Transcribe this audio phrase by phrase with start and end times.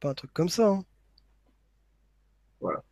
[0.00, 0.68] pas un truc comme ça.
[0.68, 0.84] Hein.
[2.60, 2.82] Voilà.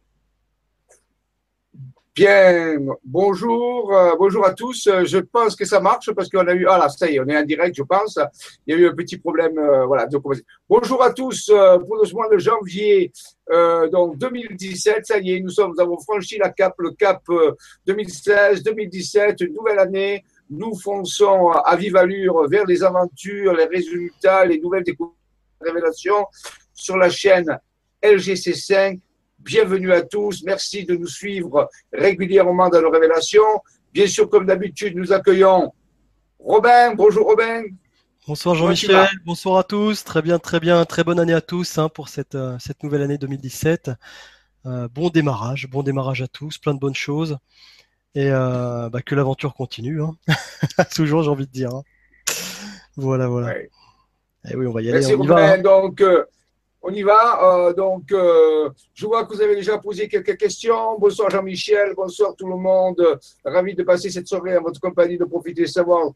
[2.14, 4.88] Bien, bonjour, euh, bonjour à tous.
[4.88, 7.20] Euh, je pense que ça marche parce qu'on a eu, ah là, ça y est,
[7.20, 8.18] on est en direct, je pense.
[8.66, 10.08] Il y a eu un petit problème, euh, voilà.
[10.68, 13.12] bonjour à tous pour le mois de janvier,
[13.92, 15.06] donc 2017.
[15.06, 17.22] Ça y est, nous sommes, nous avons franchi la cap, le cap
[17.86, 20.24] 2016, 2017, une nouvelle année.
[20.50, 25.14] Nous fonçons à vive allure vers les aventures, les résultats, les nouvelles découvertes,
[25.60, 26.26] révélations
[26.78, 27.58] sur la chaîne
[28.02, 29.00] LGC5
[29.40, 30.42] Bienvenue à tous.
[30.44, 33.62] Merci de nous suivre régulièrement dans nos révélations.
[33.92, 35.72] Bien sûr, comme d'habitude, nous accueillons
[36.40, 36.94] Robin.
[36.94, 37.62] Bonjour Robin.
[38.26, 40.02] Bonsoir Jean-Michel, bonsoir à tous.
[40.02, 40.84] Très bien, très bien.
[40.84, 43.92] Très bonne année à tous hein, pour cette, euh, cette nouvelle année 2017.
[44.66, 47.38] Euh, bon démarrage, bon démarrage à tous, plein de bonnes choses.
[48.16, 50.02] Et euh, bah, que l'aventure continue.
[50.02, 50.16] Hein.
[50.94, 51.70] Toujours, j'ai envie de dire.
[51.70, 51.84] Hein.
[52.96, 53.56] Voilà, voilà.
[53.56, 53.70] Et
[54.50, 54.98] eh oui, on va y aller.
[54.98, 55.62] Merci.
[55.62, 56.02] Donc,
[56.88, 57.22] on y va.
[57.42, 60.98] Euh, donc, euh, je vois que vous avez déjà posé quelques questions.
[60.98, 63.18] Bonsoir Jean-Michel, bonsoir tout le monde.
[63.44, 66.12] Ravi de passer cette soirée en votre compagnie, de profiter de, savoir,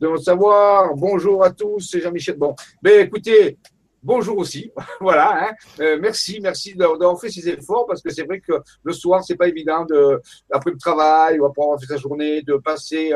[0.00, 0.94] de votre savoir.
[0.94, 2.36] Bonjour à tous, c'est Jean-Michel.
[2.36, 3.58] Bon, mais ben, écoutez,
[4.04, 4.70] bonjour aussi.
[5.00, 5.48] voilà.
[5.48, 5.52] Hein.
[5.80, 8.52] Euh, merci, merci d'avoir fait ces efforts parce que c'est vrai que
[8.82, 10.20] le soir, c'est pas évident de,
[10.52, 13.12] après le travail ou après avoir fait sa journée, de passer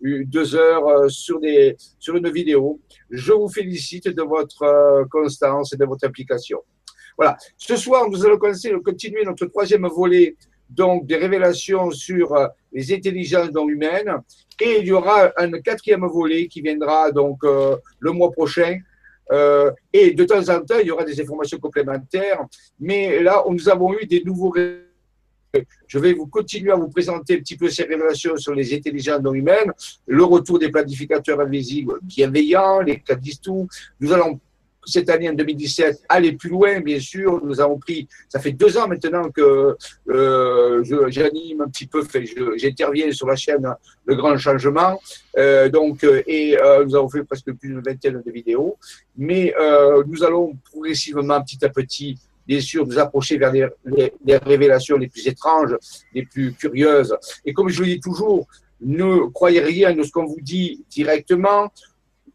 [0.00, 2.80] deux heures sur des, sur une vidéo.
[3.10, 6.60] Je vous félicite de votre euh, constance et de votre implication.
[7.16, 7.36] Voilà.
[7.56, 10.36] Ce soir, nous allons continuer notre troisième volet
[10.68, 14.12] donc des révélations sur euh, les intelligences non humaines
[14.60, 18.78] et il y aura un quatrième volet qui viendra donc euh, le mois prochain
[19.92, 22.44] et de temps en temps il y aura des informations complémentaires
[22.78, 24.54] mais là nous avons eu des nouveaux
[25.86, 29.22] je vais vous continuer à vous présenter un petit peu ces révélations sur les intelligences
[29.22, 29.72] non humaines,
[30.06, 33.02] le retour des planificateurs invisibles bienveillants, les
[33.42, 33.68] tout.
[34.00, 34.40] Nous allons
[34.86, 37.44] cette année en 2017 aller plus loin, bien sûr.
[37.44, 39.76] Nous avons pris, ça fait deux ans maintenant que
[40.08, 42.02] euh, j'anime un petit peu,
[42.56, 43.68] j'interviens sur la chaîne
[44.06, 45.00] Le Grand Changement.
[45.36, 48.76] Euh, donc, euh, et euh, nous avons fait presque plus de vingtaine de vidéos.
[49.16, 49.54] Mais
[50.06, 55.26] nous allons progressivement, petit à petit, bien sûr, nous approcher vers les, révélations les plus
[55.26, 55.76] étranges,
[56.14, 57.16] les plus curieuses.
[57.44, 58.46] Et comme je le dis toujours,
[58.80, 61.72] ne croyez rien de ce qu'on vous dit directement.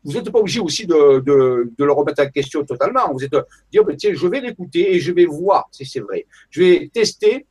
[0.03, 3.11] Vous n'êtes pas obligé aussi de, de, de, le remettre en question totalement.
[3.13, 3.35] Vous êtes
[3.71, 6.25] dire, ben, tiens, je vais l'écouter et je vais voir si c'est vrai.
[6.49, 7.45] Je vais tester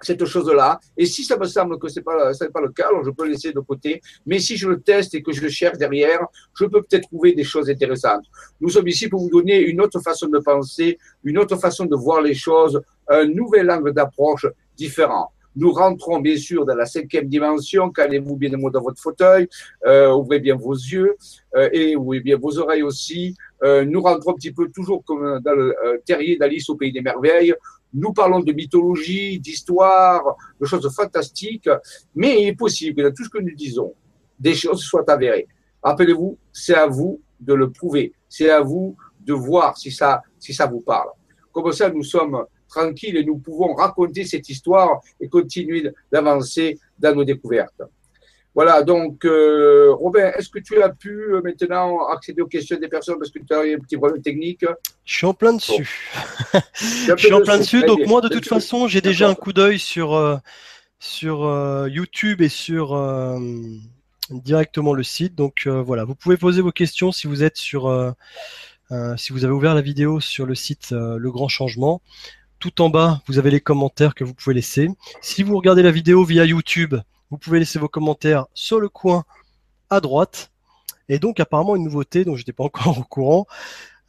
[0.00, 0.78] cette chose-là.
[0.96, 3.32] Et si ça me semble que ce n'est pas, pas le cas, je peux le
[3.32, 4.00] laisser de côté.
[4.26, 7.32] Mais si je le teste et que je le cherche derrière, je peux peut-être trouver
[7.32, 8.24] des choses intéressantes.
[8.60, 11.96] Nous sommes ici pour vous donner une autre façon de penser, une autre façon de
[11.96, 14.46] voir les choses, un nouvel angle d'approche
[14.76, 15.32] différent.
[15.56, 17.90] Nous rentrons bien sûr dans la cinquième dimension.
[17.90, 19.48] Calez-vous bien dans votre fauteuil,
[19.86, 21.16] euh, ouvrez bien vos yeux
[21.56, 23.34] euh, et ouvrez bien vos oreilles aussi.
[23.62, 27.00] Euh, nous rentrons un petit peu toujours comme dans le terrier d'Alice au pays des
[27.00, 27.54] merveilles.
[27.92, 31.70] Nous parlons de mythologie, d'histoire, de choses fantastiques,
[32.14, 33.94] mais il est possible que dans tout ce que nous disons,
[34.38, 35.48] des choses soient avérées.
[35.82, 38.12] Rappelez-vous, c'est à vous de le prouver.
[38.28, 41.08] C'est à vous de voir si ça, si ça vous parle.
[41.52, 47.14] Comme ça, nous sommes tranquilles et nous pouvons raconter cette histoire et continuer d'avancer dans
[47.14, 47.82] nos découvertes.
[48.58, 52.88] Voilà, donc euh, Robin, est-ce que tu as pu euh, maintenant accéder aux questions des
[52.88, 54.64] personnes parce que tu as eu un petit problème technique?
[55.04, 56.10] Je suis en plein dessus.
[56.74, 59.78] je suis en plein dessus, donc moi de toute façon j'ai déjà un coup d'œil
[59.78, 60.36] sur, euh,
[60.98, 63.00] sur YouTube et sur
[64.30, 65.36] directement le site.
[65.36, 68.14] Donc voilà, vous pouvez poser vos questions si vous êtes sur,
[69.16, 72.02] si vous avez ouvert la vidéo sur le site Le Grand Changement.
[72.58, 74.90] Tout en bas, vous avez les commentaires que vous pouvez laisser.
[75.20, 76.96] Si vous regardez la vidéo via YouTube,
[77.30, 79.24] vous pouvez laisser vos commentaires sur le coin
[79.90, 80.50] à droite.
[81.08, 83.46] Et donc apparemment une nouveauté dont je n'étais pas encore au courant.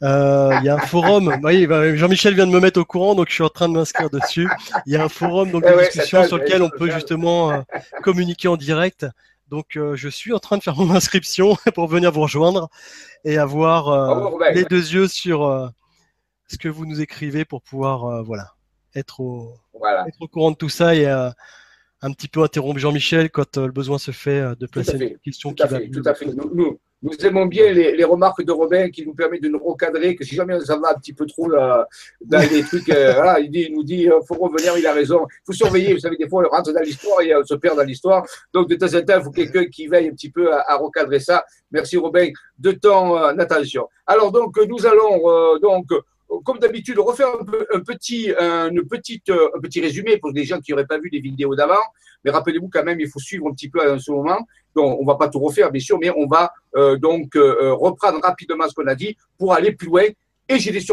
[0.02, 1.38] Euh, il y a un forum.
[1.44, 3.74] oui, bah, Jean-Michel vient de me mettre au courant, donc je suis en train de
[3.74, 4.48] m'inscrire dessus.
[4.86, 7.60] Il y a un forum donc de discussion sur lequel on peut justement euh,
[8.02, 9.06] communiquer en direct.
[9.48, 12.68] Donc euh, je suis en train de faire mon inscription pour venir vous rejoindre
[13.24, 15.70] et avoir les deux yeux sur
[16.50, 18.54] ce que vous nous écrivez pour pouvoir voilà
[18.94, 19.54] être au
[20.06, 21.06] être au courant de tout ça et
[22.02, 25.18] un petit peu interrompre Jean-Michel quand euh, le besoin se fait euh, de placer une
[25.18, 25.80] question qui va.
[25.80, 26.26] Tout à fait.
[26.26, 30.24] Nous, nous, aimons bien les, remarques de Robin qui nous permettent de nous recadrer, que
[30.24, 31.86] si jamais ça va un petit peu trop dans
[32.50, 35.26] les trucs, euh, voilà, il, dit, nous dit, il faut revenir, il a raison.
[35.30, 37.76] Il faut surveiller, vous savez, des fois, on rentre dans l'histoire et on se perd
[37.76, 38.26] dans l'histoire.
[38.52, 41.20] Donc, de temps en temps, il faut quelqu'un qui veille un petit peu à, recadrer
[41.20, 41.44] ça.
[41.70, 43.88] Merci Robin de ton attention.
[44.06, 45.86] Alors, donc, nous allons donc
[46.44, 50.70] comme d'habitude, refaire un, petit, une petite, euh, un petit résumé pour les gens qui
[50.70, 51.82] n'auraient pas vu les vidéos d'avant.
[52.24, 54.38] Mais rappelez-vous quand même, il faut suivre un petit peu à ce moment.
[54.74, 58.20] Donc, on va pas tout refaire, bien sûr, mais on va euh, donc euh, reprendre
[58.22, 60.04] rapidement ce qu'on a dit pour aller plus loin.
[60.48, 60.84] Et j'ai des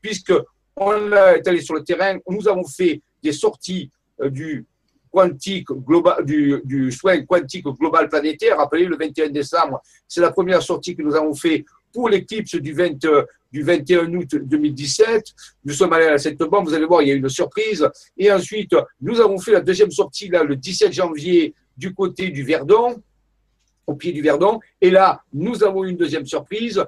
[0.00, 3.90] puisqu'on est allé sur le terrain, nous avons fait des sorties
[4.22, 4.64] du
[5.10, 9.80] quantique global, du, du, soin quantique global planétaire, appelé le 21 décembre.
[10.06, 11.64] C'est la première sortie que nous avons fait
[11.96, 13.06] pour l'éclipse du, 20,
[13.50, 15.24] du 21 août 2017.
[15.64, 17.88] Nous sommes allés à cette bombe, vous allez voir, il y a une surprise.
[18.18, 22.42] Et ensuite, nous avons fait la deuxième sortie là, le 17 janvier du côté du
[22.42, 23.02] Verdon,
[23.86, 24.60] au pied du Verdon.
[24.78, 26.84] Et là, nous avons une deuxième surprise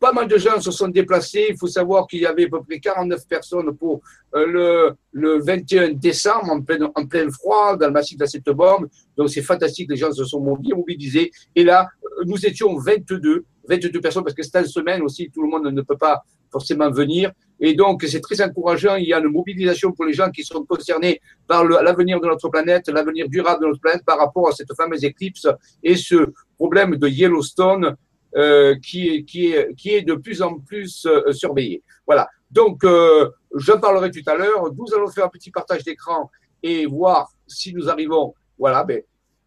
[0.00, 1.46] pas mal de gens se sont déplacés.
[1.50, 4.00] Il faut savoir qu'il y avait à peu près 49 personnes pour
[4.34, 8.44] euh, le, le 21 décembre, en plein, en plein froid, dans le massif de cette
[8.44, 8.88] bombe.
[9.16, 11.30] Donc c'est fantastique, les gens se sont mobilisés.
[11.54, 15.42] Et là, euh, nous étions 22, 22 personnes, parce que c'est une semaine aussi, tout
[15.42, 17.32] le monde ne peut pas forcément venir.
[17.60, 18.96] Et donc, c'est très encourageant.
[18.96, 22.48] Il y a une mobilisation pour les gens qui sont concernés par l'avenir de notre
[22.48, 25.48] planète, l'avenir durable de notre planète par rapport à cette fameuse éclipse
[25.82, 27.96] et ce problème de Yellowstone
[28.36, 31.82] euh, qui, est, qui, est, qui est de plus en plus euh, surveillé.
[32.06, 32.28] Voilà.
[32.50, 34.72] Donc, euh, j'en parlerai tout à l'heure.
[34.76, 36.30] Nous allons faire un petit partage d'écran
[36.62, 38.34] et voir si nous arrivons.
[38.58, 38.84] Voilà.
[38.84, 39.02] Ben,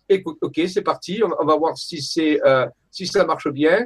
[0.09, 1.21] écoute, ok, c'est parti.
[1.23, 3.85] On, va voir si c'est euh, si ça marche bien.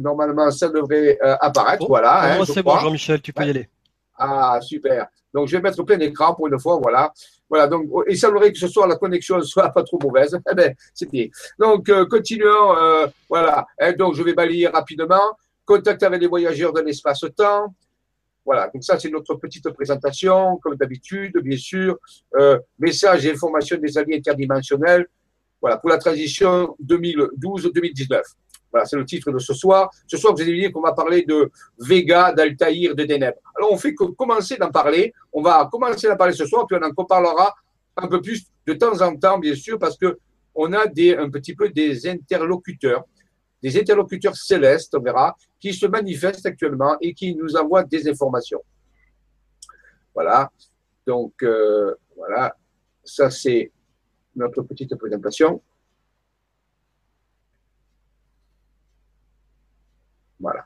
[0.00, 1.86] Normalement, ça devrait apparaître.
[1.86, 2.40] voilà.
[2.40, 3.68] Hein, c'est bon, Jean-Michel, tu peux y aller.
[4.16, 5.06] Ah, super.
[5.32, 6.78] Donc, je vais mettre plein écran pour une fois.
[6.80, 7.12] Voilà.
[7.48, 10.38] Voilà, donc il semblerait que ce soit la connexion soit pas trop mauvaise.
[10.50, 11.26] Eh ben, c'est bien.
[11.58, 12.76] Donc, euh, continuons.
[12.76, 13.66] Euh, voilà.
[13.78, 15.36] Hein, donc, je vais balayer rapidement.
[15.64, 17.74] Contact avec les voyageurs de l'espace-temps.
[18.44, 21.96] Voilà, donc ça, c'est notre petite présentation, comme d'habitude, bien sûr.
[22.36, 25.06] Euh, message et information des alliés interdimensionnels.
[25.64, 28.20] Voilà, pour la transition 2012-2019.
[28.70, 29.88] Voilà, c'est le titre de ce soir.
[30.06, 33.32] Ce soir, vous allez dire qu'on va parler de Vega, d'Altaïr, de Deneb.
[33.56, 35.14] Alors, on fait que commencer d'en parler.
[35.32, 37.54] On va commencer d'en parler ce soir, puis on en reparlera
[37.96, 40.18] un peu plus de temps en temps, bien sûr, parce que
[40.54, 43.04] on a un petit peu des interlocuteurs,
[43.62, 48.60] des interlocuteurs célestes, on verra, qui se manifestent actuellement et qui nous envoient des informations.
[50.14, 50.50] Voilà.
[51.06, 52.54] Donc, euh, voilà.
[53.02, 53.70] Ça, c'est
[54.36, 55.62] notre petite présentation.
[60.40, 60.64] Voilà.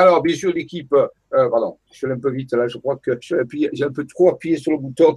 [0.00, 1.08] Alors, bien sûr, l'équipe, euh,
[1.50, 4.56] pardon, je suis un peu vite là, je crois que j'ai un peu trop appuyé
[4.56, 5.14] sur le bouton.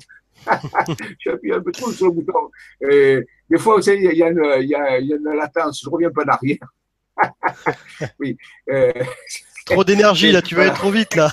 [1.19, 2.50] j'ai appuyé un peu trop sur le bouton.
[2.89, 3.19] Et
[3.50, 5.35] des fois, vous savez, il y, a une, il, y a, il y a une
[5.35, 6.74] latence, je reviens peu en arrière.
[8.19, 8.35] oui.
[8.69, 8.91] Euh,
[9.67, 11.31] trop d'énergie, là, tu vas aller trop vite, là.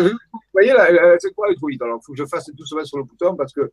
[0.00, 0.18] vous
[0.54, 3.36] voyez, là, c'est quoi vite Alors, il faut que je fasse doucement sur le bouton
[3.36, 3.70] parce que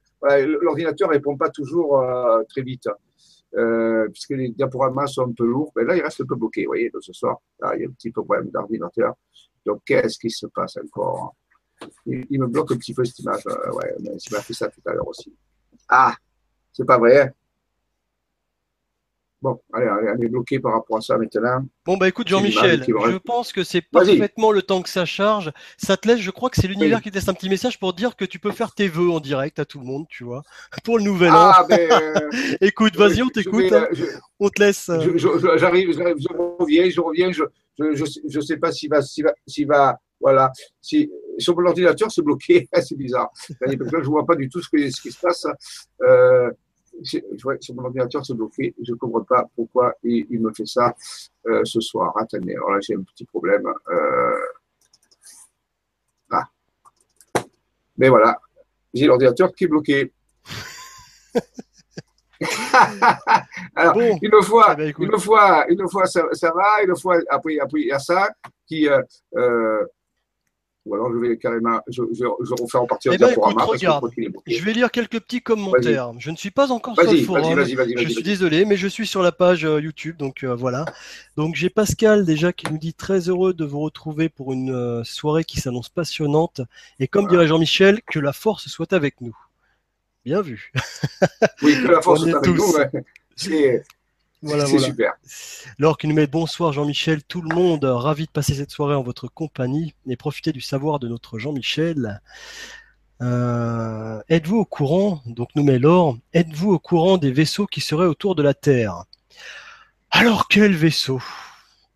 [0.61, 2.87] l'ordinateur ne répond pas toujours euh, très vite
[3.55, 5.71] euh, puisque les diaporamas sont un peu lourds.
[5.75, 7.37] Mais là, il reste un peu bloqué, vous voyez, donc ce soir.
[7.59, 9.13] Là, il y a un petit problème d'ordinateur.
[9.65, 11.35] Donc, qu'est-ce qui se passe encore?
[12.05, 13.41] Il, me bloque un petit peu cette image.
[13.47, 15.33] Euh, ouais, mais il m'a fait ça tout à l'heure aussi.
[15.89, 16.15] Ah,
[16.71, 17.21] c'est pas vrai.
[17.21, 17.31] Hein?
[19.41, 19.87] Bon, allez,
[20.23, 21.65] est bloqué par rapport à ça maintenant.
[21.83, 25.51] Bon, bah écoute, Jean-Michel, je pense que c'est parfaitement le temps que ça charge.
[25.77, 27.93] Ça te laisse, je crois que c'est l'univers qui te laisse un petit message pour
[27.93, 30.43] dire que tu peux faire tes vœux en direct à tout le monde, tu vois,
[30.83, 31.67] pour le nouvel ah, an.
[31.67, 32.29] Ben, euh,
[32.61, 33.71] écoute, vas-y, on t'écoute.
[33.71, 33.87] Hein.
[34.39, 34.89] On te laisse.
[34.89, 35.17] Euh.
[35.57, 37.43] J'arrive, je reviens, je reviens, je
[37.77, 39.33] je, sais pas s'il va, s'il va,
[39.67, 40.51] va, voilà.
[40.81, 43.31] Si, sur l'ordinateur, c'est bloqué, c'est bizarre.
[43.59, 45.45] Parce que je vois pas du tout ce, ce qui se passe.
[46.03, 46.51] Euh,
[47.03, 48.73] je vois sur mon ordinateur c'est bloqué.
[48.81, 50.95] Je ne comprends pas pourquoi il, me fait ça
[51.47, 52.13] euh, ce soir.
[52.17, 53.67] Attendez, alors là j'ai un petit problème.
[53.67, 54.45] Euh,
[56.31, 56.47] ah.
[57.97, 58.39] Mais voilà,
[58.93, 60.11] j'ai l'ordinateur qui est bloqué.
[63.75, 67.81] alors, une fois, eh ben, une fois, une fois ça, va, une fois après, après
[67.81, 68.29] il y a ça
[68.65, 69.85] qui euh,
[70.85, 74.09] ou alors je vais carrément, je, je, je refais en partie eh ben, écoute, regarde,
[74.47, 76.11] je vais lire quelques petits commentaires.
[76.17, 77.63] Je ne suis pas encore sur le forum.
[77.63, 80.85] je suis désolé, mais je suis sur la page euh, YouTube, donc euh, voilà.
[81.37, 85.03] Donc j'ai Pascal déjà qui nous dit très heureux de vous retrouver pour une euh,
[85.03, 86.61] soirée qui s'annonce passionnante.
[86.99, 89.37] Et comme dirait Jean-Michel, que la force soit avec nous.
[90.25, 90.71] Bien vu.
[91.61, 92.71] oui, que la force soit avec nous.
[92.73, 93.83] Ouais.
[94.41, 95.13] Voilà, c'est super.
[95.77, 99.03] Laure qui nous met bonsoir Jean-Michel, tout le monde, ravi de passer cette soirée en
[99.03, 102.21] votre compagnie et profiter du savoir de notre Jean-Michel.
[103.21, 108.07] Euh, êtes-vous au courant, donc nous met Laure, êtes-vous au courant des vaisseaux qui seraient
[108.07, 109.03] autour de la Terre?
[110.09, 111.21] Alors quel vaisseau?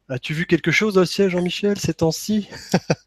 [0.08, 2.48] As-tu vu quelque chose aussi, Jean-Michel, ces temps-ci?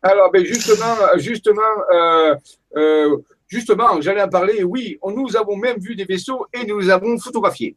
[0.02, 1.62] Alors, ben justement, justement,
[1.94, 2.34] euh,
[2.76, 3.16] euh,
[3.46, 4.64] justement, j'allais en parler.
[4.64, 7.76] Oui, nous avons même vu des vaisseaux et nous les avons photographiés.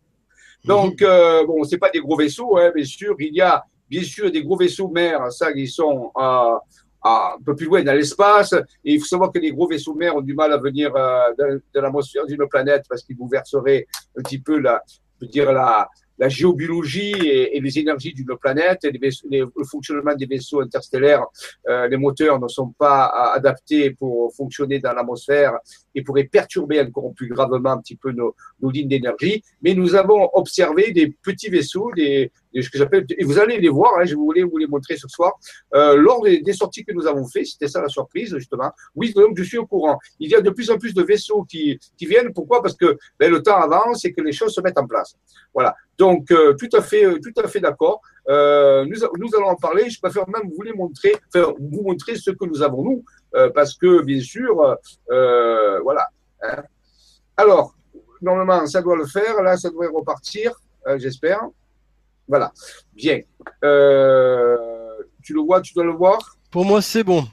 [0.63, 3.15] Donc, euh, bon, c'est pas des gros vaisseaux, hein, bien sûr.
[3.19, 6.59] Il y a bien sûr des gros vaisseaux mers, ça, qui sont à,
[7.03, 8.53] un peu plus loin dans l'espace.
[8.83, 11.59] Et il faut savoir que les gros vaisseaux mers ont du mal à venir euh,
[11.73, 13.87] de, l'atmosphère d'une planète parce qu'ils bouleverseraient
[14.17, 14.81] un petit peu la,
[15.19, 15.89] je veux dire la,
[16.21, 21.25] la géobiologie et, les énergies d'une planète, et le fonctionnement des vaisseaux interstellaires,
[21.67, 25.57] euh, les moteurs ne sont pas adaptés pour fonctionner dans l'atmosphère
[25.95, 29.43] et pourraient perturber encore plus gravement un petit peu nos lignes d'énergie.
[29.63, 34.05] Mais nous avons observé des petits vaisseaux, des, ce et vous allez les voir, hein,
[34.05, 35.33] je voulais vous les montrer ce soir,
[35.73, 38.71] euh, lors des, sorties que nous avons fait, c'était ça la surprise justement.
[38.95, 39.97] Oui, donc je suis au courant.
[40.19, 42.33] Il y a de plus en plus de vaisseaux qui, viennent.
[42.33, 42.61] Pourquoi?
[42.61, 45.15] Parce que ben, le temps avance et que les choses se mettent en place.
[45.53, 45.75] Voilà.
[45.97, 48.01] Donc euh, tout à fait, euh, tout à fait d'accord.
[48.27, 49.89] Nous, allons en parler.
[49.89, 53.03] Je préfère même vous les montrer, enfin, vous montrer ce que nous avons nous,
[53.53, 54.55] parce que bien sûr,
[55.07, 56.07] voilà.
[56.41, 56.63] Hein.
[57.37, 57.75] Alors,
[58.21, 59.41] normalement, ça doit le faire.
[59.41, 60.53] Là, ça devrait repartir,
[60.97, 61.41] j'espère.
[62.31, 62.53] Voilà.
[62.93, 63.19] Bien.
[65.21, 66.37] tu le vois, tu dois le voir.
[66.49, 67.27] Pour moi, c'est bon.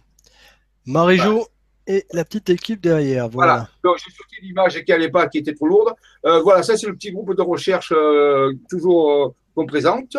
[0.86, 1.46] Marie-Jo
[1.86, 3.28] et la petite équipe derrière.
[3.28, 3.68] Voilà.
[3.84, 5.94] Donc, j'ai sorti l'image qui n'allait pas, qui était trop lourde.
[6.26, 10.16] Euh, voilà, ça, c'est le petit groupe de recherche euh, toujours euh, qu'on présente.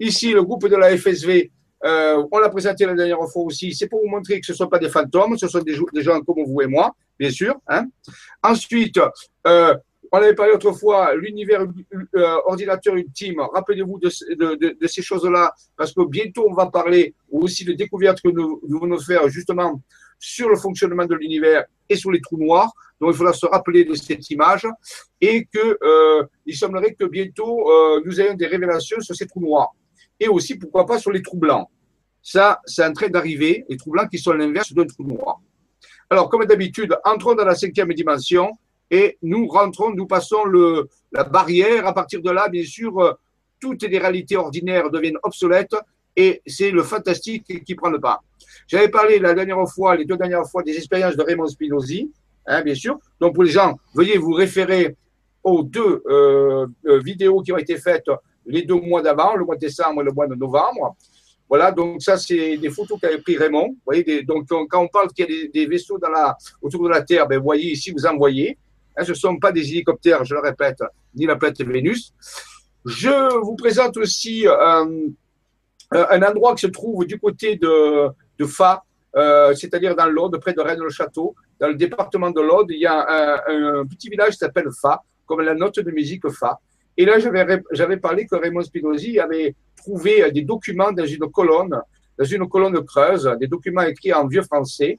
[0.00, 1.50] ici, le groupe de la FSV,
[1.84, 3.72] on l'a présenté la dernière fois aussi.
[3.74, 6.20] C'est pour vous montrer que ce ne sont pas des fantômes, ce sont des, gens
[6.20, 7.54] comme vous et moi, bien sûr.
[7.68, 7.86] Hein.
[8.42, 8.98] Ensuite,
[10.12, 11.66] on avait parlé autrefois, l'univers
[12.44, 13.40] ordinateur ultime.
[13.40, 18.60] Rappelez-vous de, ces choses-là, parce que bientôt on va parler aussi de découvertes que nous,
[18.68, 19.80] nous venons faire justement
[20.18, 22.70] sur le fonctionnement de l'univers et sur les trous noirs.
[23.00, 24.68] Donc il faudra se rappeler de cette image
[25.20, 29.40] et que euh, il semblerait que bientôt euh, nous ayons des révélations sur ces trous
[29.40, 29.72] noirs
[30.20, 31.66] et aussi pourquoi pas sur les trous blancs.
[32.22, 35.40] Ça, c'est en train d'arriver, les trous blancs qui sont l'inverse d'un trou noir.
[36.08, 38.52] Alors, comme d'habitude, entrons dans la cinquième dimension
[38.92, 41.86] et nous rentrons, nous passons le, la barrière.
[41.86, 43.12] À partir de là, bien sûr, euh,
[43.58, 45.74] toutes les réalités ordinaires deviennent obsolètes
[46.14, 48.20] et c'est le fantastique qui prend le pas.
[48.68, 52.12] J'avais parlé la dernière fois, les deux dernières fois, des expériences de Raymond Spinozzi,
[52.46, 52.98] hein, bien sûr.
[53.18, 54.94] Donc pour les gens, veuillez vous référer
[55.42, 58.10] aux deux euh, euh, vidéos qui ont été faites
[58.44, 60.96] les deux mois d'avant, le mois de décembre et le mois de novembre.
[61.48, 63.74] Voilà, donc ça, c'est des photos qu'avait pris Raymond.
[64.26, 65.98] Donc quand on parle qu'il y a des, vaisseaux
[66.60, 68.58] autour de la Terre, ben, vous voyez ici, vous en voyez.
[68.96, 70.82] Hein, ce ne sont pas des hélicoptères, je le répète,
[71.14, 72.12] ni la planète Vénus.
[72.84, 75.08] Je vous présente aussi euh,
[75.92, 78.12] un endroit qui se trouve du côté de,
[78.44, 78.82] Fa,
[79.14, 81.34] euh, c'est-à-dire dans l'Aude, près de Rennes-le-Château.
[81.60, 85.42] Dans le département de l'Aude, il y a un, petit village qui s'appelle Fa, comme
[85.42, 86.58] la note de musique Fa.
[86.96, 91.80] Et là, j'avais parlé que Raymond Spinozzi avait trouvé des documents dans une colonne,
[92.18, 94.98] dans une colonne creuse, des documents écrits en vieux français.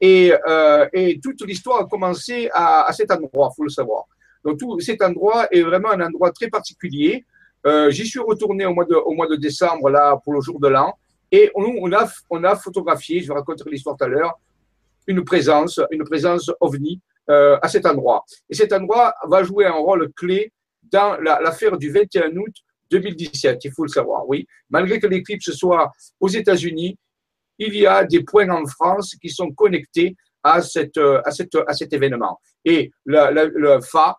[0.00, 4.04] Et, euh, et toute l'histoire a commencé à, à cet endroit, faut le savoir.
[4.44, 7.24] Donc tout cet endroit est vraiment un endroit très particulier.
[7.66, 10.60] Euh, J'y suis retourné au mois, de, au mois de décembre là pour le jour
[10.60, 10.94] de l'an.
[11.32, 14.38] Et on, on, a, on a photographié, je vais raconter l'histoire tout à l'heure,
[15.06, 18.24] une présence, une présence ovni euh, à cet endroit.
[18.48, 20.52] Et cet endroit va jouer un rôle clé
[20.90, 22.54] dans l'affaire du 21 août
[22.90, 24.46] 2017, il faut le savoir, oui.
[24.70, 26.96] Malgré que l'éclipse soit aux États-Unis,
[27.58, 32.40] il y a des points en France qui sont connectés à, à cet événement.
[32.64, 34.16] Et le, FA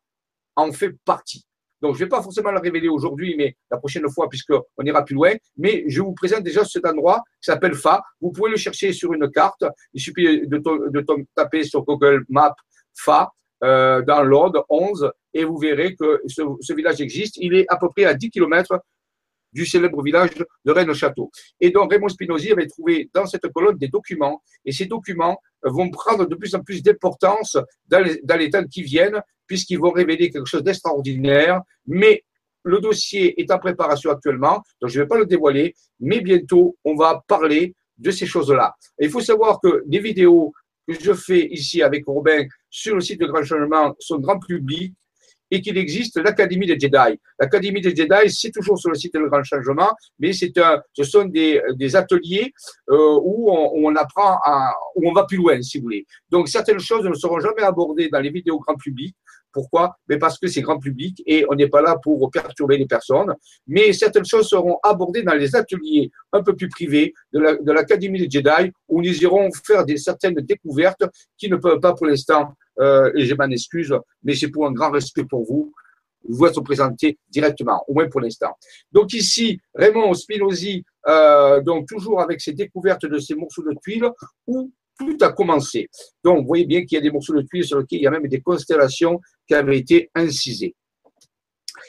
[0.55, 1.43] en fait partie.
[1.81, 5.05] Donc, je ne vais pas forcément le révéler aujourd'hui, mais la prochaine fois, puisqu'on ira
[5.05, 5.31] plus loin.
[5.58, 8.03] Mais je vous présente déjà cet endroit qui s'appelle Fa.
[8.19, 9.63] Vous pouvez le chercher sur une carte.
[9.93, 11.05] Il suffit de, de
[11.36, 12.55] taper sur Google Maps
[12.93, 13.31] Fa
[13.63, 17.36] euh, dans l'ordre 11 et vous verrez que ce, ce, village existe.
[17.38, 18.79] Il est à peu près à 10 km
[19.51, 20.32] du célèbre village
[20.65, 21.32] de Rennes-Château.
[21.60, 25.89] Et donc Raymond Spinozzi avait trouvé dans cette colonne des documents, et ces documents vont
[25.89, 29.91] prendre de plus en plus d'importance dans les, dans les temps qui viennent, puisqu'ils vont
[29.91, 32.24] révéler quelque chose d'extraordinaire, mais
[32.63, 36.77] le dossier est en préparation actuellement, donc je ne vais pas le dévoiler, mais bientôt
[36.84, 38.75] on va parler de ces choses-là.
[39.00, 40.53] Il faut savoir que les vidéos
[40.88, 44.94] que je fais ici avec Robin sur le site de Grand Changement sont grand public,
[45.51, 47.20] et qu'il existe l'Académie des Jedi.
[47.39, 51.03] L'Académie des Jedi, c'est toujours sur le site de Grand Changement, mais c'est un, ce
[51.03, 51.62] sont des,
[51.96, 52.53] ateliers
[52.89, 56.06] euh, où, on, apprend à, où on va plus loin, si vous voulez.
[56.29, 59.15] Donc certaines choses ne seront jamais abordées dans les vidéos grand public.
[59.51, 59.96] Pourquoi?
[60.08, 63.34] Mais parce que c'est grand public et on n'est pas là pour perturber les personnes.
[63.68, 68.29] Mais certaines choses seront abordées dans les ateliers un peu plus privés de l'Académie des
[68.29, 71.03] Jedi où nous irons faire des, certaines découvertes
[71.38, 73.93] qui ne peuvent pas pour l'instant euh, et je m'en excuse,
[74.24, 75.74] mais c'est pour un grand respect pour vous,
[76.27, 78.53] vous être présenté directement, au moins pour l'instant.
[78.91, 84.09] Donc ici, Raymond Spinozzi, euh, donc toujours avec ses découvertes de ces morceaux de tuiles,
[84.48, 85.89] où tout a commencé.
[86.24, 88.07] Donc vous voyez bien qu'il y a des morceaux de tuiles sur lesquels il y
[88.07, 90.75] a même des constellations qui avaient été incisées.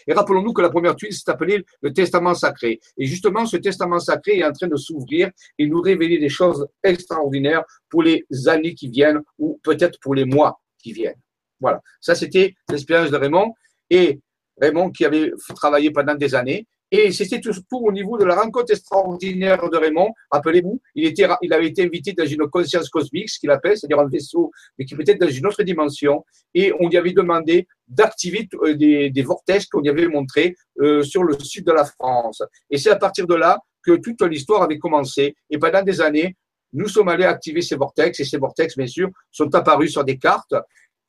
[0.06, 2.80] Et rappelons-nous que la première tuile s'est appelée le testament sacré.
[2.97, 6.66] Et justement, ce testament sacré est en train de s'ouvrir et nous révéler des choses
[6.85, 11.20] extraordinaires pour les années qui viennent ou peut-être pour les mois qui viennent.
[11.60, 11.80] Voilà.
[12.00, 13.54] Ça, c'était l'expérience de Raymond.
[13.90, 14.20] Et
[14.60, 16.66] Raymond qui avait travaillé pendant des années.
[16.92, 20.12] Et c'était surtout au niveau de la rencontre extraordinaire de Raymond.
[20.30, 24.00] Rappelez-vous, il, était, il avait été invité dans une conscience cosmique, ce qu'il appelle, c'est-à-dire
[24.00, 26.25] un vaisseau, mais qui peut être dans une autre dimension.
[26.52, 31.02] Et on lui avait demandé d'activer euh, des, des vortex qu'on lui avait montrés euh,
[31.04, 32.42] sur le sud de la France.
[32.70, 35.37] Et c'est à partir de là que toute l'histoire avait commencé.
[35.49, 36.37] Et pendant des années,
[36.72, 38.20] nous sommes allés activer ces vortex.
[38.20, 40.54] Et ces vortex, bien sûr, sont apparus sur des cartes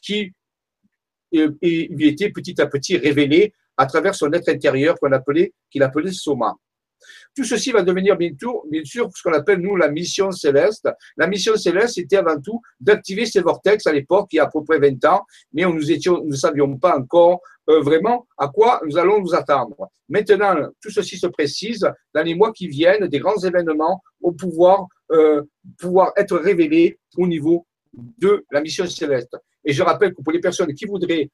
[0.02, 0.32] qui
[1.36, 5.84] euh, lui étaient petit à petit révélés à travers son être intérieur qu'on appelait, qu'il
[5.84, 6.56] appelait Soma.
[7.36, 10.88] Tout ceci va devenir bien sûr, bien sûr ce qu'on appelle nous la mission céleste.
[11.18, 14.50] La mission céleste, c'était avant tout d'activer ces vortex à l'époque, il y a à
[14.50, 17.42] peu près 20 ans, mais nous ne savions pas encore
[17.72, 19.90] euh, vraiment à quoi nous allons nous attendre.
[20.10, 21.88] Maintenant, tout ceci se précise.
[22.14, 25.44] Dans les mois qui viennent, des grands événements vont pouvoir, euh,
[25.80, 29.38] pouvoir être révélés au niveau de la mission céleste.
[29.64, 31.30] Et je rappelle que pour les personnes qui voudraient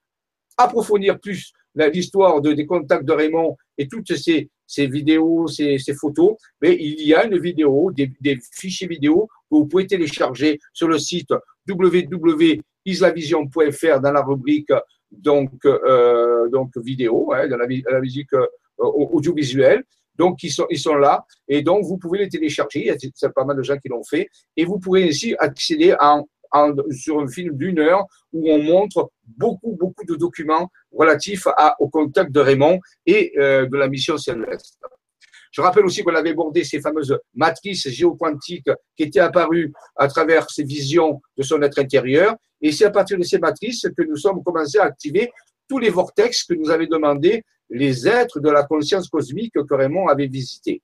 [0.58, 6.36] approfondir plus l'histoire de, des contacts de Raymond et toutes ces, ces vidéos, ces, photos,
[6.62, 11.00] il y a une vidéo, des, des, fichiers vidéo que vous pouvez télécharger sur le
[11.00, 11.34] site
[11.70, 14.72] www.islavision.fr dans la rubrique
[15.12, 17.68] donc euh, donc vidéo, hein, dans la,
[18.00, 18.46] musique euh,
[18.78, 19.84] audiovisuelle.
[20.16, 22.80] Donc, ils sont, ils sont là et donc vous pouvez les télécharger.
[22.80, 25.96] Il y a pas mal de gens qui l'ont fait et vous pourrez ainsi accéder
[26.00, 26.26] en
[26.92, 31.90] sur un film d'une heure où on montre beaucoup, beaucoup de documents relatifs à, au
[31.90, 34.80] contact de Raymond et euh, de la mission céleste.
[35.51, 40.50] Je rappelle aussi qu'on avait abordé ces fameuses matrices géoquantiques qui étaient apparues à travers
[40.50, 42.36] ces visions de son être intérieur.
[42.62, 45.32] Et c'est à partir de ces matrices que nous sommes commencés à activer
[45.68, 50.08] tous les vortex que nous avaient demandé les êtres de la conscience cosmique que Raymond
[50.08, 50.82] avait visités.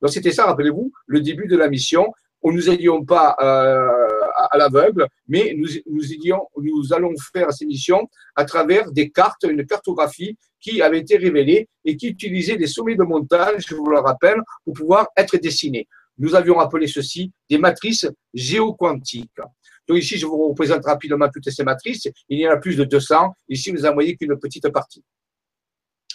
[0.00, 2.12] Donc c'était ça, rappelez-vous, le début de la mission.
[2.42, 4.19] On nous aidions pas euh,
[4.50, 10.36] à, l'aveugle, mais nous, nous, allons faire ces missions à travers des cartes, une cartographie
[10.60, 14.40] qui avait été révélée et qui utilisait des sommets de montagne, je vous le rappelle,
[14.64, 15.86] pour pouvoir être dessinés.
[16.18, 19.40] Nous avions appelé ceci des matrices géoquantiques.
[19.88, 22.06] Donc ici, je vous représente rapidement toutes ces matrices.
[22.28, 23.34] Il y en a plus de 200.
[23.48, 25.02] Ici, nous envoyé qu'une petite partie.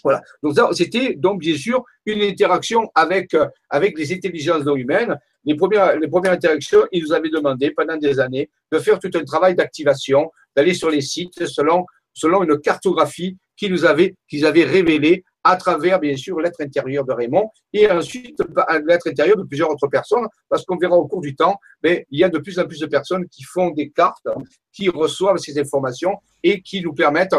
[0.05, 0.21] Voilà.
[0.43, 5.17] Donc c'était donc bien sûr une interaction avec euh, avec les intelligences non humaines.
[5.45, 9.09] Les premières les premières interactions, ils nous avaient demandé pendant des années de faire tout
[9.15, 14.45] un travail d'activation, d'aller sur les sites selon selon une cartographie qu'ils nous avaient qu'ils
[14.45, 18.39] avaient révélée à travers bien sûr l'être intérieur de Raymond et ensuite
[18.85, 22.19] l'être intérieur de plusieurs autres personnes parce qu'on verra au cours du temps, mais il
[22.19, 24.27] y a de plus en plus de personnes qui font des cartes,
[24.71, 27.35] qui reçoivent ces informations et qui nous permettent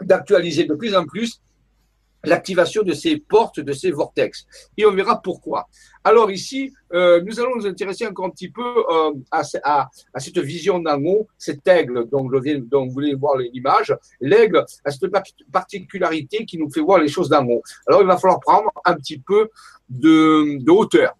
[0.00, 1.40] d'actualiser de plus en plus
[2.24, 4.46] l'activation de ces portes, de ces vortex.
[4.76, 5.68] Et on verra pourquoi.
[6.02, 10.78] Alors ici, euh, nous allons nous intéresser encore un petit peu euh, à, cette vision
[10.78, 13.94] d'en haut, cet aigle dont, vous voulez voir l'image.
[14.20, 15.10] L'aigle a cette
[15.52, 17.62] particularité qui nous fait voir les choses d'en haut.
[17.86, 19.50] Alors il va falloir prendre un petit peu
[19.88, 21.14] de hauteur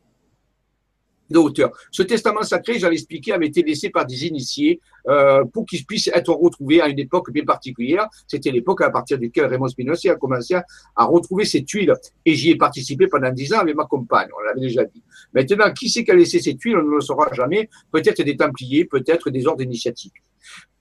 [1.30, 1.72] de hauteur.
[1.90, 6.08] Ce testament sacré, j'avais expliqué, avait été laissé par des initiés euh, pour qu'il puisse
[6.08, 8.08] être retrouvé à une époque bien particulière.
[8.26, 11.92] C'était l'époque à partir duquel Raymond Spinozzi a commencé à, retrouver ces tuiles.
[12.24, 15.02] Et j'y ai participé pendant dix ans avec ma compagne, on l'avait déjà dit.
[15.32, 17.68] Maintenant, qui c'est qui a laissé ces tuiles On ne le saura jamais.
[17.90, 20.14] Peut-être des Templiers, peut-être des ordres initiatiques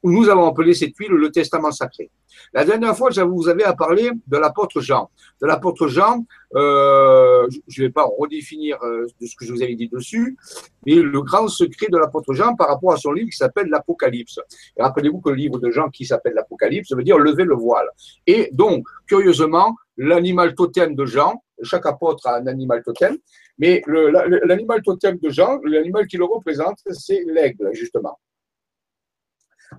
[0.03, 2.11] nous avons appelé cette huile le testament sacré.
[2.53, 5.09] La dernière fois, vous avais à parler de l'apôtre Jean.
[5.41, 9.61] De l'apôtre Jean, euh, je ne vais pas redéfinir euh, de ce que je vous
[9.61, 10.37] avais dit dessus,
[10.85, 14.39] mais le grand secret de l'apôtre Jean par rapport à son livre qui s'appelle l'Apocalypse.
[14.77, 17.87] Rappelez-vous que le livre de Jean qui s'appelle l'Apocalypse veut dire lever le voile.
[18.27, 23.17] Et donc, curieusement, l'animal totem de Jean, chaque apôtre a un animal totem,
[23.57, 28.19] mais l'animal totem de Jean, l'animal qui le représente, c'est l'aigle, justement.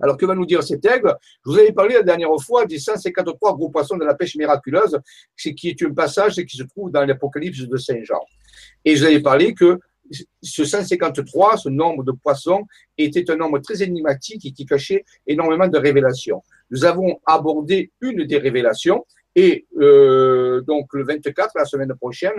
[0.01, 1.15] Alors, que va nous dire cet aigle?
[1.45, 4.99] Je vous avais parlé la dernière fois des 153 gros poissons de la pêche miraculeuse,
[5.37, 8.21] qui est un passage qui se trouve dans l'Apocalypse de Saint Jean.
[8.83, 9.79] Et je vous avais parlé que
[10.41, 12.63] ce 153, ce nombre de poissons,
[12.97, 16.43] était un nombre très énigmatique et qui cachait énormément de révélations.
[16.69, 19.05] Nous avons abordé une des révélations
[19.35, 22.35] et euh, donc le 24, la semaine prochaine,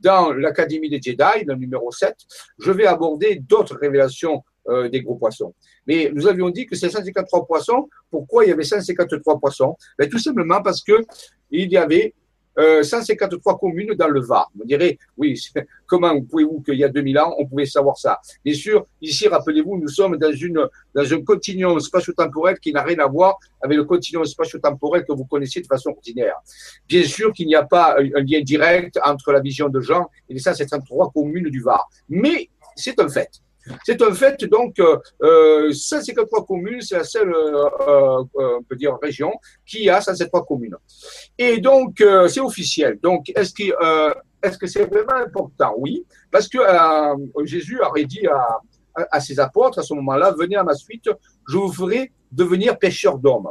[0.00, 2.14] dans l'Académie des Jedi, le numéro 7,
[2.58, 5.54] je vais aborder d'autres révélations euh, des gros poissons.
[5.86, 7.88] Mais nous avions dit que c'est 153 poissons.
[8.10, 9.76] Pourquoi il y avait 153 poissons?
[9.98, 11.04] Ben, Tout simplement parce que
[11.50, 12.14] il y avait
[12.56, 14.50] 153 euh, communes dans le Var.
[14.54, 15.40] Vous direz, oui,
[15.86, 18.20] comment pouvez-vous qu'il y a 2000 ans, on pouvait savoir ça?
[18.44, 22.98] Bien sûr, ici, rappelez-vous, nous sommes dans, une, dans un continuum spatio-temporel qui n'a rien
[22.98, 26.36] à voir avec le continuum spatio-temporel que vous connaissez de façon ordinaire.
[26.88, 30.34] Bien sûr qu'il n'y a pas un, lien direct entre la vision de Jean et
[30.34, 31.88] les 153 communes du Var.
[32.08, 33.30] Mais c'est un fait.
[33.84, 34.80] C'est un fait, donc,
[35.22, 39.32] euh, 153 communes, c'est la seule, on peut dire, région
[39.66, 40.76] qui a 153 communes.
[41.38, 42.98] Et donc, c'est officiel.
[43.02, 43.72] Donc, est-ce que
[44.42, 45.74] est-ce que c'est vraiment important?
[45.76, 46.58] Oui, parce que
[47.44, 48.60] Jésus aurait dit à,
[49.10, 51.10] à, ses apôtres à ce moment-là, venez à ma suite,
[51.48, 53.50] je vous ferai devenir pêcheurs d'hommes.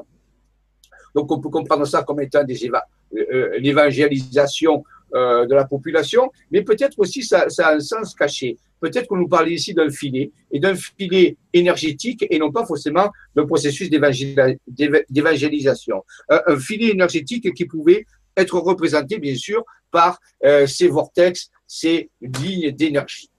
[1.16, 4.84] Donc on peut comprendre ça comme étant des euh, l'évangélisation
[5.16, 8.58] euh, de la population, mais peut-être aussi ça, a un sens caché.
[8.80, 13.10] Peut-être qu'on nous parlait ici d'un filet, et d'un filet énergétique, et non pas forcément
[13.36, 16.04] d'un processus d'évangélisation.
[16.30, 18.06] Un, filet énergétique qui pouvait
[18.38, 23.32] être représenté, bien sûr, par euh, ces vortex, ces lignes d'énergie.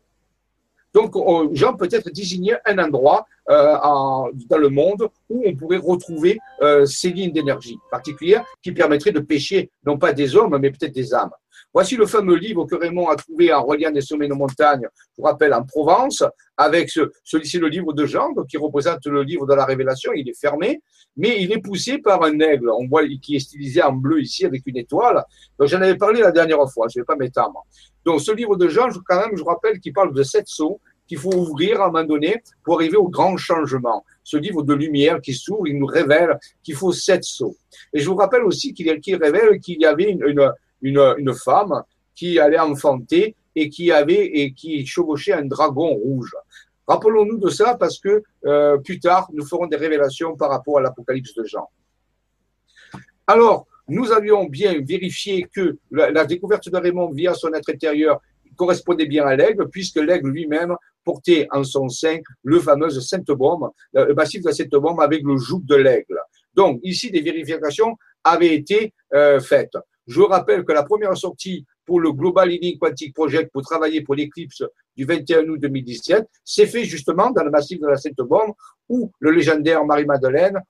[0.92, 1.14] Donc,
[1.52, 3.76] Jean peut-être désigner un endroit euh,
[4.48, 6.40] dans le monde où on pourrait retrouver
[6.84, 11.14] ces lignes d'énergie particulières qui permettraient de pêcher non pas des hommes, mais peut-être des
[11.14, 11.30] âmes.
[11.72, 15.14] Voici le fameux livre que Raymond a trouvé en reliant des sommets de montagne, je
[15.18, 16.24] vous rappelle, en Provence,
[16.56, 20.12] avec ce, celui-ci, le livre de Jean, qui représente le livre de la Révélation.
[20.12, 20.82] Il est fermé,
[21.16, 22.70] mais il est poussé par un aigle.
[22.70, 25.22] On voit qui est stylisé en bleu ici avec une étoile.
[25.58, 27.64] Donc, j'en avais parlé la dernière fois, je ne vais pas m'étendre.
[28.04, 31.18] Donc, ce livre de Jean, quand même, je rappelle qu'il parle de sept sauts qu'il
[31.18, 34.04] faut ouvrir à un moment donné pour arriver au grand changement.
[34.24, 37.56] Ce livre de lumière qui s'ouvre, il nous révèle qu'il faut sept sauts.
[37.92, 41.82] Et je vous rappelle aussi qu'il révèle qu'il y avait une, une, une, femme
[42.14, 46.34] qui allait enfanter et qui avait et qui chevauchait un dragon rouge.
[46.86, 50.80] Rappelons-nous de ça parce que euh, plus tard, nous ferons des révélations par rapport à
[50.80, 51.68] l'Apocalypse de Jean.
[53.26, 58.20] Alors, nous avions bien vérifié que la, découverte de Raymond via son être intérieur
[58.56, 63.70] correspondait bien à l'aigle, puisque l'aigle lui-même portait en son sein le fameux sainte bombe,
[63.92, 66.18] le massif de la sainte bombe avec le joug de l'aigle.
[66.54, 69.76] Donc, ici, des vérifications avaient été euh, faites.
[70.10, 72.78] Je rappelle que la première sortie pour le Global Healing
[73.14, 74.64] Project pour travailler pour l'éclipse
[74.96, 78.52] du 21 août 2017 s'est fait justement dans le massif de la Sainte Bombe
[78.88, 80.60] où le légendaire Marie-Madeleine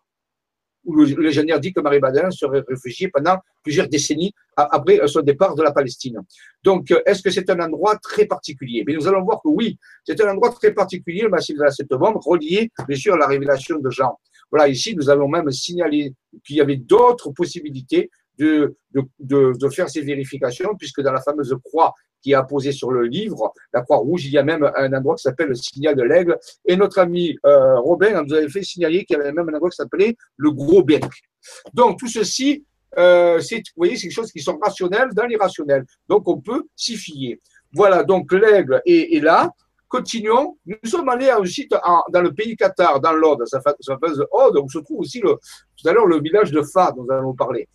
[0.84, 5.62] où le légionnaire dit que Marie-Madeleine serait réfugiée pendant plusieurs décennies après son départ de
[5.62, 6.18] la Palestine.
[6.62, 8.84] Donc, est-ce que c'est un endroit très particulier?
[8.86, 11.70] Mais nous allons voir que oui, c'est un endroit très particulier, le massif de la
[11.70, 14.18] Sept-Bombe, relié, bien sûr, à la révélation de Jean.
[14.50, 20.74] Voilà, ici, nous avons même signalé qu'il y avait d'autres possibilités de, faire ces vérifications,
[20.78, 24.32] puisque dans la fameuse croix qui est apposée sur le livre, la croix rouge, il
[24.32, 26.38] y a même un endroit qui s'appelle le signal de l'aigle.
[26.66, 29.70] Et notre ami euh, Robin nous avait fait signaler qu'il y avait même un endroit
[29.70, 31.04] qui s'appelait le gros bec.
[31.72, 32.64] Donc tout ceci,
[32.98, 35.84] euh, c'est, vous voyez, c'est des choses qui sont rationnelles dans l'irrationnel.
[36.08, 37.38] Donc on peut s'y fier.
[37.72, 39.50] Voilà, donc l'aigle est, là.
[39.88, 40.56] Continuons.
[40.66, 41.72] Nous sommes allés ensuite
[42.12, 43.74] dans le pays Qatar, dans l'Aude, ça fait
[44.30, 45.34] Aude, où se trouve aussi le,
[45.76, 47.68] tout à l'heure le village de Fa, dont nous allons parler.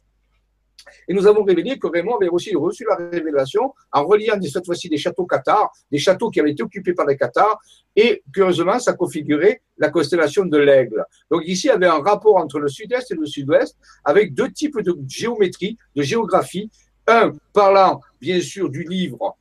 [1.07, 4.89] Et nous avons révélé que Raymond avait aussi reçu la révélation en reliant cette fois-ci
[4.89, 7.59] des châteaux Qatar, des châteaux qui avaient été occupés par les Qatars,
[7.95, 11.05] et curieusement, ça configurait la constellation de l'aigle.
[11.29, 14.51] Donc ici, il y avait un rapport entre le sud-est et le sud-ouest, avec deux
[14.51, 16.69] types de géométrie, de géographie.
[17.07, 19.37] Un parlant, bien sûr, du livre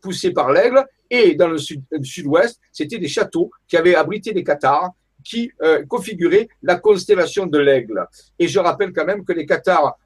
[0.00, 4.90] poussé par l'aigle, et dans le sud-ouest, c'était des châteaux qui avaient abrité les Qatars,
[5.22, 8.06] qui euh, configuraient la constellation de l'aigle.
[8.38, 9.96] Et je rappelle quand même que les Qatars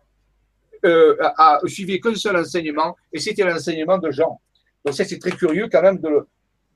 [0.84, 4.40] euh, a suivi qu'un seul enseignement, et c'était l'enseignement de Jean.
[4.84, 6.26] Donc ça, c'est très curieux quand même de,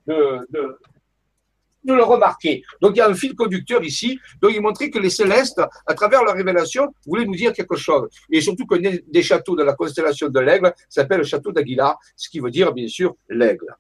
[0.07, 2.63] de, de, le remarquer.
[2.83, 4.19] Donc il y a un fil conducteur ici.
[4.43, 8.09] Donc il montrait que les célestes, à travers leur révélation, voulaient nous dire quelque chose.
[8.31, 12.29] Et surtout que des châteaux de la constellation de l'aigle s'appelle le château d'Aguilar, ce
[12.29, 13.75] qui veut dire bien sûr l'aigle.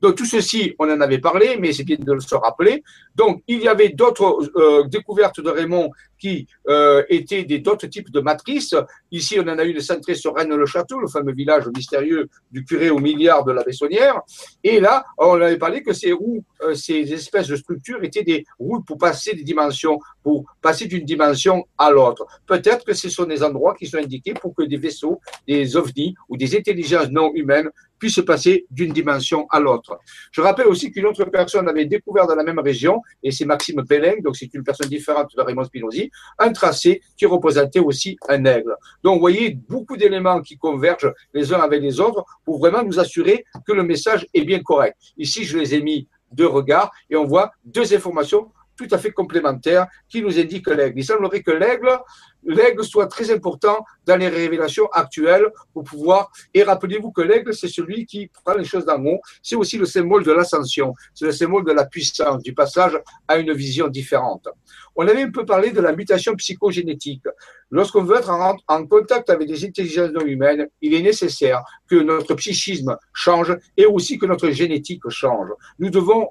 [0.00, 2.82] Donc tout ceci, on en avait parlé, mais c'est bien de se rappeler.
[3.14, 8.20] Donc il y avait d'autres euh, découvertes de Raymond qui euh, étaient d'autres types de
[8.20, 8.74] matrices.
[9.10, 12.98] Ici, on en a une centrée sur Rennes-le-Château, le fameux village mystérieux du curé au
[12.98, 14.20] milliard de la Bessonnière.
[14.62, 18.44] Et là, on avait parlé que ces roues, euh, ces espèces de structures étaient des
[18.58, 22.26] roues pour passer des dimensions, pour passer d'une dimension à l'autre.
[22.46, 26.14] Peut-être que ce sont des endroits qui sont indiqués pour que des vaisseaux, des ovnis
[26.28, 27.70] ou des intelligences non humaines
[28.04, 29.98] puisse passer d'une dimension à l'autre.
[30.30, 33.82] Je rappelle aussi qu'une autre personne avait découvert dans la même région, et c'est Maxime
[33.88, 38.44] Pelleng, donc c'est une personne différente de Raymond Spinozzi, un tracé qui représentait aussi un
[38.44, 38.76] aigle.
[39.02, 43.00] Donc vous voyez beaucoup d'éléments qui convergent les uns avec les autres pour vraiment nous
[43.00, 44.98] assurer que le message est bien correct.
[45.16, 49.12] Ici, je les ai mis deux regards et on voit deux informations tout à fait
[49.12, 50.98] complémentaires qui nous indiquent l'aigle.
[50.98, 56.30] Il semblerait que l'aigle soit très important dans les révélations actuelles pour pouvoir.
[56.52, 59.20] Et rappelez-vous que l'aigle, c'est celui qui prend les choses dans haut.
[59.42, 60.94] C'est aussi le symbole de l'ascension.
[61.14, 64.48] C'est le symbole de la puissance, du passage à une vision différente.
[64.96, 67.24] On avait un peu parlé de la mutation psychogénétique.
[67.70, 72.34] Lorsqu'on veut être en, contact avec des intelligences non humaines, il est nécessaire que notre
[72.34, 75.48] psychisme change et aussi que notre génétique change.
[75.78, 76.28] Nous devons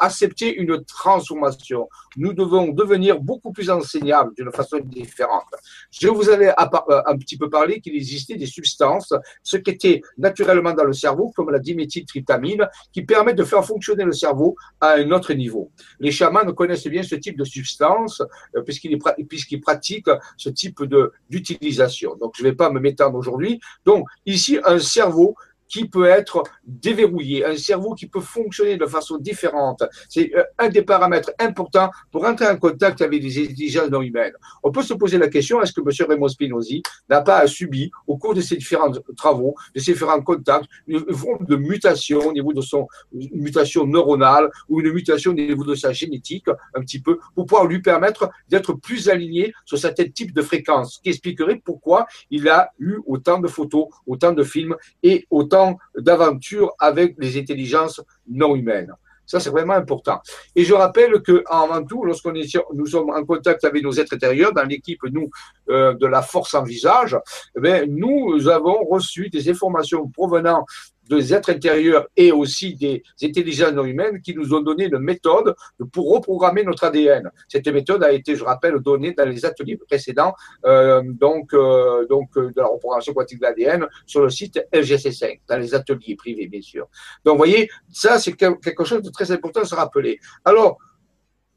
[0.00, 1.88] accepter une transformation.
[2.16, 5.52] Nous devons devenir beaucoup plus enseignables d'une façon différente.
[5.90, 10.00] Je vous avais euh, un petit peu parlé qu'il existait des substances, ce qui était
[10.16, 14.94] naturellement dans le cerveau, comme la diméthyltryptamine, qui permettent de faire fonctionner le cerveau à
[14.94, 15.70] un autre niveau.
[16.00, 17.97] Les chamans connaissent bien ce type de substance
[18.56, 20.82] euh, puisqu'ils pratiquent ce type
[21.30, 22.16] d'utilisation.
[22.16, 23.60] Donc, je ne vais pas me m'étendre aujourd'hui.
[23.84, 25.34] Donc, ici, un cerveau
[25.68, 29.82] qui peut être déverrouillé, un cerveau qui peut fonctionner de façon différente.
[30.08, 34.32] C'est euh, un des paramètres importants pour entrer en contact avec les intelligences non humaines.
[34.62, 36.08] On peut se poser la question, est-ce que M.
[36.08, 40.66] Raymond Spinozzi n'a pas subi, au cours de ses différents travaux, de ses différents contacts,
[40.86, 45.64] une forme de mutation au niveau de son mutation neuronale ou une mutation au niveau
[45.64, 50.08] de sa génétique, un petit peu, pour pouvoir lui permettre d'être plus aligné sur certains
[50.08, 54.76] types de fréquences, qui expliquerait pourquoi il a eu autant de photos, autant de films
[55.02, 55.57] et autant
[55.96, 58.94] d'aventure avec les intelligences non humaines.
[59.28, 60.22] Ça, c'est vraiment important.
[60.56, 64.14] Et je rappelle que, avant tout, lorsqu'on est, nous sommes en contact avec nos êtres
[64.14, 65.28] intérieurs, dans l'équipe, nous,
[65.68, 67.14] euh, de la force en visage,
[67.62, 70.64] eh nous avons reçu des informations provenant
[71.08, 75.54] des êtres intérieurs et aussi des intelligences non humaines qui nous ont donné une méthode
[75.92, 77.30] pour reprogrammer notre ADN.
[77.48, 82.36] Cette méthode a été, je rappelle, donnée dans les ateliers précédents, euh, donc, euh, donc
[82.36, 86.46] euh, de la reprogrammation quantique de l'ADN sur le site LGC5, dans les ateliers privés,
[86.46, 86.88] bien sûr.
[87.24, 90.18] Donc, vous voyez, ça, c'est quelque chose de très important à se rappeler.
[90.44, 90.78] Alors,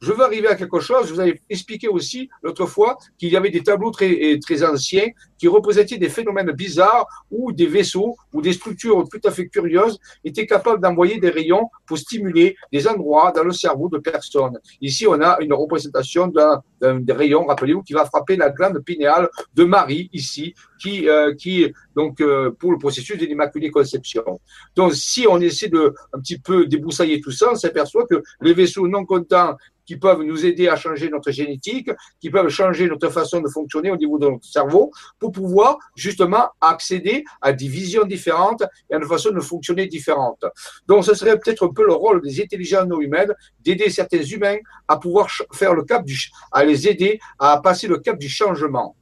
[0.02, 1.08] je veux arriver à quelque chose.
[1.08, 5.08] Je vous avais expliqué aussi l'autre fois qu'il y avait des tableaux très, très anciens
[5.42, 9.98] qui représentaient des phénomènes bizarres où des vaisseaux ou des structures tout à fait curieuses
[10.24, 14.60] étaient capables d'envoyer des rayons pour stimuler des endroits dans le cerveau de personnes.
[14.82, 16.62] Ici, on a une représentation d'un
[17.10, 22.22] rayon, rappelez-vous, qui va frapper la glande pinéale de Marie, ici, qui, euh, qui donc,
[22.22, 24.40] euh, pour le processus de l'Immaculée Conception.
[24.76, 28.54] Donc, si on essaie de un petit peu déboussailler tout ça, on s'aperçoit que les
[28.54, 33.10] vaisseaux non contents qui peuvent nous aider à changer notre génétique, qui peuvent changer notre
[33.10, 38.06] façon de fonctionner au niveau de notre cerveau pour pouvoir justement accéder à des visions
[38.06, 40.46] différentes et à une façon de fonctionner différente.
[40.88, 44.58] Donc, ce serait peut-être un peu le rôle des intelligences non humaines d'aider certains humains
[44.88, 46.18] à pouvoir faire le cap du,
[46.52, 48.96] à les aider à passer le cap du changement.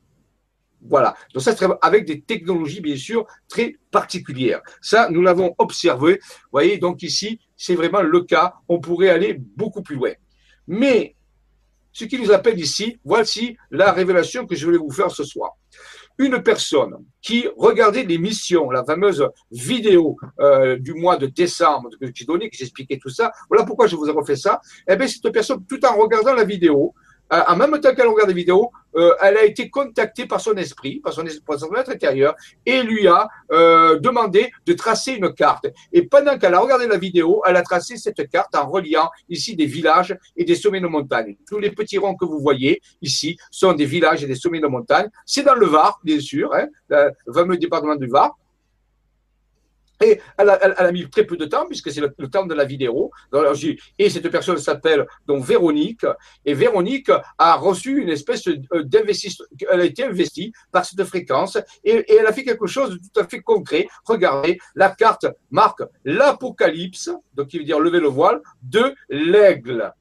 [0.81, 1.15] Voilà.
[1.33, 4.61] Donc ça, serait avec des technologies, bien sûr, très particulières.
[4.81, 6.13] Ça, nous l'avons observé.
[6.13, 8.53] Vous voyez, donc ici, c'est vraiment le cas.
[8.67, 10.11] On pourrait aller beaucoup plus loin.
[10.67, 11.15] Mais
[11.91, 15.57] ce qui nous appelle ici, voici la révélation que je voulais vous faire ce soir.
[16.19, 22.25] Une personne qui regardait l'émission, la fameuse vidéo euh, du mois de décembre que j'ai
[22.25, 24.59] donné, que j'expliquais tout ça, voilà pourquoi je vous ai refait ça.
[24.87, 26.93] Eh bien, cette personne, tout en regardant la vidéo,
[27.29, 30.99] en même temps qu'elle regarde la vidéo, euh, elle a été contactée par son esprit,
[30.99, 35.67] par son, par son être intérieur, et lui a euh, demandé de tracer une carte.
[35.93, 39.55] Et pendant qu'elle a regardé la vidéo, elle a tracé cette carte en reliant ici
[39.55, 41.35] des villages et des sommets de montagne.
[41.47, 44.67] Tous les petits ronds que vous voyez ici sont des villages et des sommets de
[44.67, 45.07] montagne.
[45.25, 48.35] C'est dans le Var, bien sûr, hein, le fameux département du Var.
[50.01, 53.11] Et elle a, mis très peu de temps, puisque c'est le, temps de la vidéo.
[53.97, 56.05] Et cette personne s'appelle donc Véronique.
[56.45, 59.45] Et Véronique a reçu une espèce d'investissement.
[59.69, 61.57] Elle a été investie par cette fréquence.
[61.83, 63.87] Et, elle a fait quelque chose de tout à fait concret.
[64.05, 69.93] Regardez, la carte marque l'apocalypse, donc qui veut dire lever le voile, de l'aigle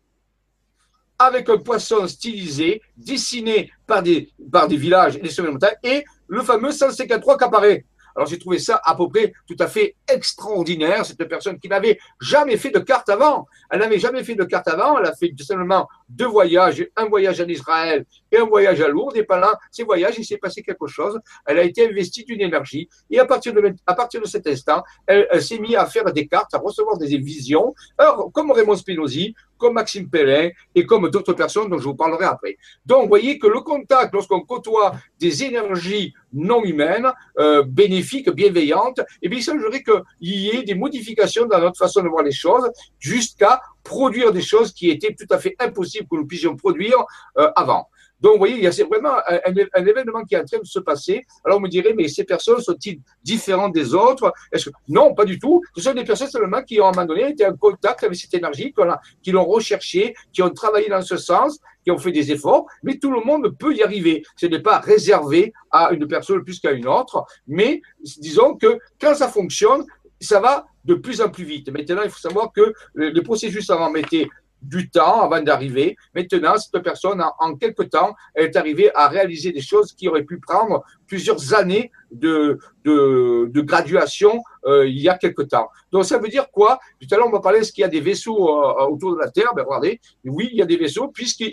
[1.19, 5.75] avec un poisson stylisé, dessiné par des, par des villages et des sommets de montagne,
[5.83, 7.85] et le fameux 153 qui apparaît.
[8.16, 11.99] Alors j'ai trouvé ça à peu près tout à fait extraordinaire, cette personne qui n'avait
[12.21, 13.47] jamais fait de carte avant.
[13.71, 17.40] Elle n'avait jamais fait de carte avant, elle a fait seulement deux voyages, un voyage
[17.40, 20.87] en Israël et un voyage à Lourdes, et pendant ces voyages, il s'est passé quelque
[20.87, 24.47] chose, elle a été investie d'une énergie, et à partir de, à partir de cet
[24.47, 28.77] instant, elle, s'est mise à faire des cartes, à recevoir des visions, alors, comme Raymond
[28.77, 32.57] Spinozzi, comme Maxime Pellin et comme d'autres personnes dont je vous parlerai après.
[32.87, 39.01] Donc, vous voyez que le contact, lorsqu'on côtoie des énergies non humaines, euh, bénéfiques, bienveillantes,
[39.23, 42.33] eh bien, il semblerait qu'il y ait des modifications dans notre façon de voir les
[42.33, 46.99] choses jusqu'à produire des choses qui étaient tout à fait impossibles que nous puissions produire
[47.38, 47.88] euh, avant.
[48.21, 50.81] Donc, vous voyez, il y a vraiment un, événement qui est en train de se
[50.81, 51.25] passer.
[51.45, 54.33] Alors, on me dirait, mais ces personnes sont-ils différentes des autres?
[54.53, 54.59] Que...
[54.89, 55.63] Non, pas du tout.
[55.77, 58.17] Ce sont des personnes seulement qui, ont, à un moment donné, été en contact avec
[58.17, 58.75] cette énergie,
[59.23, 62.99] qui l'ont recherchée, qui ont travaillé dans ce sens, qui ont fait des efforts, mais
[62.99, 64.25] tout le monde peut y arriver.
[64.37, 67.81] Ce n'est pas réservé à une personne plus qu'à une autre, mais
[68.19, 69.85] disons que quand ça fonctionne,
[70.21, 71.71] ça va de plus en plus vite.
[71.71, 74.29] Maintenant, il faut savoir que le processus avant mettait
[74.62, 75.97] du temps avant d'arriver.
[76.14, 80.25] Maintenant, cette personne, en, quelques temps, elle est arrivée à réaliser des choses qui auraient
[80.25, 85.68] pu prendre plusieurs années de, de, graduation euh, il y a quelque temps.
[85.92, 86.79] Donc ça veut dire quoi?
[87.01, 89.21] Tout à l'heure, on m'a parlé est-ce qu'il y a des vaisseaux euh, autour de
[89.21, 89.53] la Terre?
[89.55, 91.44] Ben regardez, oui, il y a des vaisseaux, puisque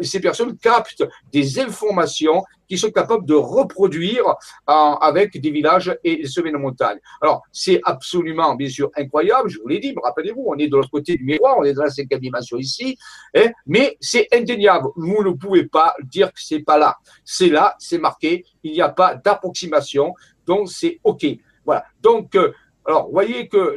[0.00, 4.24] ces personnes captent des informations qui sont capables de reproduire
[4.66, 6.98] avec des villages et des sommets de montagne.
[7.20, 10.90] Alors, c'est absolument, bien sûr, incroyable, je vous l'ai dit, rappelez-vous, on est de l'autre
[10.90, 12.96] côté du miroir, on est dans la cinquième dimension ici,
[13.36, 14.88] hein, mais c'est indéniable.
[14.96, 16.96] Vous ne pouvez pas dire que c'est pas là.
[17.24, 20.14] C'est là, c'est marqué, il n'y a pas d'approximation,
[20.46, 21.24] donc c'est OK.
[21.64, 21.84] Voilà.
[22.02, 22.52] Donc, euh,
[22.86, 23.76] alors, voyez que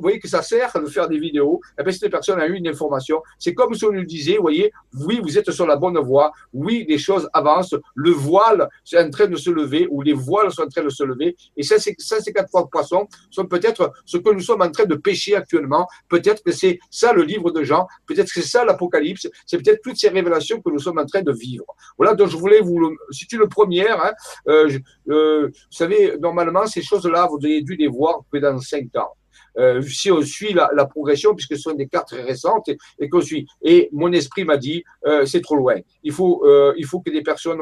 [0.00, 1.60] voyez que ça sert de faire des vidéos.
[1.78, 3.22] Et bien, cette personne a eu une information.
[3.38, 4.72] C'est comme si on nous disait, voyez,
[5.06, 6.32] oui, vous êtes sur la bonne voie.
[6.52, 7.76] Oui, les choses avancent.
[7.94, 10.88] Le voile est en train de se lever ou les voiles sont en train de
[10.88, 11.36] se lever.
[11.56, 14.86] Et ça, c'est, ça, ces quatre poissons sont peut-être ce que nous sommes en train
[14.86, 15.86] de pêcher actuellement.
[16.08, 17.86] Peut-être que c'est ça le livre de Jean.
[18.06, 19.28] Peut-être que c'est ça l'Apocalypse.
[19.46, 21.64] C'est peut-être toutes ces révélations que nous sommes en train de vivre.
[21.96, 22.14] Voilà.
[22.14, 24.12] Donc, je voulais vous le, c'est une première, hein,
[24.48, 24.68] euh,
[25.10, 29.12] euh, vous savez, normalement, ces choses-là, vous avez dû les voir dans cinq ans.
[29.56, 33.20] Euh, si on suit la, progression, puisque ce sont des cartes très récentes, et, qu'on
[33.20, 33.46] suit.
[33.62, 35.76] Et mon esprit m'a dit, euh, c'est trop loin.
[36.04, 37.60] Il faut, euh, il faut que des personnes,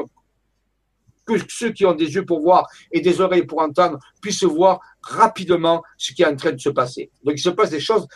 [1.25, 4.79] que ceux qui ont des yeux pour voir et des oreilles pour entendre, puissent voir
[5.01, 7.09] rapidement ce qui est en train de se passer.
[7.23, 8.07] Donc il se passe des choses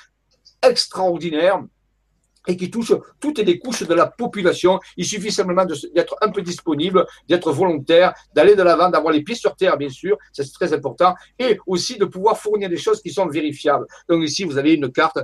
[0.62, 1.62] extraordinaires
[2.48, 4.80] et qui touche toutes les couches de la population.
[4.98, 9.36] Il suffit simplement d'être un peu disponible, d'être volontaire, d'aller de l'avant, d'avoir les pieds
[9.36, 13.12] sur terre, bien sûr, c'est très important, et aussi de pouvoir fournir des choses qui
[13.12, 13.86] sont vérifiables.
[14.10, 15.20] Donc ici, vous avez une carte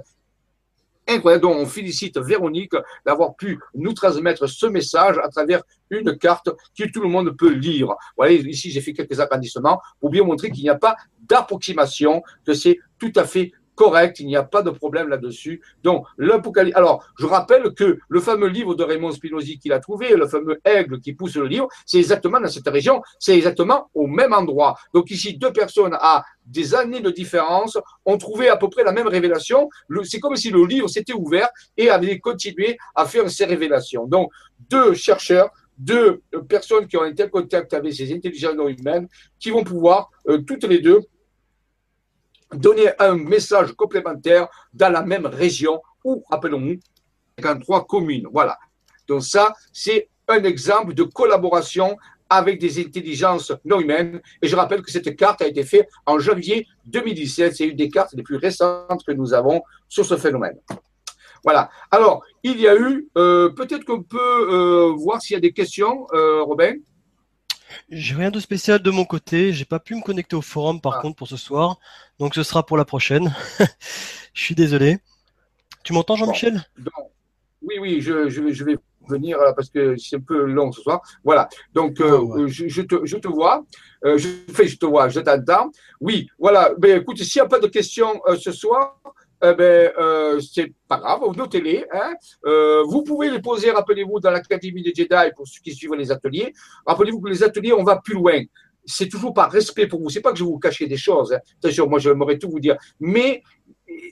[1.08, 2.74] incroyable dont on félicite Véronique
[3.06, 7.52] d'avoir pu nous transmettre ce message à travers une carte que tout le monde peut
[7.52, 7.96] lire.
[8.18, 12.54] Voilà, ici j'ai fait quelques agrandissements pour bien montrer qu'il n'y a pas d'approximation, que
[12.54, 15.62] c'est tout à fait correct, il n'y a pas de problème là-dessus.
[15.84, 16.76] Donc, l'Apocalypse.
[16.76, 20.60] Alors, je rappelle que le fameux livre de Raymond Spinozzi qu'il a trouvé, le fameux
[20.66, 24.76] aigle qui pousse le livre, c'est exactement dans cette région, c'est exactement au même endroit.
[24.94, 28.92] Donc, ici, deux personnes à des années de différence ont trouvé à peu près la
[28.92, 29.70] même révélation.
[30.04, 34.08] C'est comme si le livre s'était ouvert et avait continué à faire ces révélations.
[34.08, 34.32] Donc,
[34.70, 39.08] deux chercheurs deux personnes qui ont été en contact avec ces intelligences humaines
[39.40, 41.02] qui vont pouvoir, euh, toutes les deux,
[42.54, 46.80] donner un message complémentaire dans la même région ou, rappelons-nous,
[47.62, 48.28] trois communes.
[48.32, 48.58] Voilà.
[49.08, 51.98] Donc ça, c'est un exemple de collaboration
[52.30, 54.22] avec des intelligences non humaines.
[54.42, 57.56] Et je rappelle que cette carte a été faite en janvier 2017.
[57.56, 60.58] C'est une des cartes les plus récentes que nous avons sur ce phénomène.
[61.44, 61.70] Voilà.
[61.92, 65.54] Alors, il y a eu, euh, peut-être qu'on peut, euh, voir s'il y a des
[65.54, 66.74] questions, euh, Robin?
[67.90, 69.54] J'ai rien de spécial de mon côté.
[69.54, 71.02] J'ai pas pu me connecter au forum par ah.
[71.02, 71.80] contre pour ce soir.
[72.20, 73.34] Donc ce sera pour la prochaine.
[74.34, 75.00] je suis désolé.
[75.84, 76.64] Tu m'entends Jean-Michel?
[77.62, 78.78] Oui, oui, je, je, vais
[79.08, 81.02] venir parce que c'est un peu long ce soir.
[81.24, 81.50] Voilà.
[81.74, 83.66] Donc euh, je, te, je, te, vois.
[84.06, 85.72] Euh, je fais, je te vois, je t'entends.
[86.02, 86.74] Oui, voilà.
[86.78, 89.00] Ben, écoute, s'il n'y a pas de questions euh, ce soir,
[89.44, 91.86] eh ben, euh, c'est pas grave, notez-les.
[91.94, 92.14] Hein.
[92.46, 96.12] Euh, vous pouvez les poser, rappelez-vous, dans l'Académie des Jedi pour ceux qui suivent les
[96.12, 96.54] ateliers.
[96.86, 98.42] Rappelez-vous que les ateliers, on va plus loin.
[98.86, 100.10] C'est toujours par respect pour vous.
[100.10, 101.34] C'est pas que je vous cacher des choses.
[101.34, 101.40] Hein.
[101.62, 102.78] Attention, moi, j'aimerais tout vous dire.
[103.00, 103.44] Mais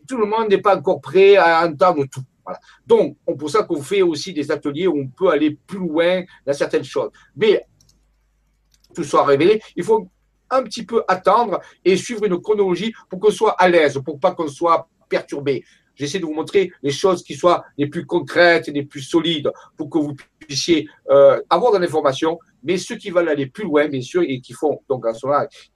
[0.08, 2.24] tout le monde n'est pas encore prêt à entendre tout.
[2.44, 2.60] Voilà.
[2.86, 6.24] Donc, c'est pour ça qu'on fait aussi des ateliers où on peut aller plus loin
[6.46, 7.10] dans certaines choses.
[7.36, 7.66] Mais
[8.94, 10.08] tout soit révélé, il faut
[10.50, 14.34] un petit peu attendre et suivre une chronologie pour qu'on soit à l'aise, pour pas
[14.34, 15.64] qu'on soit perturbé.
[15.96, 19.90] J'essaie de vous montrer les choses qui soient les plus concrètes les plus solides pour
[19.90, 22.38] que vous puissiez euh, avoir de l'information.
[22.64, 25.06] Mais ceux qui veulent aller plus loin, bien sûr, et qui font, donc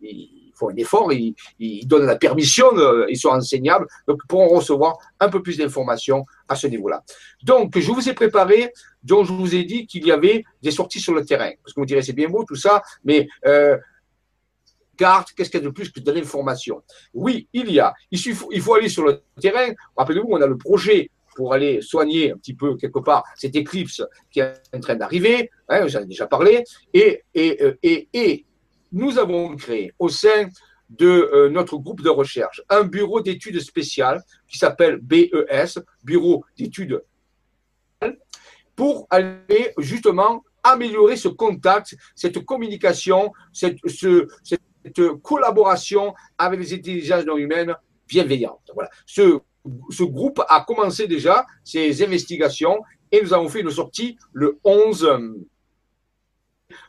[0.01, 4.47] ils font un effort, ils, ils donnent la permission, euh, ils sont enseignables, donc pourront
[4.47, 7.03] recevoir un peu plus d'informations à ce niveau-là.
[7.43, 10.99] Donc, je vous ai préparé, donc je vous ai dit qu'il y avait des sorties
[10.99, 11.51] sur le terrain.
[11.63, 13.77] Parce que vous direz, c'est bien beau tout ça, mais euh,
[14.99, 16.83] carte, qu'est-ce qu'il y a de plus que de l'information?
[17.13, 17.93] Oui, il y a.
[18.11, 18.19] Il,
[18.61, 19.69] faut, aller sur le terrain.
[19.95, 24.03] Rappelez-vous, on a le projet pour aller soigner un petit peu quelque part cette éclipse
[24.29, 26.65] qui est en train d'arriver, hein, j'en ai déjà parlé,
[26.97, 28.45] euh, et,
[28.91, 30.49] nous avons créé au sein
[30.89, 37.01] de euh, notre groupe de recherche un bureau d'études spéciales qui s'appelle BES, Bureau d'études,
[38.75, 43.77] pour aller justement améliorer ce contact, cette communication, cette
[45.21, 47.75] collaboration avec les intelligences non humaines
[48.07, 48.71] bienveillantes.
[48.73, 48.89] Voilà.
[49.05, 49.39] Ce,
[49.89, 55.09] ce groupe a commencé déjà ses investigations et nous avons fait une sortie le 11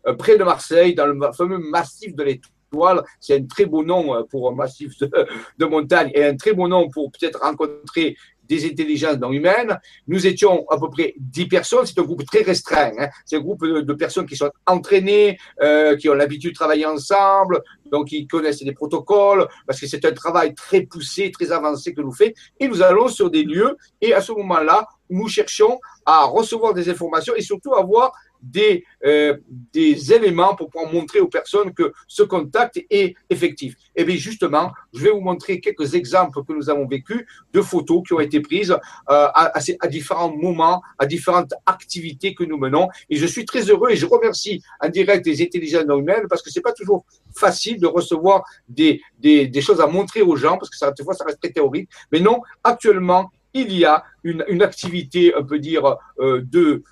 [0.07, 3.03] euh, près de Marseille, dans le fameux massif de l'Étoile.
[3.19, 5.11] C'est un très beau nom euh, pour un massif de,
[5.59, 8.17] de montagne et un très beau nom pour peut-être rencontrer
[8.51, 9.79] des intelligences non humaines.
[10.09, 11.87] Nous étions à peu près 10 personnes.
[11.87, 12.93] C'est un groupe très restreint.
[12.99, 13.09] Hein.
[13.25, 17.63] C'est un groupe de, personnes qui sont entraînées, euh, qui ont l'habitude de travailler ensemble,
[17.91, 22.01] donc qui connaissent les protocoles, parce que c'est un travail très poussé, très avancé que
[22.01, 22.33] nous faisons.
[22.59, 26.89] Et nous allons sur des lieux, et à ce moment-là, nous cherchons à recevoir des
[26.89, 28.13] informations et surtout avoir
[28.43, 29.37] des, euh,
[29.73, 33.75] des éléments pour pouvoir montrer aux personnes que ce contact est effectif.
[33.97, 37.61] Et eh bien justement, je vais vous montrer quelques exemples que nous avons vécus de
[37.61, 38.77] photos qui ont été prises euh,
[39.07, 42.89] à, à, différents moments, à différentes activités que nous menons.
[43.09, 46.43] Et je suis très heureux et je remercie en direct les intelligences non humaines parce
[46.43, 50.57] que c'est pas toujours facile de recevoir des, des, des choses à montrer aux gens
[50.59, 51.89] parce que ça, des fois ça reste très théorique.
[52.13, 56.83] Mais non, actuellement, il y a une, activité, on peut dire, euh, de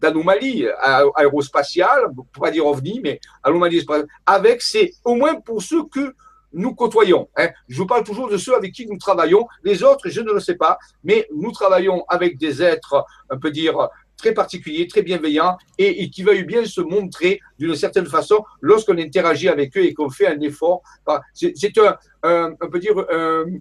[0.00, 0.66] d'anomalie
[1.14, 3.86] aérospatiale, pour pas dire ovni, mais anomalie
[4.26, 6.14] avec c'est au moins pour ceux que
[6.52, 7.28] nous côtoyons.
[7.36, 7.48] Hein.
[7.68, 9.46] Je vous parle toujours de ceux avec qui nous travaillons.
[9.62, 13.52] Les autres, je ne le sais pas, mais nous travaillons avec des êtres, on peut
[13.52, 13.88] dire,
[14.20, 19.48] très particulier, très bienveillant et, qui veuille bien se montrer d'une certaine façon lorsqu'on interagit
[19.48, 20.82] avec eux et qu'on fait un effort.
[21.34, 22.94] C'est un, on peut dire,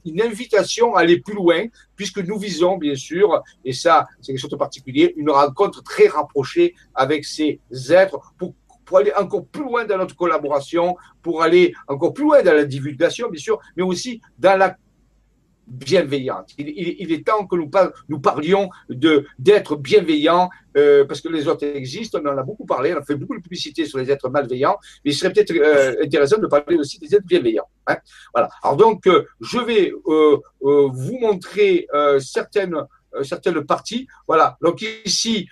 [0.06, 1.64] une invitation à aller plus loin
[1.96, 6.08] puisque nous visons, bien sûr, et ça, c'est quelque chose de particulier, une rencontre très
[6.08, 8.54] rapprochée avec ces êtres pour
[8.90, 12.66] pour aller encore plus loin dans notre collaboration, pour aller encore plus loin dans la
[12.66, 14.76] divulgation, bien sûr, mais aussi dans la
[15.70, 16.52] bienveillante.
[16.58, 22.20] Il, est temps que nous, parlions d'être bienveillants euh, parce que les autres existent.
[22.24, 24.78] On en a beaucoup parlé, on a fait beaucoup de publicité sur les êtres malveillants,
[25.04, 27.68] mais il serait peut-être euh, intéressant de parler aussi des êtres bienveillants.
[27.88, 27.98] Hein.
[28.34, 28.50] Voilà.
[28.64, 29.94] Alors donc, euh, je vais
[30.62, 31.88] vous montrer
[32.20, 32.76] certaines
[33.24, 34.08] certaines parties.
[34.28, 34.58] Voilà.
[34.62, 35.48] Donc ici.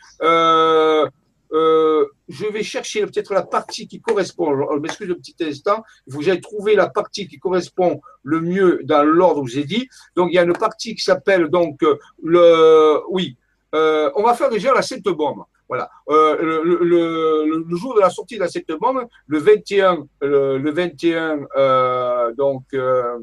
[1.53, 4.55] Euh, je vais chercher peut-être la partie qui correspond.
[4.73, 5.83] Je m'excuse un petit instant.
[6.05, 9.87] Il faut que trouver la partie qui correspond le mieux dans l'ordre que j'ai dit.
[10.15, 11.79] Donc, il y a une partie qui s'appelle donc
[12.21, 13.01] le.
[13.09, 13.37] Oui.
[13.75, 15.43] Euh, on va faire déjà la cette bombe.
[15.67, 15.89] Voilà.
[16.09, 20.71] Euh, le, le, le, jour de la sortie de la cette bombe, le 21, le,
[20.71, 22.63] 21, euh, donc.
[22.73, 23.19] Euh,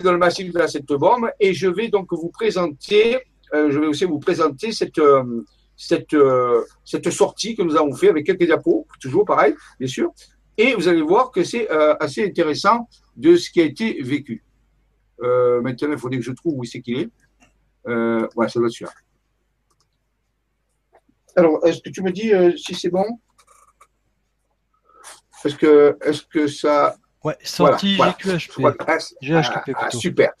[0.00, 3.20] dans le massif de la cette bombe et je vais donc vous présenter,
[3.52, 5.00] je vais aussi vous présenter cette,
[5.76, 10.12] cette, euh, cette sortie que nous avons fait avec quelques diapos, toujours pareil, bien sûr.
[10.58, 14.44] Et vous allez voir que c'est euh, assez intéressant de ce qui a été vécu.
[15.22, 17.10] Euh, maintenant, il faudrait que je trouve où c'est qu'il est.
[17.86, 18.92] Euh, ouais, ça doit être celui-là.
[21.36, 23.18] Alors, est-ce que tu me dis si c'est bon?
[25.44, 26.94] Est-ce que, est que ça.
[27.24, 28.60] Ouais, sortie GQHP.
[29.22, 30.32] GHP ah, super.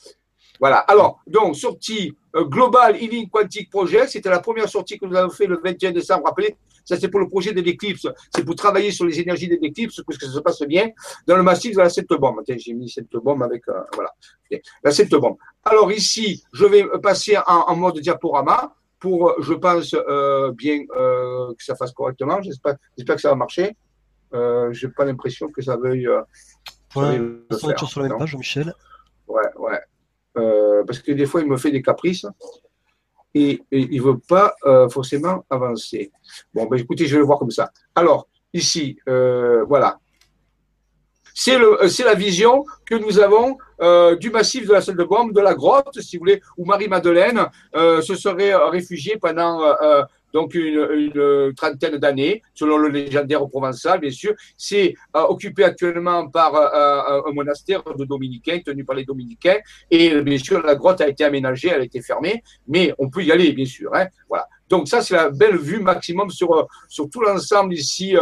[0.62, 0.76] Voilà.
[0.76, 5.28] Alors, donc, sortie euh, Global Healing Quantic Project, c'était la première sortie que nous avons
[5.28, 6.22] fait le 21 décembre.
[6.26, 6.54] Rappelez,
[6.84, 8.06] ça c'est pour le projet de l'éclipse.
[8.32, 10.90] C'est pour travailler sur les énergies de l'éclipse, pour que ça se passe bien
[11.26, 12.42] dans le massif de la septe bombe.
[12.46, 14.12] J'ai mis cette bombe avec, euh, voilà,
[14.84, 15.36] la septe bombe.
[15.64, 21.74] Alors ici, je vais passer en, mode diaporama pour, je pense, euh, bien que ça
[21.74, 22.40] fasse correctement.
[22.40, 22.76] J'espère
[23.16, 23.76] que ça va marcher.
[24.32, 26.08] Euh, J'ai pas l'impression que ça veuille.
[26.88, 28.72] Pour l'instant, sur la même page, Michel.
[29.26, 29.80] Ouais, ouais.
[30.36, 32.26] Euh, parce que des fois, il me fait des caprices
[33.34, 36.10] et, il ne veut pas euh, forcément avancer.
[36.54, 37.70] Bon, ben, écoutez, je vais le voir comme ça.
[37.94, 39.98] Alors, ici, euh, voilà.
[41.34, 43.56] C'est la vision que nous avons
[44.20, 47.46] du massif de la salle de bombe, de la grotte, si vous voulez, où Marie-Madeleine
[47.74, 49.62] se serait réfugiée pendant
[50.32, 54.34] donc une, trentaine d'années, selon le légendaire provençal, bien sûr.
[54.56, 59.58] C'est euh, occupé actuellement par euh, euh, un monastère de dominicains, tenu par les dominicains,
[59.90, 63.22] et bien sûr, la grotte a été aménagée, elle a été fermée, mais on peut
[63.22, 63.94] y aller, bien sûr.
[63.94, 64.46] Hein, voilà.
[64.68, 68.16] Donc ça, c'est la belle vue maximum sur, sur tout l'ensemble ici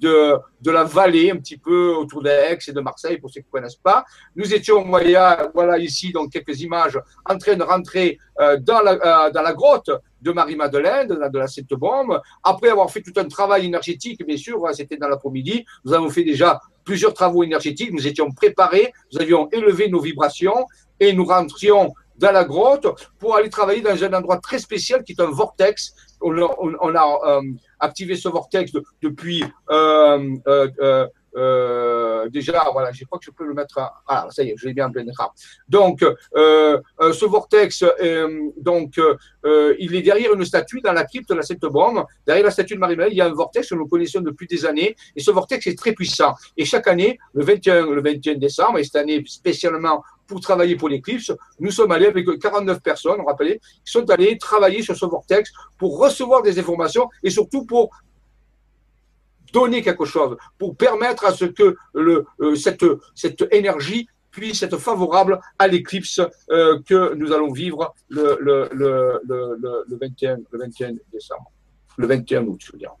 [0.00, 3.46] de, de la vallée, un petit peu autour d'Aix et de Marseille, pour ceux qui
[3.46, 4.04] ne connaissent pas.
[4.34, 8.92] Nous étions, voilà, voilà ici, donc quelques images, en train de rentrer euh, dans, la,
[8.92, 9.90] euh, dans la grotte
[10.20, 12.20] de Marie-Madeleine, de, de, la Sainte Bombe.
[12.42, 16.24] Après avoir fait tout un travail énergétique, bien sûr, c'était dans l'après-midi, nous avons fait
[16.24, 20.66] déjà plusieurs travaux énergétiques, nous étions préparés, nous avions élevé nos vibrations
[20.98, 22.86] et nous rentrions dans la grotte
[23.18, 25.94] pour aller travailler dans un endroit très spécial qui est un vortex.
[26.20, 27.40] On, on, a euh,
[27.80, 28.72] activé ce vortex
[29.02, 31.06] depuis euh, euh,
[31.36, 33.78] euh, déjà, voilà, je crois que je peux le mettre.
[34.06, 35.30] Ah, ça y est, je l'ai bien en plein écran.
[35.68, 37.84] Donc, euh, euh, ce vortex,
[38.56, 39.00] donc,
[39.78, 42.04] il est derrière une statue dans la crypte de la Sainte Bombe.
[42.26, 44.64] Derrière la statue de Marie-Madeleine, il y a un vortex que nous connaissons depuis des
[44.66, 44.96] années.
[45.16, 46.34] Et ce vortex est très puissant.
[46.56, 50.88] Et chaque année, le 21, le 21 décembre, et cette année spécialement pour travailler pour
[50.88, 55.50] l'éclipse, nous sommes allés avec 49 personnes, rappelez, qui sont allés travailler sur ce vortex
[55.76, 57.90] pour recevoir des informations et surtout pour
[59.52, 65.66] donner quelque chose, pour permettre à ce que euh, cette, énergie puisse être favorable à
[65.66, 66.20] l'éclipse
[66.50, 71.50] euh, que nous allons vivre le, le, le, le, 21, le 21 décembre,
[71.96, 72.92] le 21 août, je veux dire.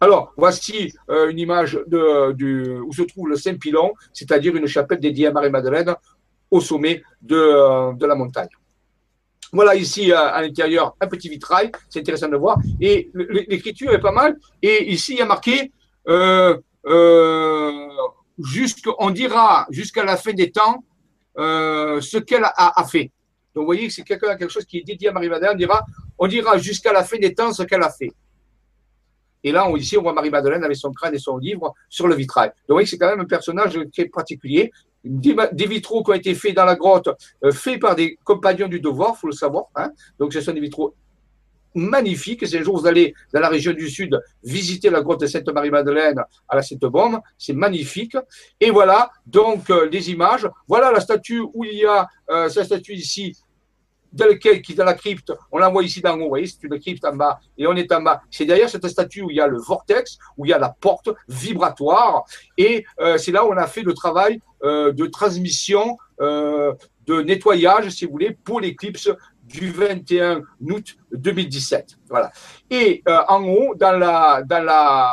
[0.00, 5.32] Alors, voici euh, une image où se trouve le Saint-Pilon, c'est-à-dire une chapelle dédiée à
[5.32, 5.94] Marie-Madeleine
[6.50, 8.48] au sommet de la montagne.
[9.52, 12.58] Voilà ici à, l'intérieur un petit vitrail, c'est intéressant de voir.
[12.80, 14.36] Et l'écriture est pas mal.
[14.62, 15.72] Et ici il y a marqué,
[16.08, 17.88] euh, euh,
[18.98, 20.84] on dira jusqu'à la fin des temps
[21.38, 23.10] euh, ce qu'elle a, fait.
[23.54, 25.54] Donc vous voyez que c'est quelque, quelque chose qui est dédié à Marie-Madeleine.
[25.54, 25.84] On dira,
[26.18, 28.12] on dira jusqu'à la fin des temps ce qu'elle a fait.
[29.42, 32.48] Et là, ici, on voit Marie-Madeleine avec son crâne et son livre sur le vitrail.
[32.48, 34.70] Donc, vous voyez que c'est quand même un personnage très particulier
[35.04, 37.08] des vitraux qui ont été faits dans la grotte,
[37.44, 39.66] euh, faits par des compagnons du devoir, faut le savoir.
[39.74, 39.92] Hein.
[40.18, 40.94] Donc, ce sont des vitraux
[41.74, 42.46] magnifiques.
[42.46, 46.22] Si un jour vous allez dans la région du Sud visiter la grotte de Sainte-Marie-Madeleine
[46.48, 48.16] à la Sainte-Bombe, c'est magnifique.
[48.60, 50.48] Et voilà, donc, euh, des images.
[50.68, 53.36] Voilà la statue où il y a, euh, cette statue ici,
[54.12, 56.64] dans lequel, qui est dans la crypte, on la voit ici d'en haut, vous c'est
[56.64, 58.20] une crypte en bas, et on est en bas.
[58.28, 60.70] C'est derrière cette statue où il y a le vortex, où il y a la
[60.80, 62.24] porte vibratoire,
[62.58, 62.84] et
[63.18, 66.72] c'est là où on a fait le travail de transmission, euh,
[67.06, 69.10] de nettoyage, si vous voulez, pour l'éclipse
[69.44, 71.96] du 21 août 2017.
[72.08, 72.30] Voilà.
[72.70, 75.12] Et en haut, dans la, dans la,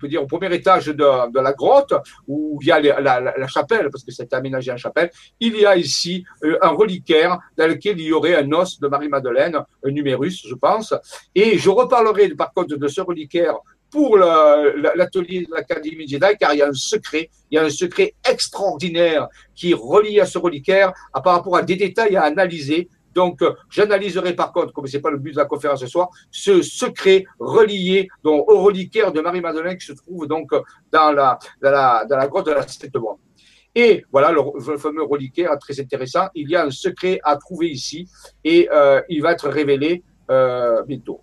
[0.00, 1.94] peut dire, au premier étage de, de, la grotte,
[2.26, 5.66] où il y a la, la, chapelle, parce que c'est aménagé en chapelle, il y
[5.66, 9.90] a ici euh, un reliquaire dans lequel il y aurait un os de Marie-Madeleine, un
[9.90, 10.94] numérus, je pense.
[11.34, 13.54] Et je reparlerai par contre de ce reliquaire
[13.90, 17.70] pour l'atelier de l'Académie Jedi, car il y a un secret, il y a un
[17.70, 22.88] secret extraordinaire qui est relié à ce reliquaire par rapport à des détails à analyser
[23.14, 25.86] donc, euh, j'analyserai par contre, comme ce n'est pas le but de la conférence ce
[25.86, 30.52] soir, ce secret relié au reliquaire de Marie-Madeleine qui se trouve donc
[30.92, 33.18] dans la, dans la, dans la grotte de la Sainte Bois.
[33.74, 34.42] Et voilà le,
[34.78, 36.28] fameux reliquaire très intéressant.
[36.34, 38.08] Il y a un secret à trouver ici
[38.44, 41.20] et euh, il va être révélé euh, bientôt.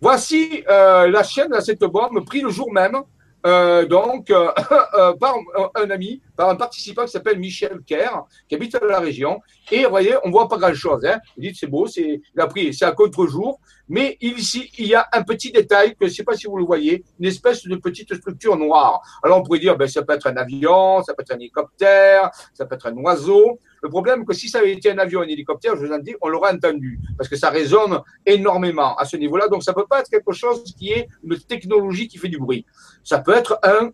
[0.00, 3.02] Voici euh, la chaîne la Sainte Bombe pris le jour même
[3.46, 4.50] euh, donc euh,
[5.20, 5.36] par
[5.76, 9.40] un ami, par un participant qui s'appelle Michel Kerr, qui habite dans la région.
[9.70, 11.04] Et vous voyez, on voit pas grand-chose.
[11.04, 11.20] Hein.
[11.36, 13.60] Il dit c'est beau, c'est il a pris, c'est à contre-jour.
[13.88, 16.56] Mais ici, il y a un petit détail que je ne sais pas si vous
[16.56, 19.00] le voyez, une espèce de petite structure noire.
[19.22, 22.30] Alors on pourrait dire, ben, ça peut être un avion, ça peut être un hélicoptère,
[22.52, 23.60] ça peut être un oiseau.
[23.82, 26.14] Le problème, que si ça avait été un avion, un hélicoptère, je vous en dis,
[26.20, 29.48] on l'aurait entendu, parce que ça résonne énormément à ce niveau-là.
[29.48, 32.66] Donc, ça peut pas être quelque chose qui est une technologie qui fait du bruit.
[33.04, 33.90] Ça peut être un,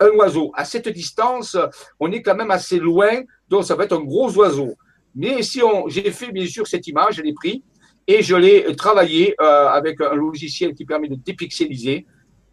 [0.00, 0.52] un oiseau.
[0.54, 1.56] À cette distance,
[1.98, 4.74] on est quand même assez loin, donc ça peut être un gros oiseau.
[5.14, 7.62] Mais si on, j'ai fait bien sûr cette image, je l'ai pris
[8.10, 12.06] et je l'ai travaillé euh, avec un logiciel qui permet de dépixeliser.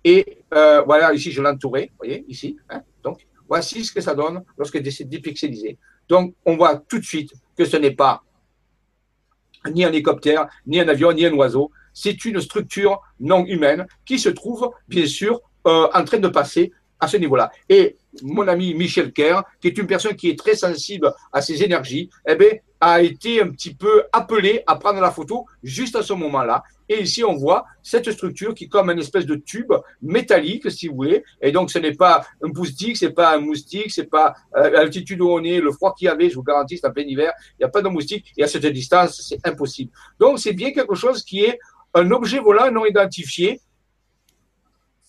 [0.04, 2.58] Et euh, voilà, ici je l'ai entouré, vous voyez, ici.
[2.70, 5.80] Hein, donc, voici ce que ça donne lorsque c'est dépixelisé.
[6.08, 8.22] Donc, on voit tout de suite que ce n'est pas
[9.74, 11.72] ni un hélicoptère, ni un avion, ni un oiseau.
[11.92, 16.72] C'est une structure non humaine qui se trouve, bien sûr, euh, en train de passer
[17.00, 17.52] à ce niveau-là.
[17.70, 21.64] Et mon ami Michel Kerr, qui est une personne qui est très sensible à ces
[21.64, 26.04] énergies, eh bien, a été un petit peu appelé à prendre la photo juste à
[26.04, 26.64] ce moment-là.
[26.90, 30.88] Et ici, on voit cette structure qui est comme une espèce de tube métallique, si
[30.88, 31.24] vous voulez.
[31.42, 35.20] Et donc, ce n'est pas un moustique, c'est pas un moustique, c'est pas euh, l'altitude
[35.22, 37.34] où on est, le froid qu'il y avait, je vous garantis, c'est en plein hiver,
[37.54, 38.32] il n'y a pas de moustique.
[38.38, 39.92] Et à cette distance, c'est impossible.
[40.20, 41.60] Donc, c'est bien quelque chose qui est
[41.94, 43.60] un objet volant non identifié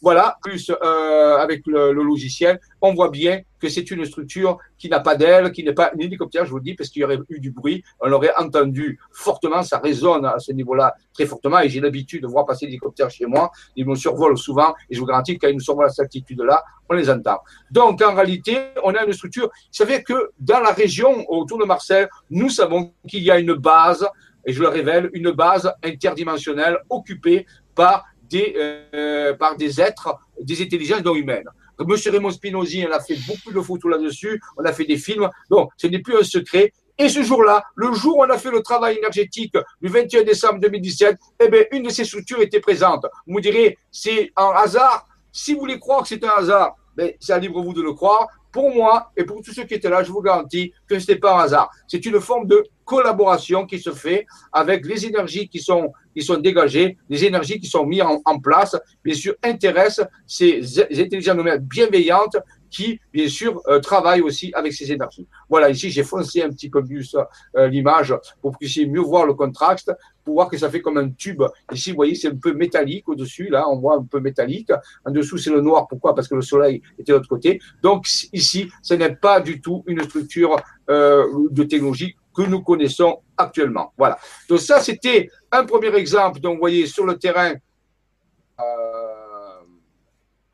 [0.00, 5.00] voilà, plus euh, avec le, logiciel, on voit bien que c'est une structure qui n'a
[5.00, 7.18] pas d'aile, qui n'est pas un hélicoptère, je vous le dis, parce qu'il y aurait
[7.28, 11.68] eu du bruit, on l'aurait entendu fortement, ça résonne à ce niveau-là très fortement, et
[11.68, 15.00] j'ai l'habitude de voir passer des hélicoptères chez moi, ils me survolent souvent, et je
[15.00, 17.40] vous garantis que quand ils nous survolent à cette altitude-là, on les entend.
[17.70, 21.64] Donc, en réalité, on a une structure, vous savez que dans la région autour de
[21.64, 24.06] Marseille, nous savons qu'il y a une base,
[24.46, 27.44] et je le révèle, une base interdimensionnelle occupée
[27.74, 28.04] par
[28.34, 31.48] euh, par des êtres, des intelligences non humaines.
[31.86, 35.28] Monsieur Raymond Spinozzi, on a fait beaucoup de photos là-dessus, on a fait des films,
[35.48, 36.72] donc ce n'est plus un secret.
[37.00, 40.58] Et ce jour-là, le jour où on a fait le travail énergétique du 21 décembre
[40.58, 43.06] 2017, eh bien, une de ces structures était présente.
[43.26, 47.12] Vous me direz, c'est un hasard Si vous voulez croire que c'est un hasard, ben,
[47.20, 48.26] c'est à libre vous de le croire.
[48.50, 51.18] Pour moi et pour tous ceux qui étaient là, je vous garantis que ce n'est
[51.18, 51.70] pas un hasard.
[51.86, 56.38] C'est une forme de collaboration qui se fait avec les énergies qui sont, qui sont
[56.38, 58.74] dégagées, les énergies qui sont mises en, place,
[59.04, 62.36] bien sûr, intéressent ces, ces intelligences bienveillantes
[62.70, 65.26] qui, bien sûr, euh, travaille aussi avec ces énergies.
[65.48, 67.16] Voilà, ici, j'ai foncé un petit peu plus
[67.56, 69.92] euh, l'image pour que vous puissiez mieux voir le contraste,
[70.24, 71.42] pour voir que ça fait comme un tube.
[71.72, 74.70] Ici, vous voyez, c'est un peu métallique au-dessus, là, on voit un peu métallique.
[75.04, 75.88] En dessous, c'est le noir.
[75.88, 76.14] Pourquoi?
[76.14, 77.60] Parce que le soleil était de l'autre côté.
[77.82, 80.56] Donc, ici, ce n'est pas du tout une structure
[80.90, 83.92] euh, de technologie que nous connaissons actuellement.
[83.96, 84.18] Voilà.
[84.48, 86.40] Donc, ça, c'était un premier exemple.
[86.40, 87.54] Donc, vous voyez, sur le terrain,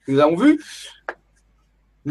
[0.07, 0.61] nous avons vu.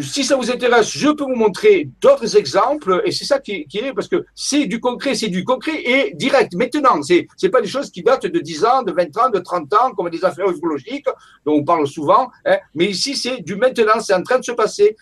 [0.01, 3.93] Si ça vous intéresse, je peux vous montrer d'autres exemples, et c'est ça qui, est,
[3.93, 6.55] parce que c'est du concret, c'est du concret et direct.
[6.55, 9.37] Maintenant, c'est c'est pas des choses qui datent de 10 ans, de 20 ans, de
[9.37, 11.05] 30 ans, comme des affaires ufologiques,
[11.45, 12.57] dont on parle souvent, hein.
[12.73, 14.95] mais ici, c'est du maintenant, c'est en train de se passer,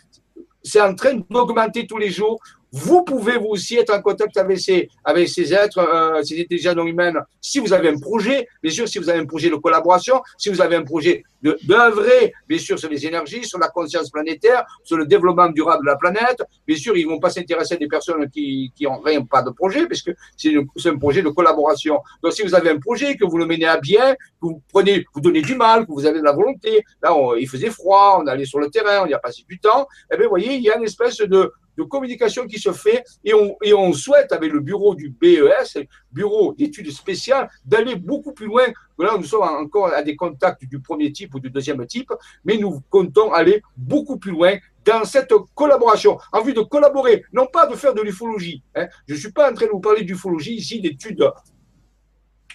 [0.61, 2.41] c'est en train d'augmenter tous les jours.
[2.73, 6.75] Vous pouvez vous aussi être en contact avec ces, avec ces êtres, euh, ces intelligences
[6.75, 9.55] non humaines, si vous avez un projet, bien sûr, si vous avez un projet de
[9.55, 14.09] collaboration, si vous avez un projet d'œuvrer, bien sûr, sur les énergies, sur la conscience
[14.09, 16.41] planétaire, sur le développement durable de la planète.
[16.65, 19.41] Bien sûr, ils ne vont pas s'intéresser à des personnes qui, qui ont rien, pas
[19.41, 20.53] de projet, puisque c'est
[20.85, 21.99] un projet de collaboration.
[22.23, 25.05] Donc, si vous avez un projet, que vous le menez à bien, que vous prenez,
[25.13, 28.27] vous donnez du mal, que vous avez de la volonté, là, il faisait froid, on
[28.27, 30.61] allait sur le terrain, on y a passé du temps, eh bien, vous voyez, il
[30.61, 34.31] y a une espèce de, de communication qui se fait et on, et on souhaite,
[34.31, 38.65] avec le bureau du BES, bureau d'études spéciales, d'aller beaucoup plus loin.
[38.99, 42.11] Là, nous sommes encore à des contacts du premier type ou du deuxième type,
[42.45, 47.45] mais nous comptons aller beaucoup plus loin dans cette collaboration, en vue de collaborer, non
[47.45, 48.63] pas de faire de l'ufologie.
[48.75, 48.87] Hein.
[49.07, 51.23] Je ne suis pas en train de vous parler d'ufologie ici, d'études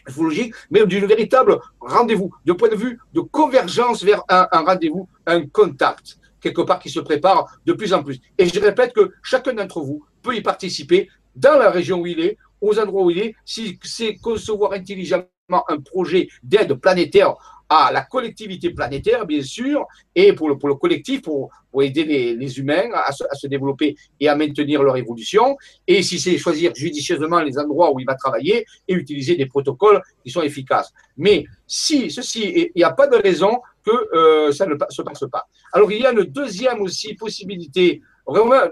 [0.08, 5.46] ufologiques, mais d'une véritable rendez-vous, de point de vue de convergence vers un rendez-vous, un
[5.46, 8.20] contact quelque part qui se prépare de plus en plus.
[8.38, 12.20] Et je répète que chacun d'entre vous peut y participer dans la région où il
[12.20, 15.26] est, aux endroits où il est, si c'est concevoir intelligemment
[15.68, 17.34] un projet d'aide planétaire
[17.68, 22.04] à la collectivité planétaire, bien sûr, et pour le, pour le collectif, pour, pour aider
[22.04, 25.56] les, les humains à se, à se, développer et à maintenir leur évolution.
[25.86, 30.00] Et si c'est choisir judicieusement les endroits où il va travailler et utiliser des protocoles
[30.22, 30.92] qui sont efficaces.
[31.16, 35.24] Mais si ceci, il n'y a pas de raison que euh, ça ne se passe
[35.30, 35.46] pas.
[35.72, 38.02] Alors, il y a une deuxième aussi possibilité.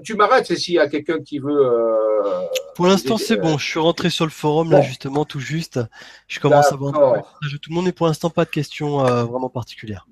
[0.02, 1.66] Tu m'arrêtes s'il y a quelqu'un qui veut.
[1.66, 3.58] Euh, Pour l'instant, c'est bon.
[3.58, 5.80] Je suis rentré sur le forum, là, justement, tout juste.
[6.26, 9.48] Je commence à voir tout le monde, mais pour l'instant, pas de questions euh, vraiment
[9.48, 10.06] particulières.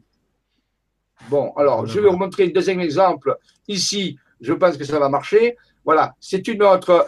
[1.29, 3.37] Bon, alors, je vais vous montrer un deuxième exemple.
[3.69, 5.57] Ici, je pense que ça va marcher.
[5.85, 7.07] Voilà, c'est une autre.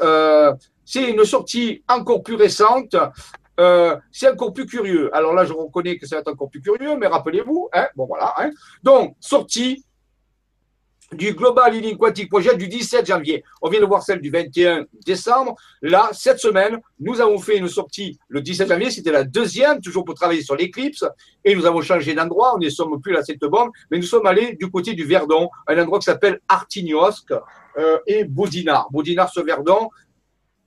[0.85, 2.97] c'est une sortie encore plus récente
[3.61, 5.15] euh, c'est encore plus curieux.
[5.15, 8.07] Alors là, je reconnais que ça va être encore plus curieux, mais rappelez-vous, hein, bon
[8.07, 8.35] voilà.
[8.39, 8.51] Hein.
[8.83, 9.85] Donc, sortie
[11.13, 13.45] du Global Healing Quantic Project du 17 janvier.
[13.63, 15.55] On vient de voir celle du 21 décembre.
[15.83, 18.91] Là, cette semaine, nous avons fait une sortie le 17 janvier.
[18.91, 21.05] C'était la deuxième, toujours pour travailler sur l'éclipse.
[21.45, 22.55] Et nous avons changé d'endroit.
[22.57, 25.49] On ne sommes plus à cette bombe, mais nous sommes allés du côté du Verdon,
[25.67, 27.33] un endroit qui s'appelle Artignosc
[27.79, 28.89] euh, et Baudinar.
[28.91, 29.91] Baudinar sur Verdon,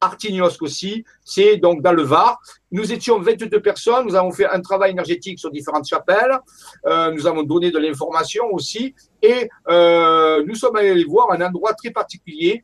[0.01, 2.39] Artignosc aussi, c'est donc dans le Var.
[2.71, 6.37] Nous étions 22 personnes, nous avons fait un travail énergétique sur différentes chapelles,
[6.85, 11.73] euh, nous avons donné de l'information aussi, et euh, nous sommes allés voir un endroit
[11.73, 12.63] très particulier,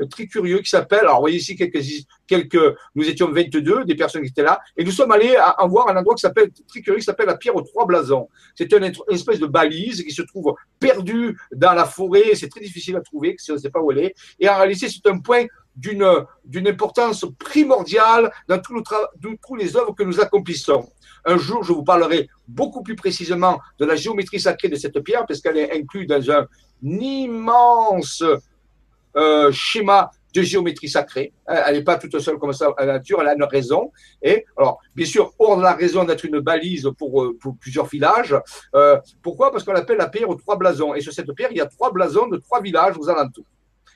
[0.00, 1.82] euh, très curieux, qui s'appelle, alors vous voyez ici quelques,
[2.26, 5.36] quelques, nous étions 22, des personnes qui étaient là, et nous sommes allés
[5.68, 8.28] voir un endroit qui s'appelle, très curieux, qui s'appelle la pierre aux trois blasons.
[8.54, 12.96] C'est une, espèce de balise qui se trouve perdue dans la forêt, c'est très difficile
[12.96, 15.18] à trouver, si on ne sait pas où elle est, et en réalité c'est un
[15.18, 15.44] point
[15.76, 16.06] d'une
[16.44, 18.82] d'une importance primordiale dans tout le
[19.46, 20.88] tous les œuvres que nous accomplissons.
[21.24, 25.24] Un jour, je vous parlerai beaucoup plus précisément de la géométrie sacrée de cette pierre,
[25.26, 26.46] parce qu'elle est inclue dans un
[26.82, 28.22] immense
[29.16, 31.32] euh, schéma de géométrie sacrée.
[31.46, 33.92] Elle n'est pas toute seule comme ça à la nature, elle a une raison.
[34.20, 38.36] Et alors, bien sûr, hors de la raison d'être une balise pour, euh, plusieurs villages.
[38.74, 39.52] Euh, pourquoi?
[39.52, 40.94] Parce qu'on l'appelle la pierre aux trois blasons.
[40.94, 43.46] Et sur cette pierre, il y a trois blasons de trois villages aux alentours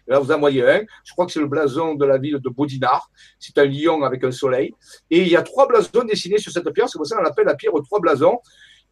[0.08, 0.82] là, vous en voyez un.
[1.04, 3.10] Je crois que c'est le blason de la ville de Baudinar.
[3.38, 4.74] C'est un lion avec un soleil.
[5.10, 6.88] Et il y a trois blasons dessinés sur cette pierre.
[6.88, 8.38] C'est pour ça qu'on l'appelle la pierre aux trois blasons.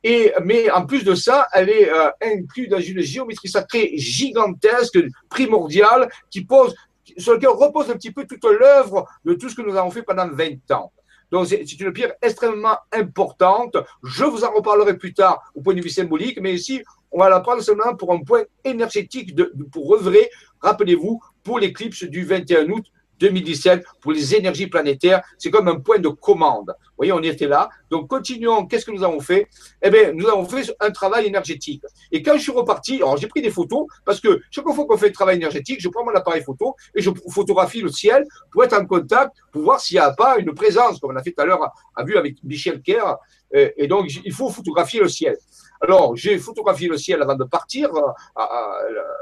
[0.05, 4.99] Et, mais en plus de ça, elle est euh, inclue dans une géométrie sacrée gigantesque,
[5.29, 6.75] primordiale, qui pose,
[7.17, 10.03] sur laquelle repose un petit peu toute l'œuvre de tout ce que nous avons fait
[10.03, 10.93] pendant 20 ans.
[11.33, 13.77] Donc, c'est une pierre extrêmement importante.
[14.05, 17.29] Je vous en reparlerai plus tard au point de vue symbolique, mais ici, on va
[17.29, 20.31] la prendre seulement pour un point énergétique de, pour œuvrer,
[20.61, 22.85] rappelez-vous, pour l'éclipse du 21 août
[23.19, 25.23] 2017 pour les énergies planétaires.
[25.39, 26.69] C'est comme un point de commande.
[26.69, 27.71] Vous voyez, on était là.
[27.91, 28.67] Donc, continuons.
[28.67, 29.49] Qu'est-ce que nous avons fait?
[29.81, 31.83] Eh bien, nous avons fait un travail énergétique.
[32.13, 34.99] Et quand je suis reparti, alors j'ai pris des photos parce que chaque fois qu'on
[34.99, 38.65] fait le travail énergétique, je prends mon appareil photo et je photographie le ciel pour
[38.65, 41.33] être en contact, pour voir s'il n'y a pas une présence, comme on a fait
[41.33, 43.17] tout à l'heure, a vu avec Michel Kerr.
[43.53, 45.39] Et donc, il faut photographier le ciel.
[45.81, 48.43] Alors, j'ai photographié le ciel avant de partir euh,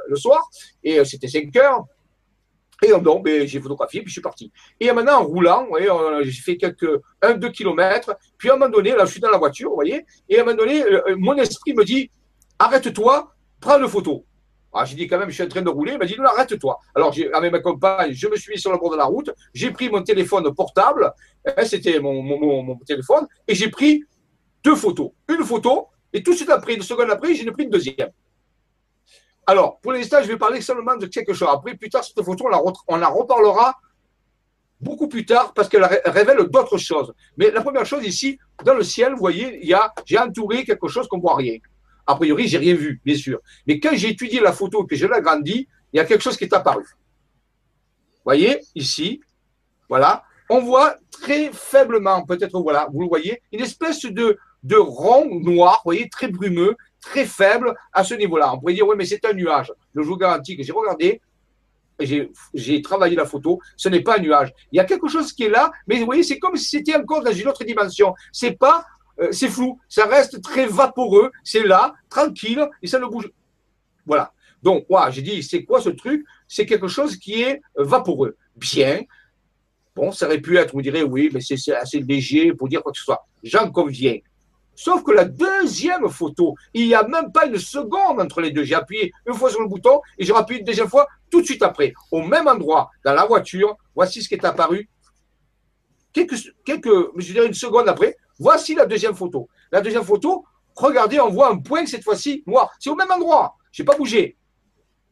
[0.09, 0.49] le soir,
[0.83, 1.85] et euh, c'était 5 heures.
[2.83, 4.53] Et donc, ben, j'ai photographié, puis je suis parti.
[4.81, 5.67] Et maintenant, en roulant,
[6.23, 8.17] j'ai fait quelques 1-2 kilomètres.
[8.37, 10.43] Puis à un moment donné, là, je suis dans la voiture, vous voyez, et à
[10.43, 12.11] un moment donné, euh, mon esprit me dit
[12.59, 14.27] arrête-toi, prends une photo.
[14.77, 15.93] Ah, j'ai dit quand même, je suis en train de rouler.
[15.93, 16.79] Il m'a dit non, arrête-toi.
[16.97, 19.31] Alors, avec ma compagne, je me suis mis sur le bord de la route.
[19.55, 21.13] J'ai pris mon téléphone portable,
[21.47, 24.03] hein, c'était mon, téléphone, et j'ai pris
[24.65, 25.13] deux photos.
[25.29, 28.11] Une photo, et tout de suite après, une seconde après, j'en ai pris une deuxième.
[29.47, 31.49] Alors, pour l'instant, je vais parler seulement de quelque chose.
[31.51, 32.47] Après, plus tard, cette photo,
[32.89, 33.77] on la, reparlera
[34.81, 37.13] beaucoup plus tard parce qu'elle révèle d'autres choses.
[37.37, 39.61] Mais la première chose ici, dans le ciel, vous voyez,
[40.07, 41.59] j'ai entouré quelque chose qu'on ne voit rien.
[42.07, 43.41] A priori, j'ai rien vu, bien sûr.
[43.67, 46.23] Mais quand j'ai étudié la photo et que je l'ai agrandie, il y a quelque
[46.23, 46.85] chose qui est apparu.
[46.85, 49.21] Vous voyez, ici,
[49.89, 55.41] voilà, on voit très faiblement, peut-être, voilà, vous le voyez, une espèce de, de rond
[55.41, 58.55] noir, vous voyez, très brumeux, très faible à ce niveau-là.
[58.55, 59.73] On pourrait dire, oui, mais c'est un nuage.
[59.95, 61.21] Je vous garantis que j'ai regardé,
[62.01, 64.53] j'ai travaillé la photo, ce n'est pas un nuage.
[64.73, 66.97] Il y a quelque chose qui est là, mais vous voyez, c'est comme si c'était
[66.97, 68.15] encore dans une autre dimension.
[68.33, 68.85] C'est pas,
[69.21, 73.31] euh, c'est flou, ça reste très vaporeux, c'est là, tranquille, et ça ne bouge.
[74.07, 74.33] Voilà.
[74.63, 76.25] Donc, moi, j'ai dit, c'est quoi ce truc?
[76.49, 78.37] C'est quelque chose qui est vaporeux.
[78.57, 79.03] Bien.
[79.95, 82.91] Bon, ça aurait pu être, vous direz, oui, mais c'est assez léger pour dire quoi
[82.91, 83.27] que ce soit.
[83.43, 84.19] J'en conviens.
[84.77, 88.65] Sauf que la deuxième photo, il n'y a même pas une seconde entre les deux.
[88.65, 91.47] J'ai appuyé une fois sur le bouton et j'ai appuyé une deuxième fois tout de
[91.47, 91.93] suite après.
[92.11, 94.89] Au même endroit, dans la voiture, voici ce qui est apparu.
[96.13, 99.49] Quelques, quelques, je dirais une seconde après, voici la deuxième photo.
[99.73, 100.45] La deuxième photo,
[100.77, 102.71] regardez, on voit un point cette fois-ci noir.
[102.79, 103.57] C'est au même endroit.
[103.73, 104.37] Je n'ai pas bougé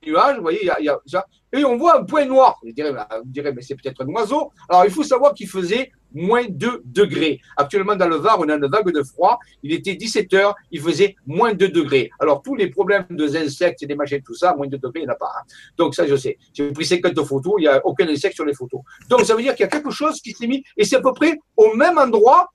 [0.06, 1.26] nuage, voyez, il y a, ça.
[1.52, 2.58] Et on voit un point noir.
[2.62, 4.50] Vous direz, mais c'est peut-être un oiseau.
[4.68, 7.40] Alors, il faut savoir qu'il faisait moins 2 degrés.
[7.56, 9.38] Actuellement, dans le Var, on a une vague de froid.
[9.62, 12.10] Il était 17 heures, il faisait moins 2 degrés.
[12.20, 15.04] Alors, tous les problèmes des insectes et des machines, tout ça, moins 2 degrés, il
[15.04, 15.32] n'y en a pas.
[15.38, 15.44] Hein.
[15.76, 16.38] Donc, ça, je sais.
[16.52, 18.80] J'ai pris 50 photos, il n'y a aucun insecte sur les photos.
[19.08, 21.00] Donc, ça veut dire qu'il y a quelque chose qui s'est mis, et c'est à
[21.00, 22.52] peu près au même endroit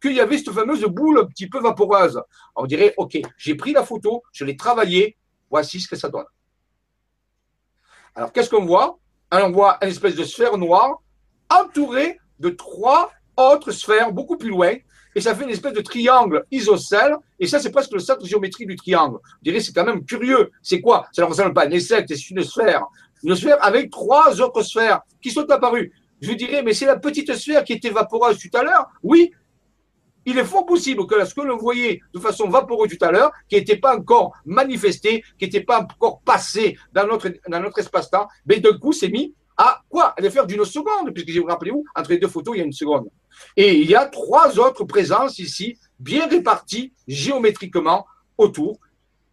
[0.00, 2.20] qu'il y avait cette fameuse boule un petit peu vaporeuse.
[2.56, 5.16] on dirait, OK, j'ai pris la photo, je l'ai travaillée,
[5.50, 6.26] voici ce que ça donne.
[8.14, 8.98] Alors, qu'est-ce qu'on voit?
[9.32, 11.02] On voit une espèce de sphère noire
[11.50, 14.74] entourée de trois autres sphères beaucoup plus loin.
[15.16, 17.16] Et ça fait une espèce de triangle isocèle.
[17.38, 19.18] Et ça, c'est presque le centre géométrique du triangle.
[19.22, 20.50] Vous direz, c'est quand même curieux.
[20.62, 21.06] C'est quoi?
[21.12, 22.84] Ça ne ressemble pas à un c'est une sphère.
[23.22, 25.92] Une sphère avec trois autres sphères qui sont apparues.
[26.20, 28.86] Je dirais, mais c'est la petite sphère qui était vaporeuse tout à l'heure.
[29.02, 29.32] Oui,
[30.26, 33.30] il est fort possible que ce que l'on voyait de façon vaporeuse tout à l'heure,
[33.48, 38.26] qui n'était pas encore manifesté, qui n'était pas encore passé dans notre, dans notre espace-temps,
[38.46, 42.18] mais d'un coup, c'est mis à quoi l'effet d'une seconde, puisque vous rappelez-vous, entre les
[42.18, 43.08] deux photos, il y a une seconde.
[43.56, 48.78] Et il y a trois autres présences ici, bien réparties géométriquement autour.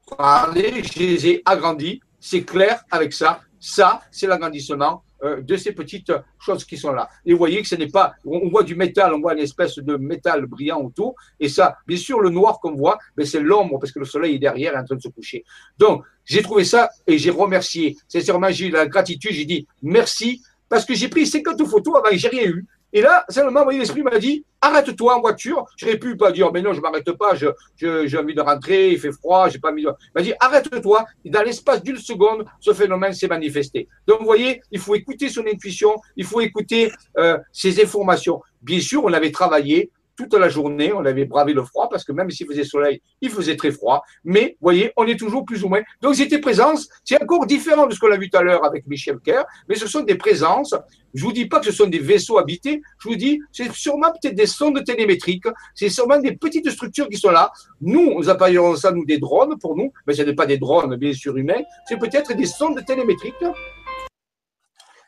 [0.08, 3.42] Regardez, je les ai agrandis, c'est clair avec ça.
[3.60, 7.10] Ça, c'est l'agrandissement de ces petites choses qui sont là.
[7.26, 9.76] Et vous voyez que ce n'est pas, on voit du métal, on voit une espèce
[9.76, 13.80] de métal brillant autour, et ça, bien sûr, le noir qu'on voit, mais c'est l'ombre
[13.80, 15.44] parce que le soleil est derrière, en train de se coucher.
[15.78, 17.98] Donc, j'ai trouvé ça et j'ai remercié.
[18.08, 22.16] Sincèrement, j'ai eu la gratitude, j'ai dit merci parce que j'ai pris 50 photos avant
[22.16, 22.66] j'ai rien eu.
[22.94, 25.66] Et là, seulement, l'esprit m'a dit, arrête-toi en voiture.
[25.78, 29.00] J'aurais pu pas dire, mais non, je m'arrête pas, j'ai je, envie de rentrer, il
[29.00, 29.90] fait froid, j'ai pas envie de...
[29.90, 31.06] Il m'a dit, arrête-toi.
[31.24, 33.88] Et dans l'espace d'une seconde, ce phénomène s'est manifesté.
[34.08, 38.42] Donc, vous voyez, il faut écouter son intuition, il faut écouter euh, ses informations.
[38.62, 40.92] Bien sûr, on avait travaillé, toute la journée.
[40.94, 44.04] On avait bravé le froid parce que même s'il faisait soleil, il faisait très froid.
[44.24, 45.82] Mais, voyez, on est toujours plus ou moins.
[46.02, 46.90] Donc, c'était présence.
[47.04, 49.76] C'est encore différent de ce qu'on a vu tout à l'heure avec Michel Kerr, mais
[49.76, 50.76] ce sont des présences.
[51.14, 52.82] Je vous dis pas que ce sont des vaisseaux habités.
[53.00, 55.48] Je vous dis, c'est sûrement peut-être des sondes télémétriques.
[55.76, 57.52] C'est sûrement des petites structures qui sont là.
[57.82, 59.92] Nous, nous appellerons ça, nous, des drones pour nous.
[60.08, 61.62] Mais ce n'est pas des drones, bien sûr, humains.
[61.88, 63.34] C'est peut-être des sondes télémétriques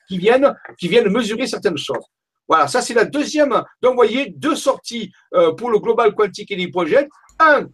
[0.08, 2.06] qui viennent mesurer certaines choses.
[2.48, 3.50] Voilà, ça c'est la deuxième.
[3.82, 7.12] Donc, vous voyez, deux sorties euh, pour le Global Quantic Energy Project.
[7.40, 7.68] Un,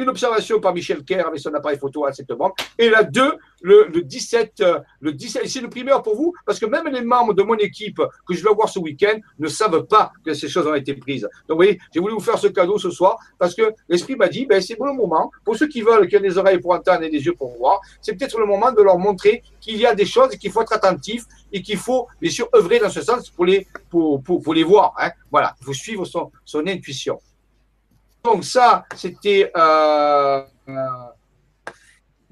[0.00, 2.54] une observation par Michel Kerr avec son appareil photo à septembre.
[2.78, 6.58] Et la 2, le, le 17, euh, le 17, c'est le primeur pour vous, parce
[6.58, 9.86] que même les membres de mon équipe que je vais voir ce week-end ne savent
[9.86, 11.22] pas que ces choses ont été prises.
[11.22, 14.28] Donc, vous voyez, j'ai voulu vous faire ce cadeau ce soir, parce que l'esprit m'a
[14.28, 16.72] dit, ben, c'est bon le moment, pour ceux qui veulent, qui ont des oreilles pour
[16.72, 19.84] entendre et des yeux pour voir, c'est peut-être le moment de leur montrer qu'il y
[19.84, 23.02] a des choses qu'il faut être attentif et qu'il faut, bien sûr, œuvrer dans ce
[23.02, 24.94] sens pour les, pour, pour les voir.
[24.98, 25.10] Hein.
[25.30, 27.20] Voilà, il faut suivre son, son intuition.
[28.24, 29.50] Donc ça, c'était...
[29.56, 30.86] Euh, euh,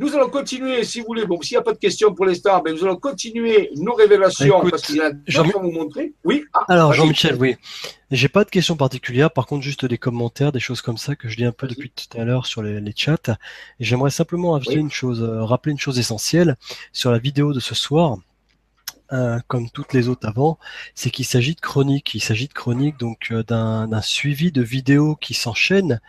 [0.01, 1.27] nous allons continuer, si vous voulez.
[1.27, 4.61] Bon, s'il n'y a pas de questions pour l'instant, ben nous allons continuer nos révélations
[4.71, 5.43] parce qu'il y a Jean...
[5.43, 6.15] vous montrer.
[6.23, 6.45] Oui.
[6.55, 7.57] Ah, Alors, Jean-Michel, oui.
[8.13, 9.33] J'ai pas de questions particulières.
[9.33, 11.91] Par contre, juste des commentaires, des choses comme ça que je dis un peu depuis
[11.91, 13.37] tout à l'heure sur les, chats.
[13.81, 16.55] j'aimerais simplement ajouter une chose, euh, rappeler une chose essentielle
[16.93, 18.19] sur la vidéo de ce soir.
[19.13, 20.59] Euh, comme toutes les autres avant,
[20.95, 22.15] c'est qu'il s'agit de chronique.
[22.15, 26.01] Il s'agit de chronique donc euh, d'un suivi de vidéos qui s'enchaînent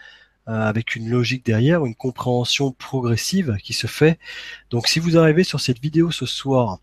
[0.50, 4.20] euh, avec une logique derrière, une compréhension progressive qui se fait.
[4.70, 6.80] Donc si vous arrivez sur cette vidéo ce soir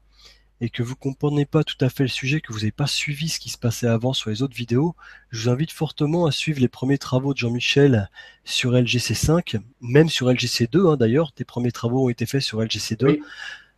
[0.62, 3.28] et que vous comprenez pas tout à fait le sujet, que vous n'avez pas suivi
[3.28, 4.96] ce qui se passait avant sur les autres vidéos,
[5.30, 8.08] je vous invite fortement à suivre les premiers travaux de Jean-Michel
[8.44, 13.20] sur LGC5, même sur LGC2 hein, d'ailleurs, tes premiers travaux ont été faits sur LGC2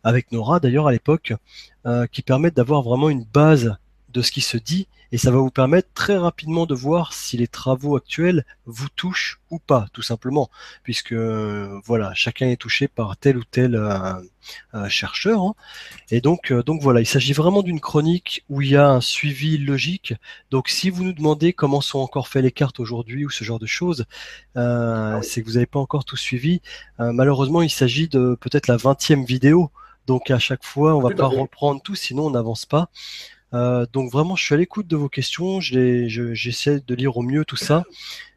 [0.03, 1.33] avec Nora d'ailleurs à l'époque,
[1.85, 3.77] euh, qui permettent d'avoir vraiment une base
[4.09, 7.35] de ce qui se dit et ça va vous permettre très rapidement de voir si
[7.37, 10.51] les travaux actuels vous touchent ou pas, tout simplement,
[10.83, 14.13] puisque euh, voilà, chacun est touché par tel ou tel euh,
[14.75, 15.41] euh chercheur.
[15.41, 15.55] Hein.
[16.11, 19.57] Et donc, donc voilà, il s'agit vraiment d'une chronique où il y a un suivi
[19.57, 20.13] logique.
[20.51, 23.59] Donc, si vous nous demandez comment sont encore faites les cartes aujourd'hui ou ce genre
[23.59, 24.05] de choses,
[24.55, 26.61] ah c'est que vous n'avez pas encore tout suivi.
[26.99, 29.71] malheureusement, il s'agit de peut-être la vingtième vidéo.
[30.09, 32.89] Donc à chaque fois, on va pas reprendre tout, sinon on n'avance pas.
[33.53, 35.61] Euh, donc vraiment, je suis à l'écoute de vos questions.
[35.61, 37.83] J'essaie de lire au mieux tout ça.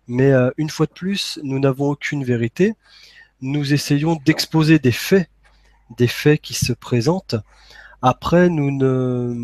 [0.06, 2.74] Mais euh, une fois de plus, nous n'avons aucune vérité.
[3.40, 5.30] Nous essayons d'exposer des faits,
[5.96, 7.36] des faits qui se présentent.
[8.02, 9.34] Après, nous ne,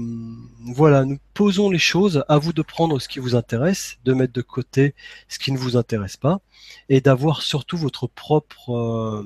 [0.74, 2.26] voilà, nous posons les choses.
[2.28, 4.94] À vous de prendre ce qui vous intéresse, de mettre de côté
[5.30, 6.40] ce qui ne vous intéresse pas,
[6.90, 9.24] et d'avoir surtout votre propre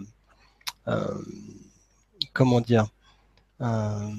[0.87, 1.19] euh,
[2.33, 2.87] comment dire
[3.61, 4.11] euh,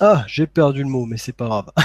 [0.00, 1.70] Ah, j'ai perdu le mot, mais c'est pas grave.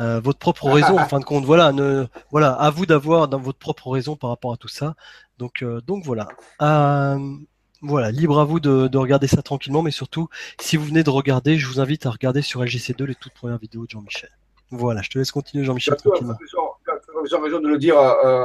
[0.00, 3.38] Euh, votre propre raison, en fin de compte, voilà, ne, voilà, à vous d'avoir dans
[3.38, 4.96] votre propre raison par rapport à tout ça.
[5.38, 6.28] Donc, euh, donc voilà.
[6.58, 11.58] voilà, libre à vous de, regarder ça tranquillement, mais surtout, si vous venez de regarder,
[11.58, 14.30] je vous invite à regarder sur LGC2 les toutes premières vidéos de Jean-Michel.
[14.70, 16.38] Voilà, je te laisse continuer, Jean-Michel, tranquillement
[17.24, 17.96] j'ai raison de le dire,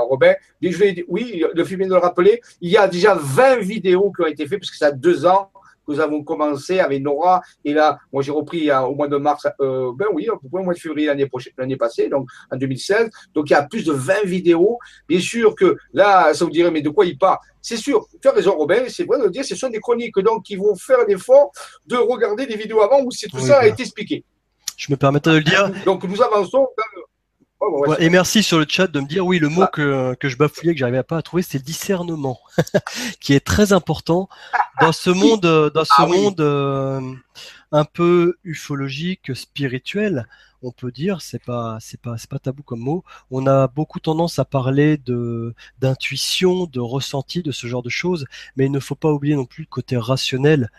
[0.09, 0.34] Robin.
[0.61, 2.41] Je vais, oui, le film vient de le rappeler.
[2.61, 5.49] Il y a déjà 20 vidéos qui ont été faites, puisque ça a deux ans
[5.88, 7.42] nous avons commencé avec Nora.
[7.64, 10.80] Et là, moi, j'ai repris au mois de mars, euh, ben oui, au mois de
[10.80, 13.10] février l'année prochaine, l'année passée, donc en 2016.
[13.34, 14.78] Donc, il y a plus de 20 vidéos.
[15.08, 17.38] Bien sûr que là, ça vous dirait, mais de quoi il parle?
[17.62, 20.18] C'est sûr, tu as raison, Robin, c'est vrai de le dire, ce sont des chroniques,
[20.20, 21.52] donc, qui vont faire l'effort
[21.86, 24.24] de regarder des vidéos avant où tout ça a été expliqué.
[24.78, 25.72] Je me permettais de le dire.
[25.86, 27.02] Donc, nous avançons dans
[27.99, 30.74] et merci sur le chat de me dire oui le mot que, que je bafouillais
[30.74, 32.39] que j'arrivais pas à trouver c'est discernement
[33.20, 34.30] qui est très important
[34.80, 35.41] dans ce monde
[35.74, 37.01] dans ce ah monde euh,
[37.72, 40.28] un peu ufologique spirituel.
[40.64, 43.03] On peut dire c'est pas c'est pas c'est pas tabou comme mot.
[43.32, 48.26] On a beaucoup tendance à parler de d'intuition de ressenti de ce genre de choses
[48.55, 50.70] mais il ne faut pas oublier non plus le côté rationnel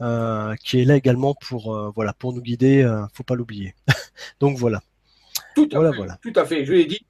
[0.00, 3.74] euh, qui est là également pour euh, voilà pour nous guider faut pas l'oublier.
[4.40, 4.82] Donc voilà
[5.54, 6.64] tout à, fait, tout à fait.
[6.64, 7.06] Je lui ai dit,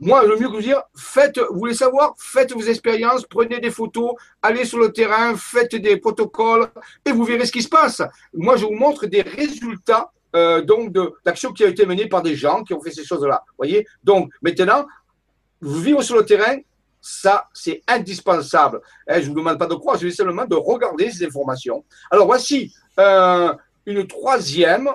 [0.00, 3.70] moi, le mieux que vous dire, faites, vous voulez savoir, faites vos expériences, prenez des
[3.70, 4.12] photos,
[4.42, 6.68] allez sur le terrain, faites des protocoles
[7.04, 8.02] et vous verrez ce qui se passe.
[8.32, 12.36] Moi, je vous montre des résultats euh, donc d'actions qui ont été menées par des
[12.36, 13.42] gens qui ont fait ces choses-là.
[13.56, 13.86] Voyez.
[14.04, 14.86] Donc maintenant,
[15.60, 16.58] vous vivre sur le terrain,
[17.00, 18.80] ça, c'est indispensable.
[19.08, 21.84] Eh, je ne vous demande pas de croire, je vais seulement de regarder ces informations.
[22.10, 23.52] Alors voici euh,
[23.86, 24.90] une troisième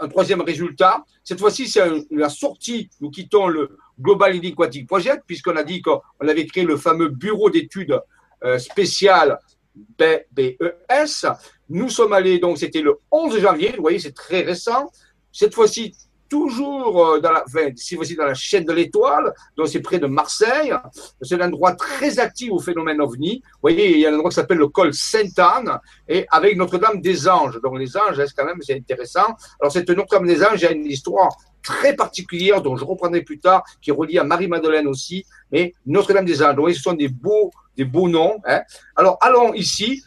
[0.00, 1.04] un troisième résultat.
[1.24, 2.88] Cette fois-ci, c'est la sortie.
[3.00, 7.50] Nous quittons le Global Aquatic Project, puisqu'on a dit qu'on avait créé le fameux bureau
[7.50, 8.00] d'études
[8.44, 9.38] euh, spéciales
[9.74, 11.26] BBES.
[11.68, 14.90] Nous sommes allés, donc c'était le 11 janvier, vous voyez, c'est très récent.
[15.30, 15.94] Cette fois-ci,
[16.32, 17.44] toujours euh, dans la,
[17.76, 20.72] si vous dans la chaîne de l'étoile, donc c'est près de Marseille.
[21.20, 23.42] C'est un endroit très actif au phénomène OVNI.
[23.44, 25.78] Vous voyez, il y a un endroit qui s'appelle le col Sainte-Anne
[26.08, 27.60] et avec Notre-Dame des Anges.
[27.62, 29.36] Donc les anges, quand même, c'est intéressant.
[29.60, 33.62] Alors cette Notre-Dame des Anges a une histoire très particulière dont je reprendrai plus tard,
[33.82, 36.56] qui est reliée à Marie-Madeleine aussi, mais Notre-Dame des Anges.
[36.56, 38.38] Donc, ce sont des beaux, des beaux noms.
[38.46, 38.62] Hein.
[38.96, 40.02] Alors allons ici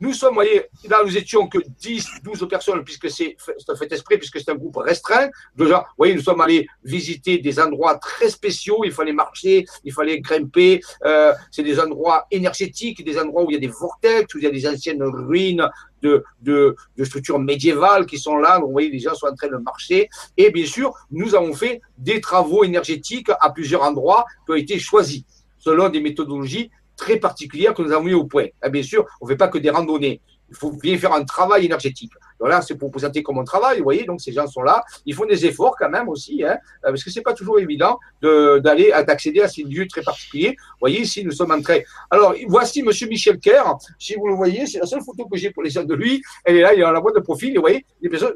[0.00, 3.36] Nous sommes, vous voyez, là, nous étions que 10, 12 personnes, puisque c'est
[3.78, 5.28] fait exprès, puisque c'est un groupe restreint.
[5.56, 8.82] Déjà, vous voyez, nous sommes allés visiter des endroits très spéciaux.
[8.84, 10.80] Il fallait marcher, il fallait grimper.
[11.04, 14.44] Euh, c'est des endroits énergétiques, des endroits où il y a des vortex, où il
[14.44, 15.68] y a des anciennes ruines
[16.02, 18.56] de, de, de structures médiévales qui sont là.
[18.58, 20.08] Donc, vous voyez, les gens sont en train de marcher.
[20.36, 24.78] Et bien sûr, nous avons fait des travaux énergétiques à plusieurs endroits qui ont été
[24.80, 25.22] choisis
[25.58, 28.46] selon des méthodologies très particulière que nous avons mis au point.
[28.70, 30.20] bien sûr, on ne fait pas que des randonnées.
[30.50, 32.12] Il faut bien faire un travail énergétique.
[32.38, 34.84] Donc là, c'est pour présenter comme un travail, vous voyez, donc ces gens sont là.
[35.06, 38.92] Ils font des efforts quand même aussi, hein, parce que c'est pas toujours évident d'aller,
[39.06, 40.56] d'accéder à ces lieux très particuliers.
[40.58, 41.78] Vous voyez, ici, nous sommes en train.
[42.10, 43.64] Alors, voici Monsieur Michel Kerr.
[43.98, 46.22] Si vous le voyez, c'est la seule photo que j'ai pour les gens de lui.
[46.44, 47.54] Elle est là, il est dans la boîte de profil.
[47.54, 48.34] Vous voyez, les personnes,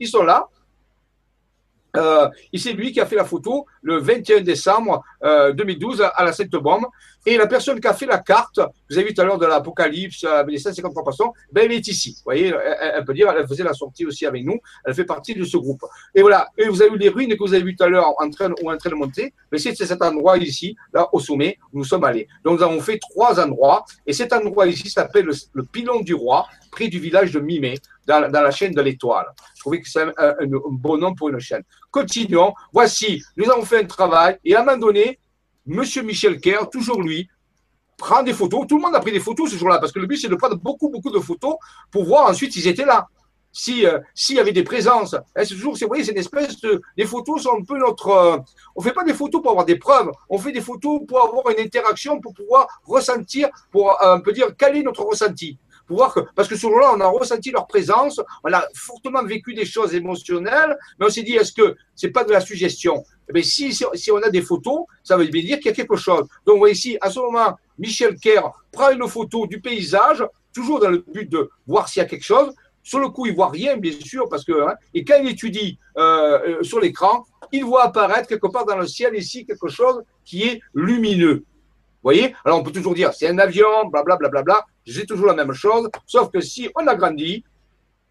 [0.00, 0.48] ils sont là.
[1.96, 6.32] Euh, c'est lui qui a fait la photo le 21 décembre 2012 euh, à la
[6.32, 6.86] Sainte-Bombe.
[7.26, 8.60] Et la personne qui a fait la carte,
[8.90, 11.88] vous avez vu tout à l'heure de l'Apocalypse, avec les 153 passants, ben, elle est
[11.88, 12.16] ici.
[12.18, 15.34] Vous voyez, elle, peut dire, elle faisait la sortie aussi avec nous, elle fait partie
[15.34, 15.82] de ce groupe.
[16.14, 18.12] Et voilà, et vous avez vu les ruines que vous avez vues tout à l'heure
[18.18, 21.58] en train, ou en train de monter, mais c'est cet endroit ici, là, au sommet,
[21.72, 22.28] où nous sommes allés.
[22.44, 26.46] Donc, nous avons fait trois endroits, et cet endroit ici s'appelle le, pilon du roi,
[26.70, 29.26] près du village de Mimé, dans, dans la chaîne de l'étoile.
[29.54, 30.34] Je trouvais que c'est un, un,
[30.70, 31.62] bon nom pour une chaîne.
[31.90, 32.52] Continuons.
[32.70, 35.18] Voici, nous avons fait un travail, et à un moment donné,
[35.66, 37.28] Monsieur Michel Kerr, toujours lui,
[37.96, 38.66] prend des photos.
[38.66, 40.34] Tout le monde a pris des photos ce jour-là, parce que le but, c'est de
[40.34, 41.56] prendre beaucoup, beaucoup de photos
[41.90, 43.08] pour voir ensuite s'ils étaient là.
[43.68, 47.06] Euh, s'il y avait des présences, hein, c'est vous voyez, c'est une espèce de, les
[47.06, 48.38] photos sont un peu notre, euh,
[48.74, 51.48] on fait pas des photos pour avoir des preuves, on fait des photos pour avoir
[51.50, 55.56] une interaction, pour pouvoir ressentir, pour euh, un peu dire est notre ressenti
[55.86, 59.64] pour parce que ce jour-là, on a ressenti leur présence, on a fortement vécu des
[59.64, 63.04] choses émotionnelles, mais on s'est dit, est-ce que c'est pas de la suggestion?
[63.32, 65.96] Mais eh si, si, on a des photos, ça veut dire qu'il y a quelque
[65.96, 66.26] chose.
[66.46, 70.22] Donc, voyez ici, à ce moment, Michel Kerr prend une photo du paysage,
[70.52, 72.52] toujours dans le but de voir s'il y a quelque chose.
[72.82, 75.78] Sur le coup, il voit rien, bien sûr, parce que hein, et quand il étudie
[75.96, 80.42] euh, sur l'écran, il voit apparaître quelque part dans le ciel ici quelque chose qui
[80.42, 81.44] est lumineux
[82.04, 85.26] voyez Alors on peut toujours dire c'est un avion, blablabla, bla, bla, bla, j'ai toujours
[85.26, 87.44] la même chose, sauf que si on agrandit,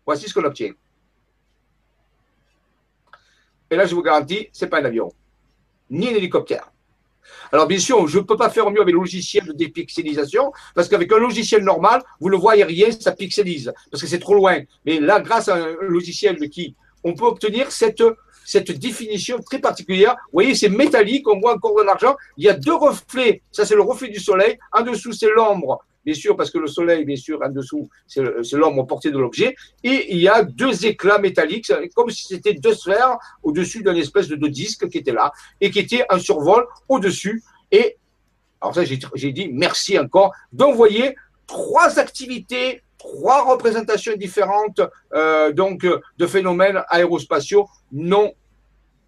[0.06, 0.72] voici ce qu'on obtient.
[3.70, 5.12] Et là, je vous garantis, ce n'est pas un avion,
[5.90, 6.72] ni un hélicoptère.
[7.52, 10.90] Alors bien sûr, je ne peux pas faire mieux avec le logiciel de dépixelisation, parce
[10.90, 14.60] qu'avec un logiciel normal, vous ne voyez rien, ça pixelise, parce que c'est trop loin.
[14.86, 18.04] Mais là, grâce à un logiciel qui, on peut obtenir cette
[18.46, 20.16] cette définition très particulière.
[20.26, 22.16] Vous voyez, c'est métallique, on voit encore de l'argent.
[22.38, 23.42] Il y a deux reflets.
[23.52, 24.58] Ça, c'est le reflet du soleil.
[24.72, 28.54] En dessous, c'est l'ombre, bien sûr, parce que le soleil, bien sûr, en dessous, c'est
[28.54, 29.56] l'ombre portée de l'objet.
[29.84, 34.28] Et il y a deux éclats métalliques, comme si c'était deux sphères au-dessus d'une espèce
[34.28, 35.32] de, disque qui était là
[35.62, 37.44] et qui était en survol au-dessus.
[37.72, 37.98] Et
[38.62, 40.32] alors ça, j'ai dit merci encore.
[40.52, 41.16] Voyez,
[41.48, 44.82] trois activités trois représentations différentes
[45.14, 48.32] euh, donc euh, de phénomènes aérospatiaux non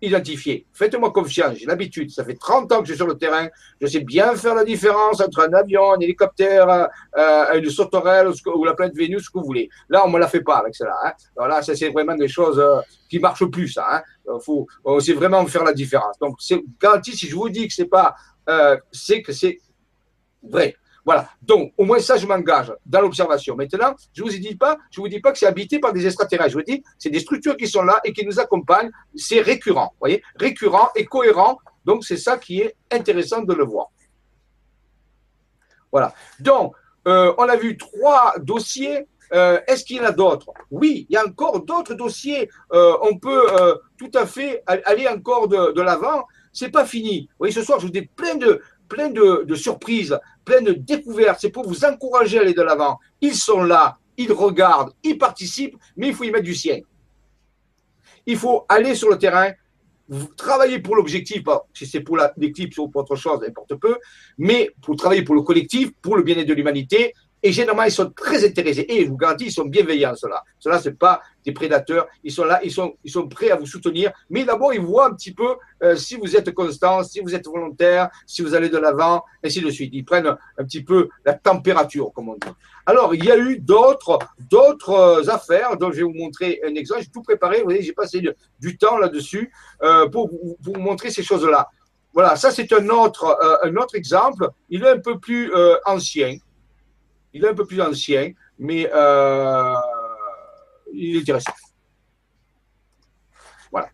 [0.01, 0.67] identifiés.
[0.73, 3.47] Faites-moi confiance, j'ai l'habitude, ça fait 30 ans que je suis sur le terrain,
[3.81, 8.65] je sais bien faire la différence entre un avion, un hélicoptère, euh, une sauterelle ou
[8.65, 9.69] la planète Vénus, ce que vous voulez.
[9.89, 10.95] Là, on ne me la fait pas avec cela.
[11.05, 11.13] Hein.
[11.37, 12.61] Alors là, ça c'est vraiment des choses
[13.09, 13.85] qui marchent plus, ça.
[13.89, 14.37] Hein.
[14.41, 16.19] Faut, on sait vraiment faire la différence.
[16.19, 18.15] Donc, c'est garanti, si je vous dis que c'est pas,
[18.91, 19.57] c'est que c'est
[20.43, 20.75] vrai.
[21.05, 21.29] Voilà.
[21.41, 23.55] Donc, au moins ça, je m'engage dans l'observation.
[23.55, 26.49] Maintenant, je vous dis pas, je vous dis pas que c'est habité par des extraterrestres.
[26.51, 28.89] Je vous dis, c'est des structures qui sont là et qui nous accompagnent.
[29.15, 29.89] C'est récurrent.
[29.93, 31.59] Vous voyez, récurrent et cohérent.
[31.85, 33.87] Donc, c'est ça qui est intéressant de le voir.
[35.91, 36.13] Voilà.
[36.39, 36.73] Donc,
[37.07, 39.07] euh, on a vu trois dossiers.
[39.33, 40.49] Euh, est-ce qu'il y en a d'autres?
[40.71, 42.49] Oui, il y a encore d'autres dossiers.
[42.73, 43.45] Euh, on peut
[43.97, 46.25] tout à fait aller encore de, de l'avant.
[46.51, 47.27] C'est pas fini.
[47.31, 51.39] Vous voyez, ce soir, je vous dis plein de, plein de, surprises, plein de découvertes.
[51.41, 52.99] C'est pour vous encourager à aller de l'avant.
[53.21, 56.79] Ils sont là, ils regardent, ils participent, mais il faut y mettre du sien.
[58.25, 59.51] Il faut aller sur le terrain,
[60.37, 63.97] travailler pour l'objectif, si c'est pour l'équipe ou pour autre chose, n'importe peu,
[64.37, 67.13] mais pour travailler pour le collectif, pour le bien-être de l'humanité,
[67.45, 68.87] et généralement, ils sont très intéressés.
[68.89, 70.43] Et je vous garantis, ils sont bienveillants, ceux-là.
[70.57, 72.07] Ceux-là, ce pas des prédateurs.
[72.23, 74.11] Ils sont là, ils sont, ils sont prêts à vous soutenir.
[74.31, 77.45] Mais d'abord, ils voient un petit peu euh, si vous êtes constant, si vous êtes
[77.45, 79.91] volontaire, si vous allez de l'avant, ainsi de suite.
[79.93, 82.47] Ils prennent un, petit peu la température, comme on dit.
[82.87, 84.17] Alors, il y a eu d'autres,
[84.49, 87.01] d'autres euh, affaires dont je vais vous montrer un exemple.
[87.03, 87.59] J'ai tout préparé.
[87.59, 88.23] Vous voyez, j'ai passé
[88.59, 89.51] du, temps là-dessus
[89.83, 91.69] euh, pour, vous montrer ces choses-là.
[92.11, 94.49] Voilà, ça c'est un autre, un autre exemple.
[94.69, 95.51] Il est un peu plus
[95.85, 96.37] ancien.
[97.35, 99.73] Il est un peu plus ancien, mais euh,
[100.93, 101.51] il est intéressant.
[103.69, 103.89] Voilà.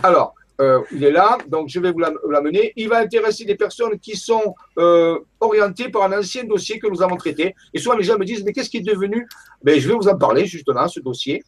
[0.00, 2.72] Alors, euh, il est là, donc je vais vous l'amener.
[2.76, 7.02] Il va intéresser des personnes qui sont euh, orientées par un ancien dossier que nous
[7.02, 7.56] avons traité.
[7.72, 9.26] Et souvent, les gens me disent, mais qu'est-ce qui est devenu?
[9.64, 11.42] Ben, Je vais vous en parler justement, ce dossier.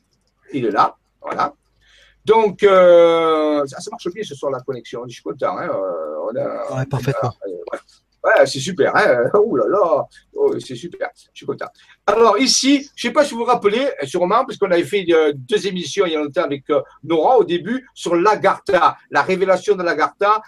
[0.53, 1.55] Il est là, voilà.
[2.25, 5.05] Donc, euh, ça, marche bien ce soir, la connexion.
[5.07, 5.57] Je suis content.
[5.57, 7.33] Hein, on a, ouais, parfaitement.
[8.27, 8.95] Ouais, c'est super.
[8.97, 10.05] Hein Ouh là là,
[10.35, 11.11] oh, c'est super.
[11.15, 11.67] Je suis content.
[12.07, 15.07] Alors ici, je ne sais pas si vous vous rappelez, sûrement, parce qu'on avait fait
[15.11, 19.23] euh, deux émissions il y a longtemps avec euh, Nora au début sur l'Agartha, la
[19.23, 20.43] révélation de l'Agartha,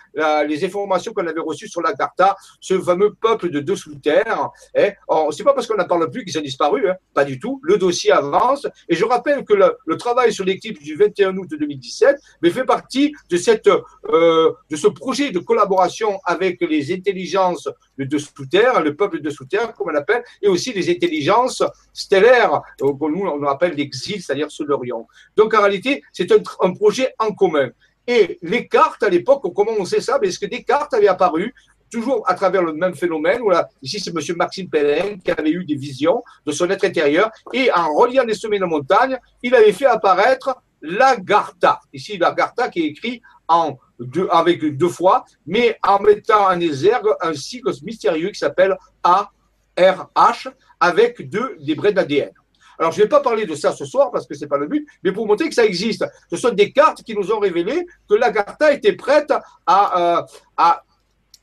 [0.46, 4.50] les informations qu'on avait reçues sur l'Agartha, ce fameux peuple de dessous terre.
[4.76, 4.90] Hein.
[5.06, 6.96] Oh, c'est pas parce qu'on n'en parle plus qu'ils ont disparu, hein.
[7.14, 7.60] pas du tout.
[7.62, 8.66] Le dossier avance.
[8.88, 13.12] Et je rappelle que le, travail sur l'équipe du 21 août 2017 mais fait partie
[13.30, 17.67] de, cette, euh, de ce projet de collaboration avec les intelligences
[17.98, 21.62] de dessous terre, le peuple de sous terre, comme on l'appelle, et aussi les intelligences
[21.92, 25.06] stellaires, euh, que nous on appelle l'exil, c'est-à-dire ceux d'Orient.
[25.36, 27.70] Donc en réalité, c'est un, projet en commun.
[28.06, 31.54] Et les cartes, à l'époque, comment on sait ça Parce que des cartes avaient apparu
[31.90, 33.40] toujours à travers le même phénomène.
[33.42, 33.68] Voilà.
[33.82, 34.36] Ici, c'est M.
[34.36, 37.30] Maxime Pellin qui avait eu des visions de son être intérieur.
[37.52, 41.80] Et en reliant des sommets de montagne, il avait fait apparaître l'Agartha.
[41.92, 47.08] Ici, l'Agartha qui est écrit en deux, avec deux fois, mais en mettant en exergue
[47.20, 50.48] un cycle mystérieux qui s'appelle ARH
[50.80, 52.30] avec deux des braies d'ADN.
[52.78, 54.58] Alors, je ne vais pas parler de ça ce soir parce que ce n'est pas
[54.58, 56.04] le but, mais pour montrer que ça existe.
[56.30, 59.32] Ce sont des cartes qui nous ont révélé que l'Agartha était prête
[59.66, 60.22] à, euh,
[60.56, 60.84] à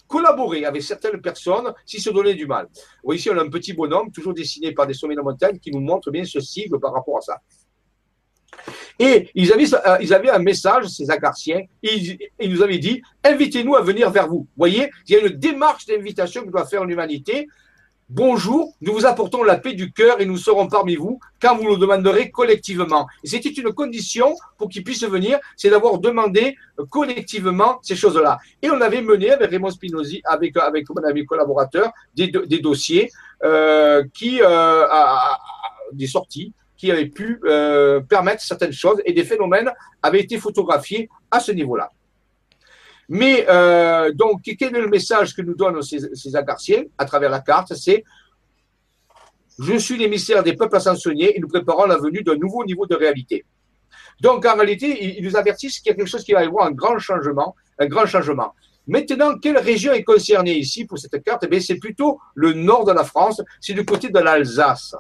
[0.08, 2.70] collaborer avec certaines personnes si se donnait du mal.
[3.12, 5.82] Ici, on a un petit bonhomme, toujours dessiné par des sommets de montagne, qui nous
[5.82, 7.42] montre bien ce sigle par rapport à ça.
[9.00, 13.02] Et ils avaient, euh, ils avaient un message, ces Agarciens, ils, ils nous avaient dit
[13.24, 14.40] invitez-nous à venir vers vous.
[14.40, 17.48] Vous voyez, il y a une démarche d'invitation que doit faire l'humanité.
[18.08, 21.64] Bonjour, nous vous apportons la paix du cœur et nous serons parmi vous quand vous
[21.64, 23.08] nous demanderez collectivement.
[23.24, 26.56] C'était une condition pour qu'ils puissent venir, c'est d'avoir demandé
[26.92, 28.38] collectivement ces choses-là.
[28.62, 33.10] Et on avait mené avec Raymond Spinozzi, avec, avec mon ami collaborateur, des, dossiers
[33.44, 35.40] euh, qui, euh, a,
[35.92, 39.72] des sorties qui avaient pu euh, permettre certaines choses et des phénomènes
[40.02, 41.92] avaient été photographiés à ce niveau-là.
[43.08, 43.46] Mais
[44.16, 47.76] donc, quel est le message que nous donnent ces, agarciens à travers la carte?
[47.76, 48.04] C'est
[49.60, 52.96] je suis l'émissaire des peuples ascensionnés et nous préparons la venue d'un nouveau niveau de
[52.96, 53.46] réalité.
[54.22, 56.68] Donc, en réalité, ils nous avertissent qu'il y a quelque chose qui va y avoir
[56.68, 58.54] un grand changement, un grand changement.
[58.88, 61.46] Maintenant, quelle région est concernée ici pour cette carte?
[61.50, 64.96] Eh C'est plutôt le nord de la France, c'est du côté de l'Alsace.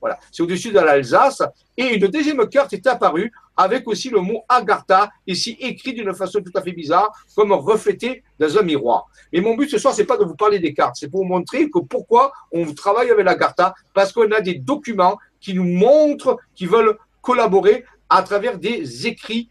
[0.00, 1.42] Voilà, c'est au-dessus de l'Alsace.
[1.76, 6.40] Et une deuxième carte est apparue avec aussi le mot Agartha, ici écrit d'une façon
[6.40, 9.06] tout à fait bizarre, comme reflété dans un miroir.
[9.32, 11.28] Mais mon but ce soir, c'est pas de vous parler des cartes, c'est pour vous
[11.28, 16.38] montrer que pourquoi on travaille avec l'Agartha, parce qu'on a des documents qui nous montrent
[16.54, 19.48] qu'ils veulent collaborer à travers des écrits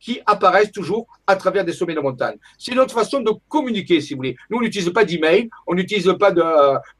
[0.00, 2.36] qui apparaissent toujours à travers des sommets de montagne.
[2.58, 4.36] C'est notre façon de communiquer, si vous voulez.
[4.50, 6.42] Nous, on n'utilise pas d'email, on n'utilise pas de,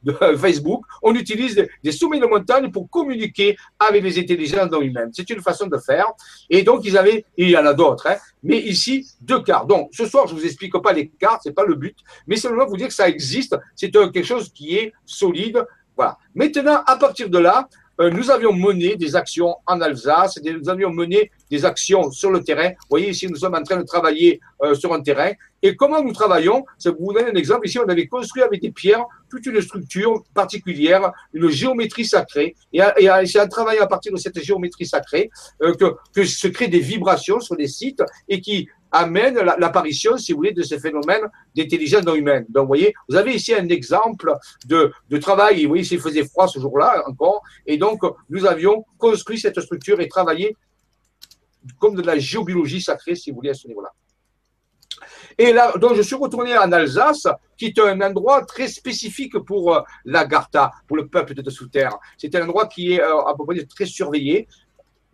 [0.37, 5.11] Facebook, on utilise des sommets de montagne pour communiquer avec les intelligences dans humaines.
[5.13, 6.07] C'est une façon de faire.
[6.51, 9.69] Et donc, ils avaient, il y en a d'autres, hein, mais ici, deux cartes.
[9.69, 12.37] Donc, ce soir, je ne vous explique pas les cartes, c'est pas le but, mais
[12.37, 13.57] simplement vous dire que ça existe.
[13.75, 15.65] C'est quelque chose qui est solide.
[15.97, 16.19] Voilà.
[16.35, 17.69] Maintenant, à partir de là,
[18.01, 22.43] euh, nous avions mené des actions en Alsace, nous avions mené des actions sur le
[22.43, 22.69] terrain.
[22.69, 25.33] Vous voyez, ici, nous sommes en train de travailler euh, sur un terrain.
[25.63, 26.65] Et comment nous travaillons?
[26.79, 27.67] C'est vous donner un exemple.
[27.67, 32.55] Ici, on avait construit avec des pierres toute une structure particulière, une géométrie sacrée.
[32.73, 32.81] Et,
[33.27, 35.31] c'est en travaillant à partir de cette géométrie sacrée
[35.63, 40.33] euh, que, que se créent des vibrations sur des sites et qui amène l'apparition, si
[40.33, 42.47] vous voulez, de ces phénomènes d'intelligence humaine.
[42.49, 44.35] Donc, vous voyez, vous avez ici un exemple
[44.67, 45.63] de, de travail.
[45.63, 47.43] Vous voyez, il faisait froid ce jour-là encore.
[47.67, 50.57] Et donc, nous avions construit cette structure et travaillé
[51.79, 53.93] comme de la géobiologie sacrée, si vous voulez, à ce niveau-là.
[55.39, 57.27] Et là, donc, je suis retourné en Alsace,
[57.57, 61.97] qui est un endroit très spécifique pour euh, l'Agartha, pour le peuple de dessous terre.
[62.17, 64.49] C'est un endroit qui est euh, à peu près très surveillé.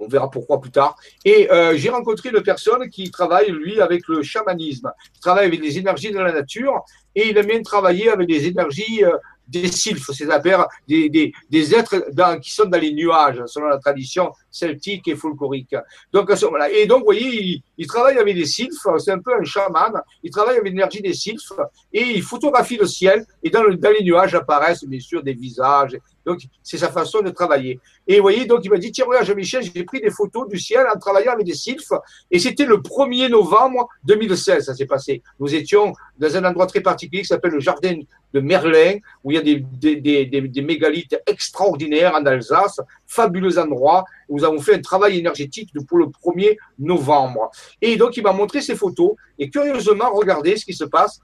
[0.03, 0.97] On verra pourquoi plus tard.
[1.25, 4.91] Et euh, j'ai rencontré une personne qui travaille, lui, avec le chamanisme.
[5.15, 6.85] Il travaille avec les énergies de la nature
[7.15, 9.17] et il aime bien travailler avec des énergies euh,
[9.49, 12.07] des sylphes, c'est-à-dire des, êtres
[12.41, 15.77] qui sont dans les nuages, selon la tradition celtique et folklorique.
[16.13, 16.31] Donc,
[16.73, 19.93] Et donc, vous voyez, il, travaille avec des sylphes, c'est un peu un chaman,
[20.23, 21.53] il travaille avec l'énergie des sylphes
[21.93, 25.99] et il photographie le ciel et dans, dans les nuages apparaissent bien sûr des visages
[26.25, 27.81] Donc, c'est sa façon de travailler.
[28.07, 30.59] Et vous voyez, donc, il m'a dit, tiens, regarde, Jean-Michel, j'ai pris des photos du
[30.59, 31.93] ciel en travaillant avec des sylphes.
[32.31, 35.23] Et c'était le 1er novembre 2016, ça s'est passé.
[35.41, 38.01] Nous étions dans un endroit très particulier qui s'appelle le jardin
[38.33, 44.05] de Merlin, où il y a des, mégalithes extraordinaires en Alsace, fabuleux endroit.
[44.29, 47.51] Nous avons fait un travail énergétique pour le 1er novembre.
[47.81, 49.12] Et donc, il m'a montré ces photos.
[49.39, 51.20] Et curieusement, regardez ce qui se passe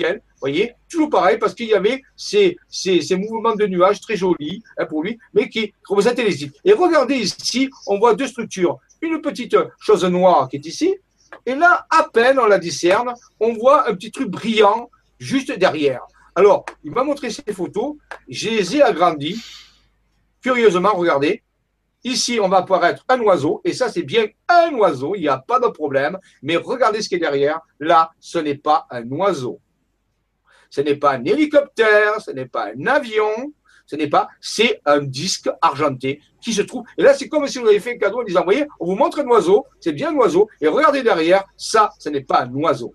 [0.00, 4.16] vous voyez, toujours pareil, parce qu'il y avait ces, ces, ces, mouvements de nuages très
[4.16, 6.52] jolis hein, pour lui, mais qui représentaient les îles.
[6.64, 8.78] Et regardez ici, on voit deux structures.
[9.00, 10.96] Une petite chose noire qui est ici,
[11.44, 16.02] et là, à peine on la discerne, on voit un petit truc brillant juste derrière.
[16.34, 17.96] Alors, il m'a montré ces photos,
[18.28, 19.42] je les ai agrandies.
[20.40, 21.42] Curieusement, regardez,
[22.04, 25.38] Ici, on va apparaître un oiseau, et ça, c'est bien un oiseau, il n'y a
[25.38, 26.16] pas de problème.
[26.42, 27.60] Mais regardez ce qui est derrière.
[27.80, 29.58] Là, ce n'est pas un oiseau.
[30.70, 33.52] Ce n'est pas un hélicoptère, ce n'est pas un avion,
[33.86, 36.84] ce n'est pas, c'est un disque argenté qui se trouve.
[36.98, 38.94] Et là, c'est comme si vous avez fait un cadeau en disant, voyez, on vous
[38.94, 42.54] montre un oiseau, c'est bien un oiseau, et regardez derrière, ça, ce n'est pas un
[42.54, 42.94] oiseau.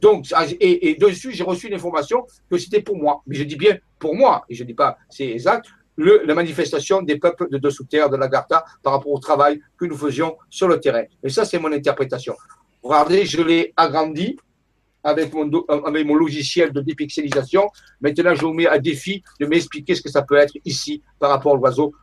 [0.00, 0.26] Donc,
[0.60, 3.22] et, dessus, j'ai reçu une information que c'était pour moi.
[3.26, 5.66] Mais je dis bien pour moi, et je ne dis pas, c'est exact,
[5.96, 9.96] la manifestation des peuples de dessous terre de l'Agartha par rapport au travail que nous
[9.96, 11.04] faisions sur le terrain.
[11.22, 12.36] Et ça, c'est mon interprétation.
[12.82, 14.36] Regardez, je l'ai agrandi,
[15.04, 17.68] avec mon, avec mon logiciel de dépixelisation.
[18.00, 21.30] Maintenant, je vous mets à défi de m'expliquer ce que ça peut être ici par
[21.30, 21.94] rapport à l'oiseau.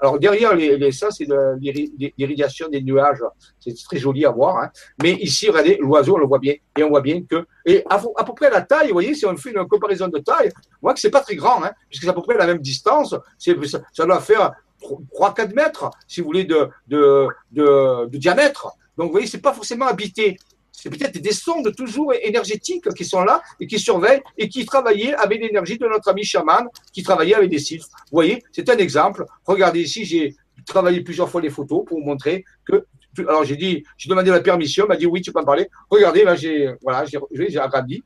[0.00, 0.52] Alors derrière
[0.92, 1.26] ça, c'est
[1.60, 3.22] l'irradiation des nuages.
[3.58, 4.58] C'est très joli à voir.
[4.58, 4.70] Hein.
[5.02, 6.54] Mais ici, regardez, l'oiseau, on le voit bien.
[6.78, 9.26] Et on voit bien que, et à, à, peu près la taille, vous voyez, si
[9.26, 10.50] on fait une comparaison de taille,
[10.80, 12.60] on voit que c'est pas très grand, hein, puisque c'est à peu près la même
[12.60, 13.16] distance.
[13.36, 18.68] Ça, doit faire 3-4 mètres, si vous voulez, de, de diamètre.
[18.96, 20.36] Donc, vous voyez, c'est pas forcément habité
[20.76, 25.14] c'est peut-être des sondes toujours énergétiques qui sont là et qui surveillent et qui travaillaient
[25.14, 27.86] avec l'énergie de notre ami chaman qui travaillait avec des sylphes.
[27.86, 29.24] Vous voyez, c'est un exemple.
[29.46, 30.34] Regardez ici, j'ai
[30.66, 32.84] travaillé plusieurs fois les photos pour vous montrer que.
[33.28, 35.68] Alors j'ai dit, j'ai demandé la permission, m'a dit oui, tu peux en parler.
[35.88, 38.02] Regardez, là j'ai voilà, j'ai agrandi.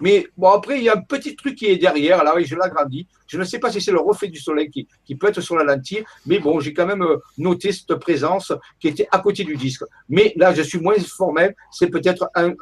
[0.00, 2.22] Mais bon, après, il y a un petit truc qui est derrière.
[2.24, 3.06] Là, je l'agrandis.
[3.26, 5.56] Je ne sais pas si c'est le reflet du soleil qui, qui, peut être sur
[5.56, 9.44] la lentille, mais bon, j'ai quand même euh, noté cette présence qui était à côté
[9.44, 9.84] du disque.
[10.08, 11.54] Mais là, je suis moins formel.
[11.70, 12.54] C'est peut-être un,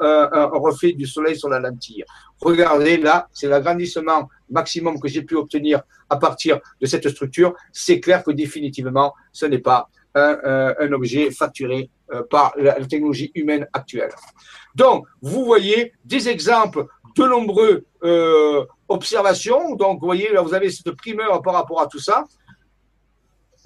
[0.53, 2.05] reflet du soleil sur la lentille.
[2.41, 7.55] Regardez, là, c'est l'agrandissement maximum que j'ai pu obtenir à partir de cette structure.
[7.73, 13.31] C'est clair que définitivement, ce n'est pas un, un, objet facturé euh, par la technologie
[13.35, 14.11] humaine actuelle.
[14.75, 19.74] Donc, vous voyez des exemples de nombreuses euh, observations.
[19.74, 22.24] Donc, vous voyez, là, vous avez cette primeur par rapport à tout ça.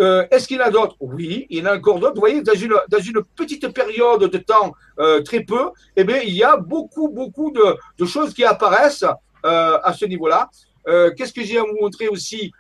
[0.01, 0.97] Euh, est-ce qu'il y en a d'autres?
[1.01, 2.15] Oui, il y en a encore d'autres.
[2.15, 6.43] Vous voyez, dans une, petite période de temps euh, très peu, eh bien, il y
[6.43, 9.05] a beaucoup, beaucoup de, choses qui apparaissent
[9.45, 10.49] à ce niveau-là.
[10.87, 12.53] Qu'est-ce que j'ai à vous montrer aussi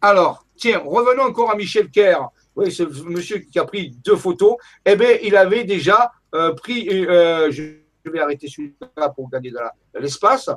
[0.00, 2.28] Alors, tiens, revenons encore à Michel Kerr.
[2.54, 4.56] Oui, ce monsieur qui a pris deux photos,
[4.86, 6.10] eh bien, il avait déjà
[6.52, 7.62] pris, euh, je
[8.10, 10.50] vais arrêter celui-là pour gagner de l'espace,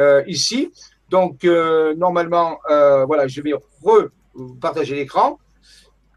[0.00, 0.72] euh, ici.
[1.08, 2.58] Donc, normalement,
[3.06, 3.52] voilà, je vais
[3.82, 5.38] repartager l'écran.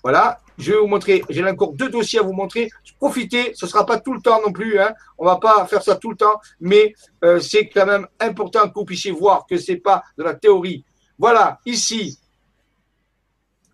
[0.04, 2.70] Voilà, je vais vous montrer, j'ai encore deux dossiers à vous montrer.
[2.98, 4.94] Profitez, ce ne sera pas tout le temps non plus, hein.
[5.18, 6.94] on ne va pas faire ça tout le temps, mais
[7.42, 10.86] c'est quand même important que vous puissiez voir que ce n'est pas de la théorie.
[11.20, 12.18] Voilà, ici,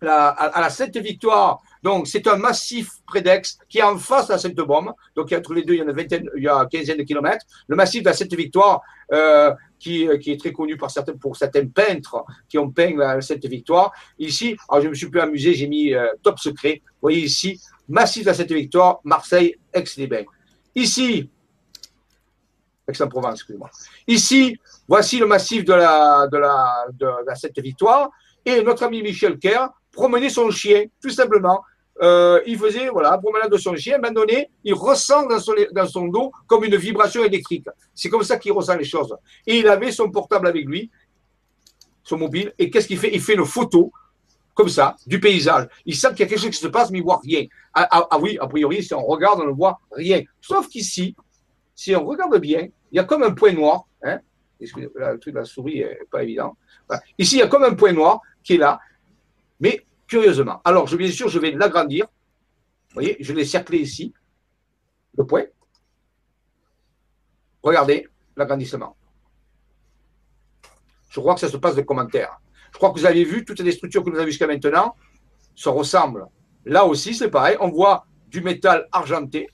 [0.08, 4.32] à, la Sainte Victoire, donc, c'est un massif près d'Aix qui est en face de
[4.32, 4.94] la Sainte-Baume.
[5.14, 7.44] Donc, entre les deux, il y a une vingtaine, il y a quinzaine de kilomètres.
[7.68, 8.80] Le massif de la Sainte-Victoire,
[9.12, 10.90] euh, qui, qui, est très connu pour
[11.36, 13.92] certains peintres qui ont peint la Sainte-Victoire.
[14.18, 16.80] Ici, je me suis plus amusé, j'ai mis euh, top secret.
[16.86, 20.24] Vous voyez ici, massif de la Sainte-Victoire, Marseille, Aix-les-Bains.
[20.74, 21.28] Ici,
[22.88, 23.70] Aix-en-Provence, excusez-moi.
[24.08, 24.56] Ici,
[24.88, 26.38] voici le massif de la, de
[26.94, 28.08] de la Sainte-Victoire.
[28.46, 31.62] Et notre ami Michel Kerr promenait son chien, tout simplement,
[32.02, 33.94] euh, il faisait voilà promenade de son chien.
[33.94, 37.66] À un moment donné, il ressent dans son, dans son dos comme une vibration électrique.
[37.94, 39.16] C'est comme ça qu'il ressent les choses.
[39.46, 40.90] Et il avait son portable avec lui,
[42.02, 42.52] son mobile.
[42.58, 43.14] Et qu'est-ce qu'il fait?
[43.14, 43.92] Il fait une photo
[44.54, 45.68] comme ça du paysage.
[45.84, 47.44] Il sent qu'il y a quelque chose qui se passe, mais il voit rien.
[47.72, 50.22] Ah, ah, ah oui, a priori, si on regarde, on ne voit rien.
[50.40, 51.14] Sauf qu'ici,
[51.74, 53.86] si on regarde bien, il y a comme un point noir.
[54.02, 54.20] Hein
[54.60, 56.56] le truc de la souris n'est pas évident.
[57.18, 58.80] Ici, il y a comme un point noir qui est là.
[59.60, 60.60] Mais curieusement.
[60.64, 62.06] Alors, je, bien sûr, je vais l'agrandir.
[62.06, 64.12] Vous voyez, je l'ai cerclé ici,
[65.16, 65.44] le point.
[67.62, 68.96] Regardez l'agrandissement.
[71.10, 72.40] Je crois que ça se passe de commentaires.
[72.72, 74.96] Je crois que vous avez vu, toutes les structures que nous avons jusqu'à maintenant
[75.54, 76.26] se ressemblent.
[76.64, 77.56] Là aussi, c'est pareil.
[77.60, 79.48] On voit du métal argenté.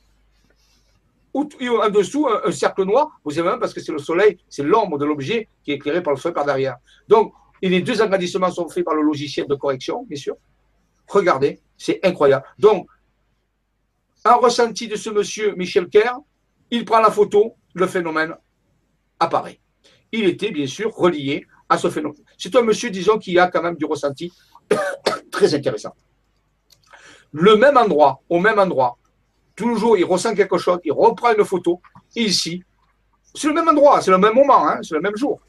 [1.34, 1.44] en
[1.90, 5.04] dessous un, cercle noir, vous savez même parce que c'est le soleil, c'est l'ombre de
[5.04, 6.78] l'objet qui est éclairé par le soleil par derrière.
[7.08, 10.36] Donc, et les deux agrandissements sont faits par le logiciel de correction, bien sûr.
[11.08, 12.44] Regardez, c'est incroyable.
[12.58, 12.86] Donc,
[14.24, 16.14] un ressenti de ce monsieur Michel Kerr,
[16.70, 18.34] il prend la photo, le phénomène
[19.18, 19.60] apparaît.
[20.12, 22.22] Il était bien sûr relié à ce phénomène.
[22.36, 24.32] C'est un monsieur, disons, qui a quand même du ressenti
[25.30, 25.94] très intéressant.
[27.32, 28.98] Le même endroit, au même endroit,
[29.54, 31.80] toujours il ressent quelque chose, il reprend une photo,
[32.16, 32.64] et ici,
[33.34, 35.40] c'est le même endroit, c'est le même moment, hein, c'est le même jour.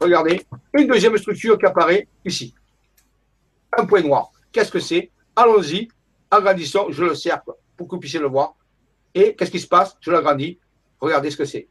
[0.00, 0.44] Regardez,
[0.74, 2.54] une deuxième structure qui apparaît ici.
[3.76, 4.30] Un point noir.
[4.52, 5.10] Qu'est-ce que c'est?
[5.34, 5.88] Allons-y,
[6.30, 8.54] agrandissons, je le cercle pour que vous puissiez le voir.
[9.14, 9.96] Et qu'est-ce qui se passe?
[10.00, 10.58] Je l'agrandis.
[11.00, 11.68] Regardez ce que c'est.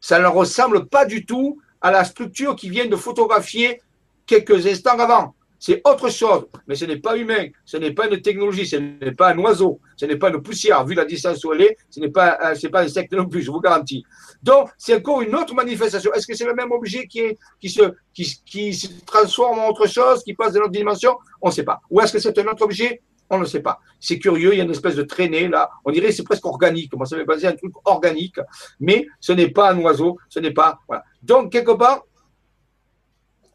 [0.00, 3.80] Ça ne ressemble pas du tout à la structure qui vient de photographier
[4.26, 6.46] quelques instants avant c'est autre chose.
[6.66, 9.78] Mais ce n'est pas humain, ce n'est pas une technologie, ce n'est pas un oiseau,
[9.96, 10.84] ce n'est pas une poussière.
[10.84, 12.36] Vu la distance où elle est, ce n'est pas,
[12.72, 14.04] pas un insecte non plus, je vous garantis.
[14.42, 16.12] Donc, c'est encore une autre manifestation.
[16.14, 20.34] Est-ce que c'est le même objet qui, se, qui, se transforme en autre chose, qui
[20.34, 21.16] passe dans notre dimension?
[21.40, 21.80] On ne sait pas.
[21.90, 23.00] Ou est-ce que c'est un autre objet?
[23.30, 23.78] On ne sait pas.
[24.00, 25.70] C'est curieux, il y a une espèce de traînée là.
[25.84, 26.92] On dirait que c'est presque organique.
[26.96, 28.40] Moi, ça un truc organique,
[28.80, 30.80] mais ce n'est pas un oiseau, ce n'est pas.
[30.88, 31.04] Voilà.
[31.22, 32.02] Donc, quelque part,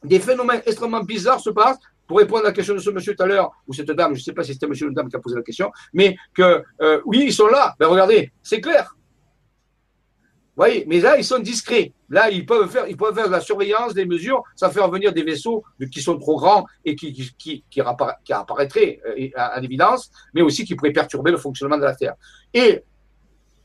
[0.06, 3.24] des phénomènes extrêmement bizarres se passent pour répondre à la question de ce monsieur tout
[3.24, 5.16] à l'heure, ou cette dame, je ne sais pas si c'était monsieur ou dame qui
[5.16, 7.76] a posé la question, mais que euh, oui, ils sont là.
[7.80, 8.96] Ben regardez, c'est clair.
[10.58, 11.94] Vous voyez, mais là, ils sont discrets.
[12.10, 15.14] Là, ils peuvent faire, ils peuvent faire de la surveillance, des mesures, sans faire venir
[15.14, 20.42] des vaisseaux qui sont trop grands et qui, qui, qui, apparaîtraient euh, à, l'évidence, mais
[20.42, 22.16] aussi qui pourraient perturber le fonctionnement de la Terre.
[22.56, 22.82] Et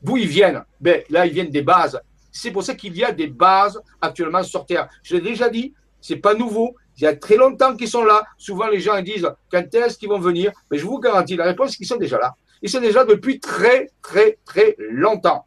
[0.03, 0.63] d'où ils viennent?
[0.79, 1.99] Ben, Là, ils viennent des bases.
[2.31, 4.87] C'est pour ça qu'il y a des bases actuellement sur Terre.
[5.01, 6.75] Je l'ai déjà dit, c'est pas nouveau.
[6.97, 8.23] Il y a très longtemps qu'ils sont là.
[8.37, 10.51] Souvent, les gens disent quand est-ce qu'ils vont venir?
[10.69, 12.35] Mais je vous garantis, la réponse, c'est qu'ils sont déjà là.
[12.61, 15.45] Ils sont déjà depuis très, très, très longtemps.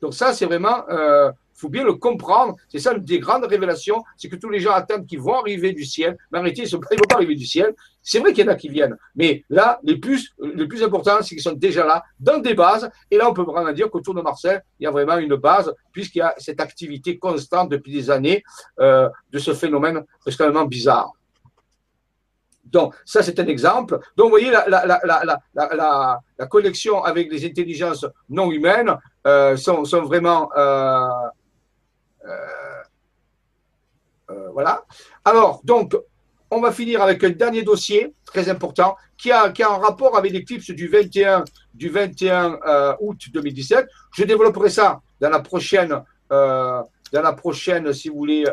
[0.00, 1.30] Donc ça, c'est vraiment, euh,
[1.64, 2.56] faut bien le comprendre.
[2.68, 5.72] C'est ça une des grandes révélations, c'est que tous les gens attendent qu'ils vont arriver
[5.72, 6.16] du ciel.
[6.30, 7.74] Mais en réalité, ils ne vont pas arriver du ciel.
[8.02, 8.96] C'est vrai qu'il y en a qui viennent.
[9.16, 12.90] Mais là, les plus, le plus important, c'est qu'ils sont déjà là, dans des bases.
[13.10, 15.72] Et là, on peut vraiment dire qu'autour de Marseille, il y a vraiment une base,
[15.90, 18.44] puisqu'il y a cette activité constante depuis des années
[18.78, 21.12] euh, de ce phénomène extrêmement bizarre.
[22.64, 23.98] Donc, ça, c'est un exemple.
[24.16, 25.00] Donc, vous voyez, la, la,
[25.54, 28.96] la, la connexion avec les intelligences non humaines
[29.26, 31.08] euh, sont, sont, vraiment euh,
[32.26, 32.82] euh,
[34.30, 34.84] euh, voilà.
[35.24, 35.96] Alors, donc,
[36.50, 40.32] on va finir avec un dernier dossier très important qui a, qui un rapport avec
[40.32, 41.44] l'éclipse du 21,
[41.74, 43.86] du 21 euh, août 2017.
[44.14, 48.44] Je développerai ça dans la prochaine, dans la prochaine si vous voulez,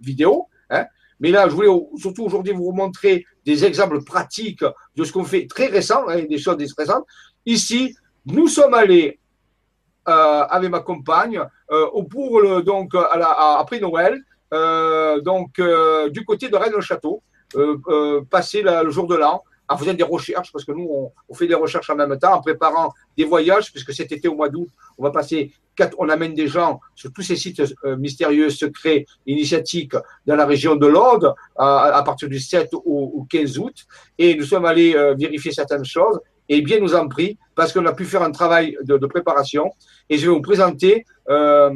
[0.00, 0.48] vidéo.
[0.70, 0.86] Hein.
[1.20, 4.64] Mais là, je voulais surtout aujourd'hui vous montrer des exemples pratiques
[4.96, 7.04] de ce qu'on fait très récent, hein, des choses récentes.
[7.46, 7.94] Ici,
[8.26, 9.20] nous sommes allés
[10.06, 14.20] avec ma compagne euh, au pour donc après Noël,
[14.52, 15.60] euh, donc
[16.10, 17.22] du côté de Rennes-le-Château,
[18.30, 21.54] passer le jour de l'an en faisant des recherches, parce que nous, on, fait des
[21.54, 24.68] recherches en même temps, en préparant des voyages, puisque cet été, au mois d'août,
[24.98, 27.62] on va passer, quatre, on amène des gens sur tous ces sites
[27.96, 29.94] mystérieux, secrets, initiatiques
[30.26, 33.86] dans la région de l'Aude, à, partir du 7 au, 15 août,
[34.18, 36.20] et nous sommes allés vérifier certaines choses,
[36.52, 39.72] et bien nous en prie, parce qu'on a pu faire un travail de, préparation.
[40.10, 41.72] Et je vais vous présenter euh,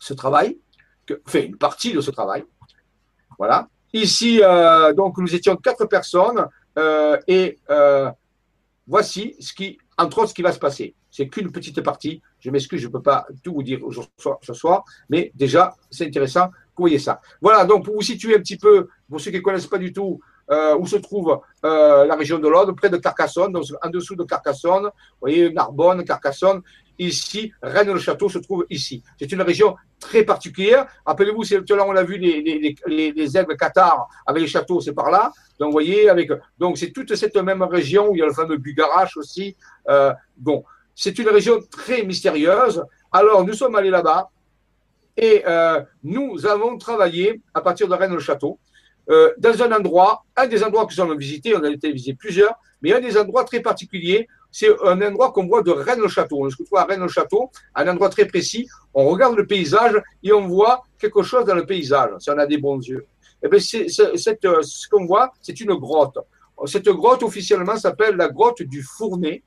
[0.00, 0.58] ce travail,
[1.06, 2.42] que, enfin une partie de ce travail.
[3.38, 3.68] Voilà.
[3.92, 6.48] Ici, euh, donc, nous étions quatre personnes
[6.78, 7.58] euh, et
[8.88, 10.96] voici ce qui, entre autres, ce qui va se passer.
[11.08, 12.20] C'est qu'une petite partie.
[12.40, 13.78] Je m'excuse, je ne peux pas tout vous dire
[14.42, 17.20] ce soir, mais déjà, c'est intéressant que vous voyez ça.
[17.40, 19.92] Voilà, donc pour vous situer un petit peu, pour ceux qui ne connaissent pas du
[19.92, 20.20] tout
[20.50, 24.16] euh, où se trouve euh, la région de l'Aude, près de Carcassonne, donc en dessous
[24.16, 26.62] de Carcassonne, vous voyez, Narbonne, Carcassonne.
[27.00, 29.04] Ici, Rennes-le-Château se trouve ici.
[29.20, 30.88] C'est une région très particulière.
[31.06, 34.80] Rappelez-vous, c'est là on a vu les, les, les, les aigles cathares avec les châteaux,
[34.80, 35.30] c'est par là.
[35.60, 36.10] Donc, vous voyez,
[36.58, 39.56] donc c'est toute cette même région où il y a le fameux Bugarache aussi.
[39.88, 42.82] Euh, bon, c'est une région très mystérieuse.
[43.12, 44.30] Alors, nous sommes allés là-bas
[45.16, 45.44] et
[46.02, 48.58] nous avons travaillé à partir de Rennes-le-Château.
[49.10, 52.14] Euh, dans un endroit, un des endroits que nous avons visité, on a été visiter
[52.14, 56.44] plusieurs, mais un des endroits très particuliers, c'est un endroit qu'on voit de Rennes-le-Château.
[56.44, 58.68] On se trouve à Rennes-le-Château, un endroit très précis.
[58.94, 62.46] On regarde le paysage et on voit quelque chose dans le paysage, si on a
[62.46, 63.06] des bons yeux.
[63.42, 66.18] Eh bien, c'est, ce qu'on voit, c'est une grotte.
[66.66, 69.42] Cette grotte, officiellement, s'appelle la grotte du Fournet,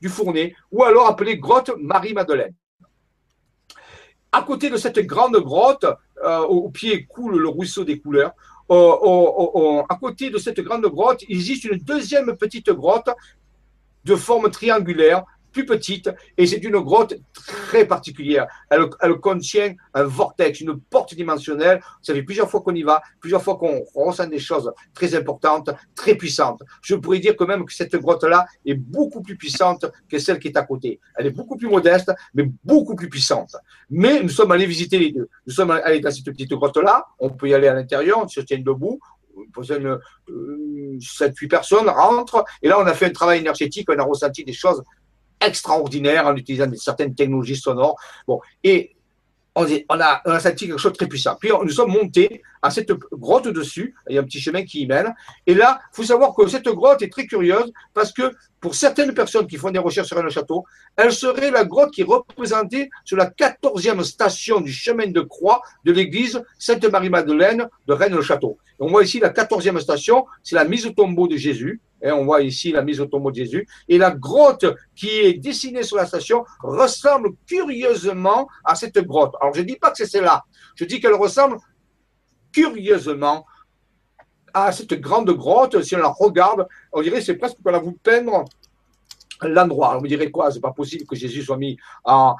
[0.00, 2.54] du Fournet, ou alors appelée grotte Marie-Madeleine.
[4.30, 5.86] À côté de cette grande grotte,
[6.24, 8.32] euh, au pied coule le ruisseau des couleurs.
[8.68, 13.10] à côté de cette grande grotte, il existe une deuxième petite grotte
[14.04, 15.24] de forme triangulaire
[15.56, 18.46] plus petite et c'est une grotte très particulière.
[18.68, 21.80] Elle, contient un vortex, une porte dimensionnelle.
[22.02, 25.70] Ça fait plusieurs fois qu'on y va, plusieurs fois qu'on ressent des choses très importantes,
[25.94, 26.62] très puissantes.
[26.82, 30.48] Je pourrais dire quand même que cette grotte-là est beaucoup plus puissante que celle qui
[30.48, 31.00] est à côté.
[31.16, 33.56] Elle est beaucoup plus modeste, mais beaucoup plus puissante.
[33.88, 35.28] Mais nous sommes allés visiter les deux.
[35.46, 37.06] Nous sommes allés dans cette petite grotte-là.
[37.18, 39.00] On peut y aller à l'intérieur, on se tient debout,
[39.70, 39.98] une,
[40.98, 44.52] 7-8 personnes rentrent, et là on a fait un travail énergétique, on a ressenti des
[44.52, 44.82] choses
[45.40, 47.96] extraordinaire en utilisant certaines technologies sonores.
[48.26, 48.96] Bon, et
[49.56, 51.36] on, a, on a senti quelque chose de très puissant.
[51.40, 54.82] Puis nous sommes montés à cette grotte dessus, il y a un petit chemin qui
[54.82, 55.14] y mène.
[55.46, 59.14] Et là, il faut savoir que cette grotte est très curieuse parce que pour certaines
[59.14, 60.64] personnes qui font des recherches sur le château,
[60.96, 65.62] elle serait la grotte qui est représentée sur la 14e station du chemin de croix
[65.84, 68.58] de l'église Sainte-Marie-Madeleine de Rennes-le-Château.
[68.78, 71.80] On voit ici la 14e station, c'est la mise au tombeau de Jésus.
[72.02, 73.66] Et on voit ici la mise au tombeau de Jésus.
[73.88, 79.34] Et la grotte qui est dessinée sur la station ressemble curieusement à cette grotte.
[79.40, 80.44] Alors, je ne dis pas que c'est celle-là.
[80.74, 81.56] Je dis qu'elle ressemble
[82.52, 83.46] curieusement
[84.52, 85.82] à cette grande grotte.
[85.82, 88.44] Si on la regarde, on dirait c'est presque qu'on a voulu peindre
[89.42, 89.90] l'endroit.
[89.90, 90.50] Alors, vous direz quoi?
[90.50, 92.36] C'est pas possible que Jésus soit mis dans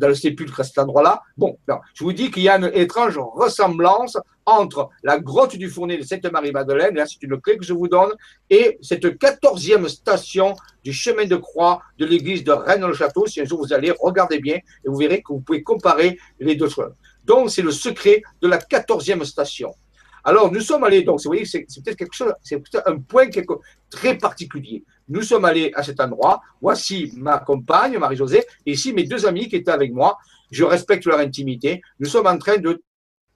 [0.00, 1.22] le sépulcre à cet endroit-là.
[1.36, 1.56] Bon,
[1.94, 6.02] je vous dis qu'il y a une étrange ressemblance entre la grotte du Fournet de
[6.02, 8.10] Sainte-Marie-Madeleine, là c'est une clé que je vous donne,
[8.50, 13.26] et cette quatorzième station du chemin de croix de l'église de Rennes-le-Château.
[13.26, 16.56] Si un jour vous allez, regardez bien et vous verrez que vous pouvez comparer les
[16.56, 16.92] deux choses.
[17.24, 19.72] Donc, c'est le secret de la quatorzième station.
[20.24, 23.54] Alors, nous sommes allés, donc, vous voyez, c'est peut-être quelque chose, c'est un point quelque,
[23.90, 24.84] très particulier.
[25.12, 26.40] Nous sommes allés à cet endroit.
[26.62, 30.16] Voici ma compagne, Marie-Josée, et ici mes deux amis qui étaient avec moi.
[30.50, 31.82] Je respecte leur intimité.
[32.00, 32.82] Nous sommes en train de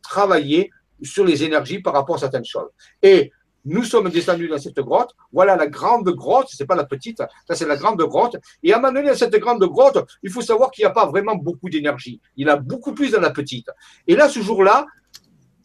[0.03, 0.70] travailler
[1.03, 2.70] sur les énergies par rapport à certaines choses.
[3.03, 3.31] Et
[3.66, 5.15] nous sommes descendus dans cette grotte.
[5.32, 8.36] Voilà la grande grotte, c'est pas la petite, ça c'est la grande grotte.
[8.62, 10.93] Et à un moment donné, dans cette grande grotte, il faut savoir qu'il n'y a
[10.93, 12.20] pas vraiment beaucoup d'énergie.
[12.36, 13.69] Il y en a beaucoup plus dans la petite.
[14.07, 14.86] Et là, ce jour-là,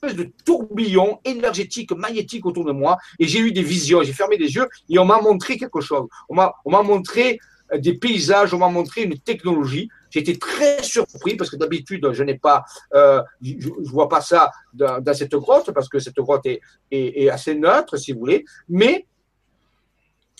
[0.10, 4.56] de tourbillon énergétique, magnétique autour de moi, et j'ai eu des visions, j'ai fermé les
[4.56, 6.08] yeux, et on m'a montré quelque chose.
[6.28, 7.40] On m'a, on m'a montré
[7.72, 9.90] euh, des paysages, on m'a montré une technologie.
[10.10, 12.66] J'ai été très surpris parce que d'habitude, je n'ai pas,
[12.96, 16.62] euh, je, vois pas ça dans, cette grotte parce que cette grotte est,
[16.92, 18.44] est, assez neutre, si vous voulez.
[18.68, 19.06] Mais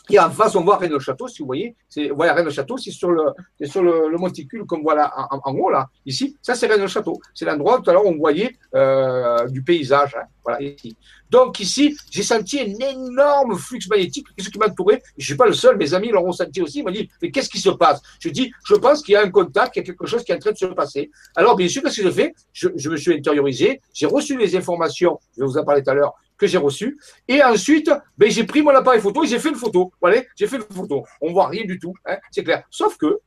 [0.10, 1.76] et en face, on voit Rennes-le-Château, si vous voyez.
[2.14, 3.24] Voilà, Rennes-le-Château, c'est sur, le,
[3.64, 6.38] sur le, monticule, comme voilà en, haut, là, ici.
[6.42, 7.20] Ça, c'est Rennes-le-Château.
[7.34, 10.16] C'est l'endroit où tout à l'heure on voyait euh, du paysage.
[10.16, 10.98] Hein, voilà, ici.
[11.30, 14.28] Donc, ici, j'ai senti un énorme flux magnétique.
[14.36, 16.80] Qu'est-ce qui m'entourait Je ne suis pas le seul, mes amis l'ont senti aussi.
[16.80, 18.02] Ils m'ont dit Mais qu'est-ce qui se passe?
[18.20, 20.32] Je dis Je pense qu'il y a un contact, qu'il y a quelque chose qui
[20.32, 21.10] est en train de se passer.
[21.36, 22.34] Alors, bien sûr, qu'est-ce que je fais?
[22.52, 25.92] Je, je me suis intériorisé, j'ai reçu les informations, je vais vous en parler tout
[25.92, 27.00] à l'heure, que j'ai reçu.
[27.28, 29.94] Et ensuite, ben, j'ai pris mon appareil photo et j'ai fait une photo.
[30.02, 31.06] Voilà, j'ai fait une photo.
[31.22, 32.64] On voit rien du tout, hein, c'est clair.
[32.72, 33.20] Sauf que,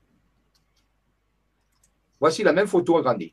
[2.19, 3.32] voici la même photo agrandie.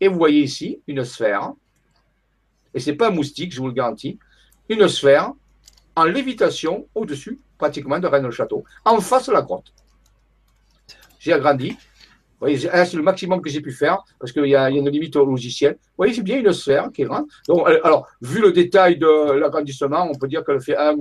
[0.00, 1.52] Et vous voyez ici une sphère,
[2.74, 4.18] et c'est pas un moustique, je vous le garantis,
[4.68, 5.32] une sphère
[5.94, 9.72] en lévitation au-dessus, pratiquement de Rennes-le-Château, en face de la grotte.
[11.20, 11.76] J'ai agrandi,
[12.48, 15.72] c'est le maximum que j'ai pu faire parce qu'il y, a une limite au logiciel.
[15.72, 17.26] Vous voyez, c'est bien une sphère qui est grande.
[17.46, 20.96] Donc, alors, vu le détail de l'agrandissement, on peut dire qu'elle fait un,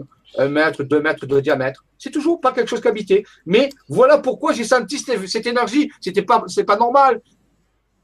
[0.48, 1.84] mètre, deux mètres de diamètre.
[1.98, 3.26] C'est toujours pas quelque chose qu'habiter.
[3.46, 5.90] Mais voilà pourquoi j'ai senti cette, énergie.
[6.00, 7.22] C'était pas, c'est pas normal.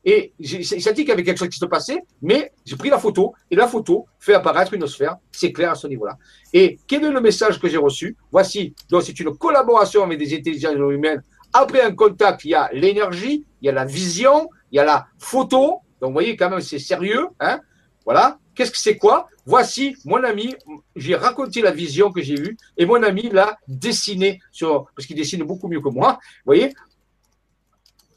[0.04, 2.98] Et j'ai senti qu'il y avait quelque chose qui se passait, mais j'ai pris la
[2.98, 5.18] photo et la photo fait apparaître une sphère.
[5.32, 6.18] C'est clair à ce niveau-là.
[6.54, 8.16] Et quel est le message que j'ai reçu?
[8.32, 8.74] Voici.
[8.90, 11.22] Donc, c'est une collaboration avec des intelligences humaines
[11.54, 14.86] après un contact, il y a l'énergie, il y a la vision, il y a
[14.86, 15.80] la photo.
[16.02, 17.28] Donc, vous voyez, quand même, c'est sérieux.
[17.40, 17.60] Hein
[18.06, 18.40] voilà.
[18.56, 19.28] Qu'est-ce que c'est quoi?
[19.46, 20.56] Voici mon ami,
[20.96, 25.16] j'ai raconté la vision que j'ai eue et mon ami l'a dessiné sur, parce qu'il
[25.16, 26.14] dessine beaucoup mieux que moi.
[26.14, 26.74] Vous voyez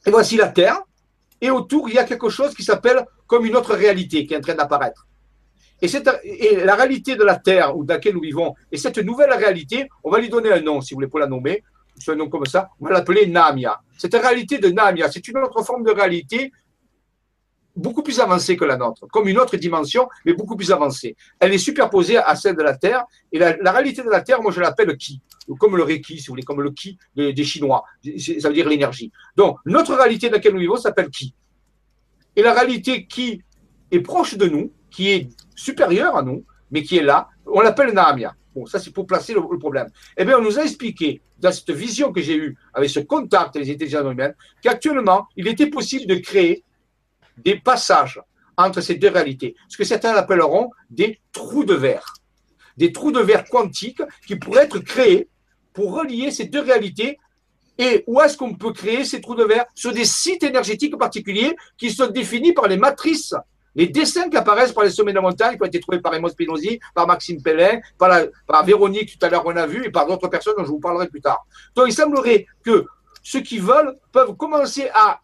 [0.06, 0.80] Et voici la Terre.
[1.40, 4.38] Et autour, il y a quelque chose qui s'appelle comme une autre réalité qui est
[4.38, 5.06] en train d'apparaître.
[5.82, 8.98] Et, cette, et la réalité de la Terre ou dans laquelle nous vivons, et cette
[8.98, 11.62] nouvelle réalité, on va lui donner un nom, si vous voulez, pour la nommer
[12.08, 13.80] un nom comme ça, on va l'appeler Namia.
[13.98, 16.52] Cette réalité de Namia, c'est une autre forme de réalité
[17.76, 21.16] beaucoup plus avancée que la nôtre, comme une autre dimension, mais beaucoup plus avancée.
[21.38, 24.52] Elle est superposée à celle de la Terre, et la, réalité de la Terre, moi
[24.52, 25.20] je l'appelle Ki,
[25.58, 29.10] comme le Reiki, si vous voulez, comme le Ki des, Chinois, ça veut dire l'énergie.
[29.36, 31.34] Donc, notre réalité dans laquelle nous vivons s'appelle Ki.
[32.36, 33.42] Et la réalité qui
[33.90, 37.92] est proche de nous, qui est supérieure à nous, mais qui est là, on l'appelle
[37.92, 38.34] Namia.
[38.54, 39.88] Bon, ça c'est pour placer le, problème.
[40.16, 43.56] Eh bien, on nous a expliqué, dans cette vision que j'ai eue avec ce contact
[43.56, 46.64] les intelligences humaines, qu'actuellement, il était possible de créer
[47.36, 48.20] des passages
[48.56, 49.54] entre ces deux réalités.
[49.68, 52.14] Ce que certains appelleront des trous de verre.
[52.76, 55.28] Des trous de verre quantiques qui pourraient être créés
[55.72, 57.18] pour relier ces deux réalités
[57.78, 61.56] et où est-ce qu'on peut créer ces trous de verre Sur des sites énergétiques particuliers
[61.78, 63.34] qui sont définis par les matrices
[63.74, 66.14] les dessins qui apparaissent par les sommets de la montagne, qui ont été trouvés par
[66.14, 70.06] Emos Spinozzi, par Maxime Pellin, par, Véronique, tout à l'heure on a vu, et par
[70.06, 71.46] d'autres personnes dont je vous parlerai plus tard.
[71.74, 72.86] Donc il semblerait que
[73.22, 75.20] ceux qui veulent peuvent commencer à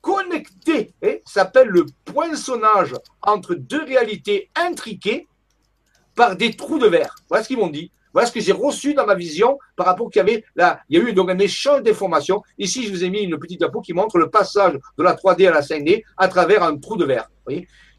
[0.00, 5.28] connecter, ça s'appelle le poinçonnage entre deux réalités intriquées
[6.14, 7.14] par des trous de verre.
[7.28, 7.92] Voilà ce qu'ils m'ont dit.
[8.12, 10.80] Voilà ce que j'ai reçu dans ma vision par rapport qu'il y avait là.
[10.88, 12.42] Il y a eu donc un échange d'informations.
[12.58, 15.48] Ici, je vous ai mis une petite diapo qui montre le passage de la 3D
[15.48, 17.30] à la 5D à travers un trou de verre.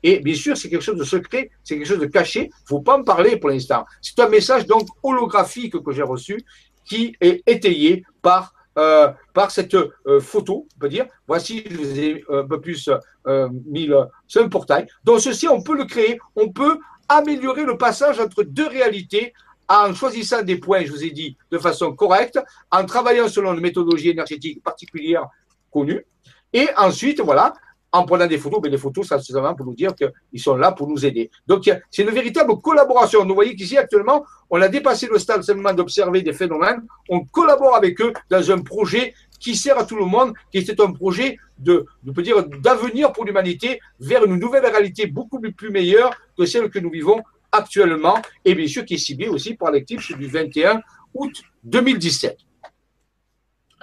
[0.04, 2.42] Et bien sûr, c'est quelque chose de secret, c'est quelque chose de caché.
[2.42, 3.86] Il ne faut pas en parler pour l'instant.
[4.02, 6.44] C'est un message donc holographique que j'ai reçu
[6.86, 9.12] qui est étayé par euh,
[9.50, 11.06] cette euh, photo, peut dire.
[11.28, 12.90] Voici, je vous ai un peu plus
[13.28, 14.88] euh, mis le, c'est un portail.
[15.04, 16.80] Donc ceci, on peut le créer, on peut
[17.10, 19.34] améliorer le passage entre deux réalités
[19.72, 22.40] en choisissant des points, je vous ai dit, de façon correcte,
[22.70, 25.28] en travaillant selon une méthodologie énergétique particulière
[25.72, 26.06] connue,
[26.54, 27.54] et ensuite, voilà,
[27.94, 30.72] en prenant des photos, mais les photos, ça seulement pour nous dire qu'ils sont là
[30.72, 31.30] pour nous aider.
[31.46, 33.26] Donc, c'est une véritable collaboration.
[33.26, 36.86] Vous voyez qu'ici, actuellement, on a dépassé le stade simplement d'observer des phénomènes.
[37.10, 40.80] On collabore avec eux dans un projet qui sert à tout le monde, qui est
[40.80, 45.70] un projet de, on peut dire, d'avenir pour l'humanité vers une nouvelle réalité beaucoup plus
[45.70, 47.22] meilleure que celle que nous vivons
[47.52, 50.82] actuellement, et bien sûr qui est ciblé aussi par l'actif du 21
[51.14, 51.34] août
[51.64, 52.38] 2017.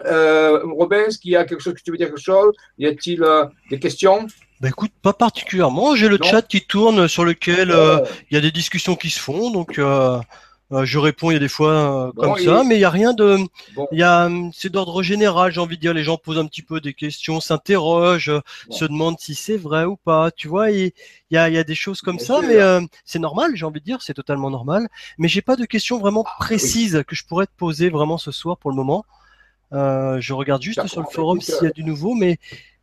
[0.06, 2.54] Euh, Robin, est-ce qu'il y a quelque chose que tu veux dire quelque chose?
[2.78, 4.26] Y a-t-il euh, des questions?
[4.60, 5.94] Ben écoute, pas particulièrement.
[5.96, 8.00] J'ai le chat qui tourne sur lequel euh,
[8.30, 9.80] il y a des discussions qui se font, donc
[10.72, 12.84] euh, euh, je réponds, il y a des fois euh, comme ça, mais il y
[12.84, 13.38] a rien de,
[13.92, 16.62] il y a, c'est d'ordre général, j'ai envie de dire, les gens posent un petit
[16.62, 18.32] peu des questions, s'interrogent,
[18.70, 20.92] se demandent si c'est vrai ou pas, tu vois, il
[21.30, 23.80] y a, il y a des choses comme ça, mais euh, c'est normal, j'ai envie
[23.80, 24.88] de dire, c'est totalement normal,
[25.18, 28.30] mais j'ai pas de questions vraiment ah, précises que je pourrais te poser vraiment ce
[28.30, 29.04] soir pour le moment.
[29.72, 32.38] je regarde juste sur le forum s'il y a du nouveau, mais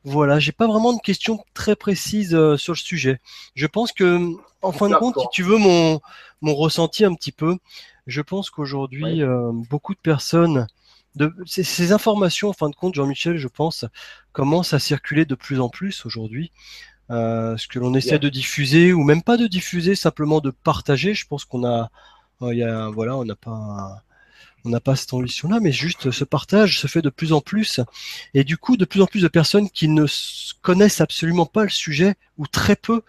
[0.05, 3.19] voilà, j'ai pas vraiment de questions très précises sur le sujet.
[3.55, 5.99] Je pense que, en fin de compte, si tu veux mon
[6.45, 7.57] mon ressenti un petit peu.
[8.07, 10.67] Je pense qu'aujourd'hui, euh, beaucoup de personnes,
[11.15, 13.85] de, ces, informations, en fin de compte, Jean-Michel, je pense,
[14.31, 16.51] commencent à circuler de plus en plus aujourd'hui.
[17.11, 21.13] Euh, ce que l'on essaie de diffuser, ou même pas de diffuser, simplement de partager.
[21.13, 21.89] Je pense qu'on a,
[22.41, 24.03] euh, il y a, voilà, on n'a pas,
[24.65, 27.79] on n'a pas cette ambition-là, mais juste ce partage se fait de plus en plus.
[28.33, 30.05] Et du coup, de plus en plus de personnes qui ne
[30.61, 33.01] connaissent absolument pas le sujet, ou très peu,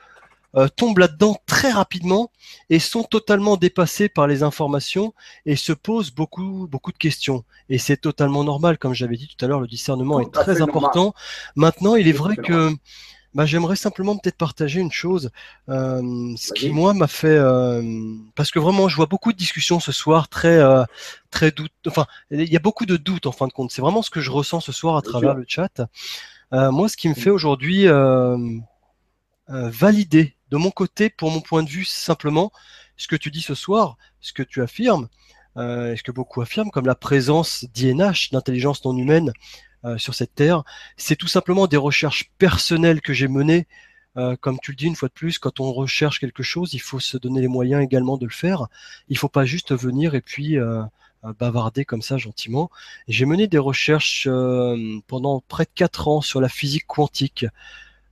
[0.56, 2.30] euh, tombent là-dedans très rapidement
[2.70, 5.12] et sont totalement dépassés par les informations
[5.44, 7.44] et se posent beaucoup beaucoup de questions.
[7.68, 11.14] Et c'est totalement normal, comme j'avais dit tout à l'heure, le discernement est très important.
[11.56, 12.72] Maintenant, il est vrai que
[13.36, 15.30] bah, j'aimerais simplement peut-être partager une chose,
[15.68, 17.82] euh, ce qui moi m'a fait, euh,
[18.34, 20.60] parce que vraiment je vois beaucoup de discussions ce soir très
[21.30, 23.70] très doute, enfin il y a beaucoup de doutes en fin de compte.
[23.70, 25.82] C'est vraiment ce que je ressens ce soir à travers le chat.
[26.50, 27.86] moi, ce qui me fait aujourd'hui
[29.48, 32.52] valider de mon côté, pour mon point de vue, simplement,
[32.96, 35.08] ce que tu dis ce soir, ce que tu affirmes,
[35.56, 39.32] euh, ce que beaucoup affirment, comme la présence d'INH, d'intelligence non humaine,
[39.84, 40.64] euh, sur cette terre,
[40.96, 43.66] c'est tout simplement des recherches personnelles que j'ai menées.
[44.16, 46.80] Euh, comme tu le dis une fois de plus, quand on recherche quelque chose, il
[46.80, 48.66] faut se donner les moyens également de le faire.
[49.08, 50.56] Il faut pas juste venir et puis
[51.38, 52.70] bavarder comme ça gentiment.
[53.08, 54.26] J'ai mené des recherches
[55.06, 57.44] pendant près de quatre ans sur la physique quantique,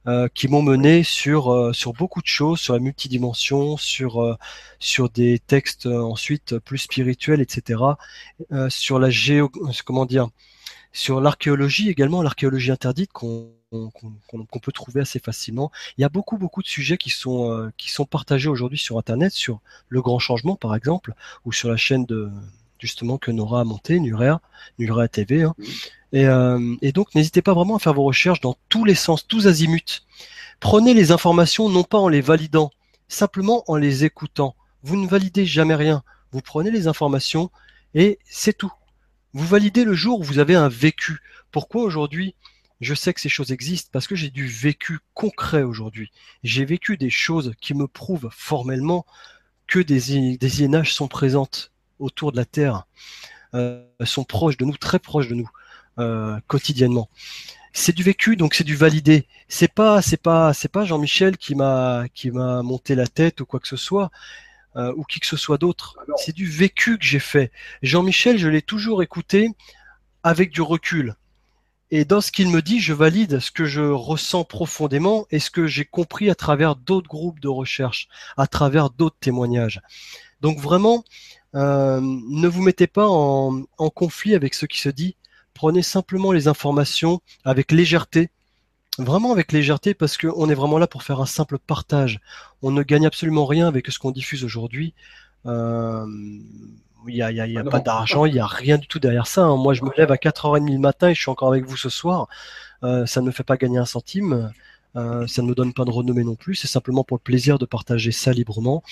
[0.07, 4.36] euh, qui m'ont mené sur euh, sur beaucoup de choses, sur la multidimension, sur euh,
[4.78, 7.81] sur des textes ensuite plus spirituels, etc.
[8.69, 9.51] sur la géo,
[9.86, 10.28] comment dire,
[10.95, 15.71] sur l'archéologie également, l'archéologie interdite qu'on qu'on peut trouver assez facilement.
[15.99, 19.33] Il y a beaucoup beaucoup de sujets qui sont qui sont partagés aujourd'hui sur Internet,
[19.33, 21.12] sur le grand changement par exemple,
[21.45, 22.31] ou sur la chaîne de
[22.79, 24.41] justement que Nora a monté, Nurea,
[24.79, 25.43] Nurea TV.
[25.43, 25.55] Hein.
[26.15, 29.47] Euh, et, donc, n'hésitez pas vraiment à faire vos recherches dans tous les sens, tous
[29.47, 30.03] azimuts.
[30.61, 32.71] Prenez les informations non pas en les validant,
[33.09, 34.55] simplement en les écoutant.
[34.83, 36.03] Vous ne validez jamais rien.
[36.31, 37.51] Vous prenez les informations
[37.95, 38.73] et c'est tout.
[39.35, 41.20] Vous validez le jour où vous avez un vécu.
[41.51, 42.35] Pourquoi aujourd'hui
[42.81, 43.90] je sais que ces choses existent?
[43.93, 46.11] Parce que j'ai du vécu concret aujourd'hui.
[46.43, 49.06] J'ai vécu des choses qui me prouvent formellement
[49.66, 52.86] que des, des INH sont présentes autour de la Terre,
[53.55, 55.51] euh, sont proches de nous, très proches de nous.
[56.01, 57.09] Euh, quotidiennement.
[57.73, 59.28] C'est du vécu, donc c'est du validé.
[59.47, 60.52] C'est pas, c'est pas,
[60.85, 64.11] Jean-Michel qui m'a, qui m'a monté la tête ou quoi que ce soit,
[64.76, 65.96] euh, ou qui que ce soit d'autre.
[66.16, 67.51] C'est du vécu que j'ai fait.
[67.82, 69.51] Jean-Michel, je l'ai toujours écouté
[70.22, 71.14] avec du recul.
[71.90, 75.51] Et dans ce qu'il me dit, je valide ce que je ressens profondément et ce
[75.51, 79.80] que j'ai compris à travers d'autres groupes de recherche, à travers d'autres témoignages.
[80.40, 81.05] Donc vraiment,
[81.52, 85.14] ne vous mettez pas en, en conflit avec ce qui se dit.
[85.52, 88.30] Prenez simplement les informations avec légèreté
[88.99, 92.21] vraiment avec légèreté parce qu'on est vraiment là pour faire un simple partage.
[92.62, 94.95] On ne gagne absolument rien avec ce qu'on diffuse aujourd'hui.
[95.47, 96.07] Euh,
[97.07, 98.87] il n'y a, y a, y a ah pas d'argent, il n'y a rien du
[98.87, 99.43] tout derrière ça.
[99.43, 99.57] Hein.
[99.57, 101.89] Moi, je me lève à 4h30 le matin et je suis encore avec vous ce
[101.89, 102.29] soir.
[102.83, 104.53] Euh, ça ne me fait pas gagner un centime.
[104.97, 106.55] Euh, ça ne me donne pas de renommée non plus.
[106.55, 108.83] C'est simplement pour le plaisir de partager ça librement.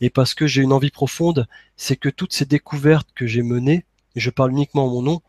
[0.00, 1.46] Et parce que j'ai une envie profonde,
[1.76, 3.84] c'est que toutes ces découvertes que j'ai menées,
[4.14, 5.22] et je parle uniquement en mon nom,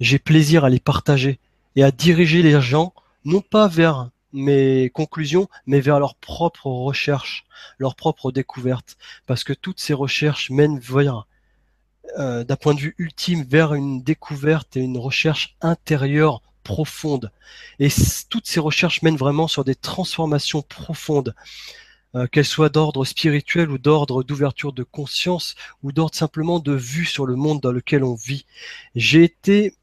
[0.00, 1.38] j'ai plaisir à les partager
[1.76, 2.92] et à diriger les gens
[3.24, 7.44] non pas vers mes conclusions, mais vers leurs propres recherches,
[7.78, 8.96] leurs propres découvertes,
[9.26, 11.26] parce que toutes ces recherches mènent vers,
[12.18, 17.30] euh, d'un point de vue ultime, vers une découverte et une recherche intérieure profonde.
[17.78, 17.88] Et
[18.30, 21.34] toutes ces recherches mènent vraiment sur des transformations profondes,
[22.14, 27.06] euh, qu'elles soient d'ordre spirituel ou d'ordre d'ouverture de conscience ou d'ordre simplement de vue
[27.06, 28.44] sur le monde dans lequel on vit.
[28.94, 29.74] J'ai été,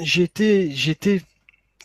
[0.00, 1.22] j'ai été, j'ai été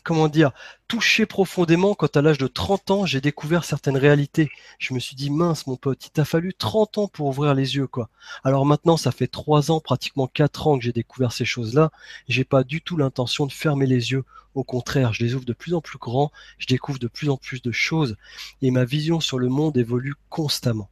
[0.09, 0.53] comment dire,
[0.87, 4.49] touché profondément quand à l'âge de 30 ans, j'ai découvert certaines réalités.
[4.79, 7.75] Je me suis dit, mince, mon pote, il t'a fallu 30 ans pour ouvrir les
[7.75, 8.09] yeux, quoi.
[8.43, 11.91] Alors maintenant, ça fait 3 ans, pratiquement 4 ans que j'ai découvert ces choses-là.
[12.27, 14.23] J'ai pas du tout l'intention de fermer les yeux.
[14.55, 17.37] Au contraire, je les ouvre de plus en plus grands, je découvre de plus en
[17.37, 18.15] plus de choses
[18.63, 20.89] et ma vision sur le monde évolue constamment.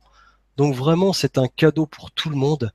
[0.57, 2.72] Donc vraiment, c'est un cadeau pour tout le monde.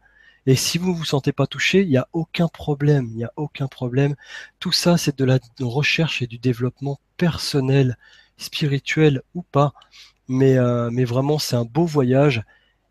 [0.47, 3.32] Et si vous vous sentez pas touché, il n'y a aucun problème, il n'y a
[3.36, 4.16] aucun problème.
[4.59, 7.97] Tout ça, c'est de la recherche et du développement personnel,
[8.36, 9.73] spirituel ou pas.
[10.27, 12.43] Mais, euh, mais vraiment, c'est un beau voyage.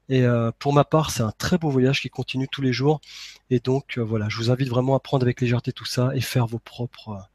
[0.08, 3.02] Et euh, pour ma part, c'est un très beau voyage qui continue tous les jours.
[3.50, 6.22] Et donc, euh, voilà, je vous invite vraiment à prendre avec légèreté tout ça et
[6.22, 7.28] faire vos propres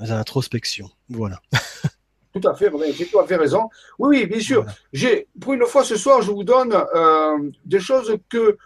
[0.00, 0.90] introspections.
[1.08, 1.40] Voilà.
[2.32, 3.68] Tout à fait, j'ai tout à fait raison.
[3.98, 4.64] Oui, oui, bien sûr.
[4.94, 6.74] J'ai, pour une fois ce soir, je vous donne
[7.66, 8.56] des choses que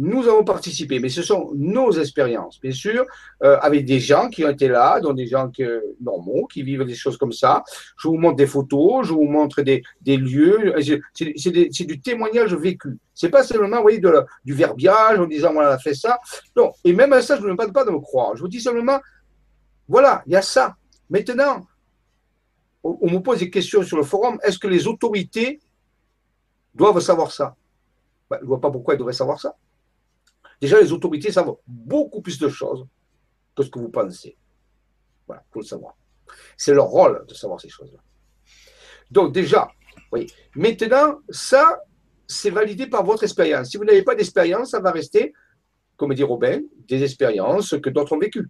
[0.00, 3.04] nous avons participé, mais ce sont nos expériences, bien sûr,
[3.42, 5.50] euh, avec des gens qui ont été là, dont des gens
[6.00, 7.64] normaux, qui vivent des choses comme ça.
[7.96, 10.72] Je vous montre des photos, je vous montre des, lieux.
[11.14, 12.96] C'est du témoignage vécu.
[13.12, 14.00] C'est pas seulement, vous voyez,
[14.44, 16.20] du verbiage en disant, voilà, on a fait ça.
[16.56, 16.72] Non.
[16.84, 18.36] Et même à ça, je ne demande pas de me croire.
[18.36, 19.00] Je vous dis seulement,
[19.88, 20.76] voilà, il y a ça.
[21.10, 21.66] Maintenant,
[22.84, 24.38] on me pose des questions sur le forum.
[24.44, 25.58] Est-ce que les autorités
[26.72, 27.56] doivent savoir ça?
[28.30, 29.56] Ben, Je ne vois pas pourquoi elles devraient savoir ça.
[30.60, 32.86] Déjà, les autorités savent beaucoup plus de choses
[33.56, 34.36] que ce que vous pensez.
[35.26, 35.96] Voilà, il faut le savoir.
[36.56, 38.00] C'est leur rôle de savoir ces choses-là.
[39.10, 39.68] Donc déjà,
[40.12, 40.26] oui.
[40.54, 41.82] Maintenant, ça,
[42.26, 43.70] c'est validé par votre expérience.
[43.70, 45.32] Si vous n'avez pas d'expérience, ça va rester,
[45.96, 48.48] comme dit Robin, des expériences que d'autres ont vécues.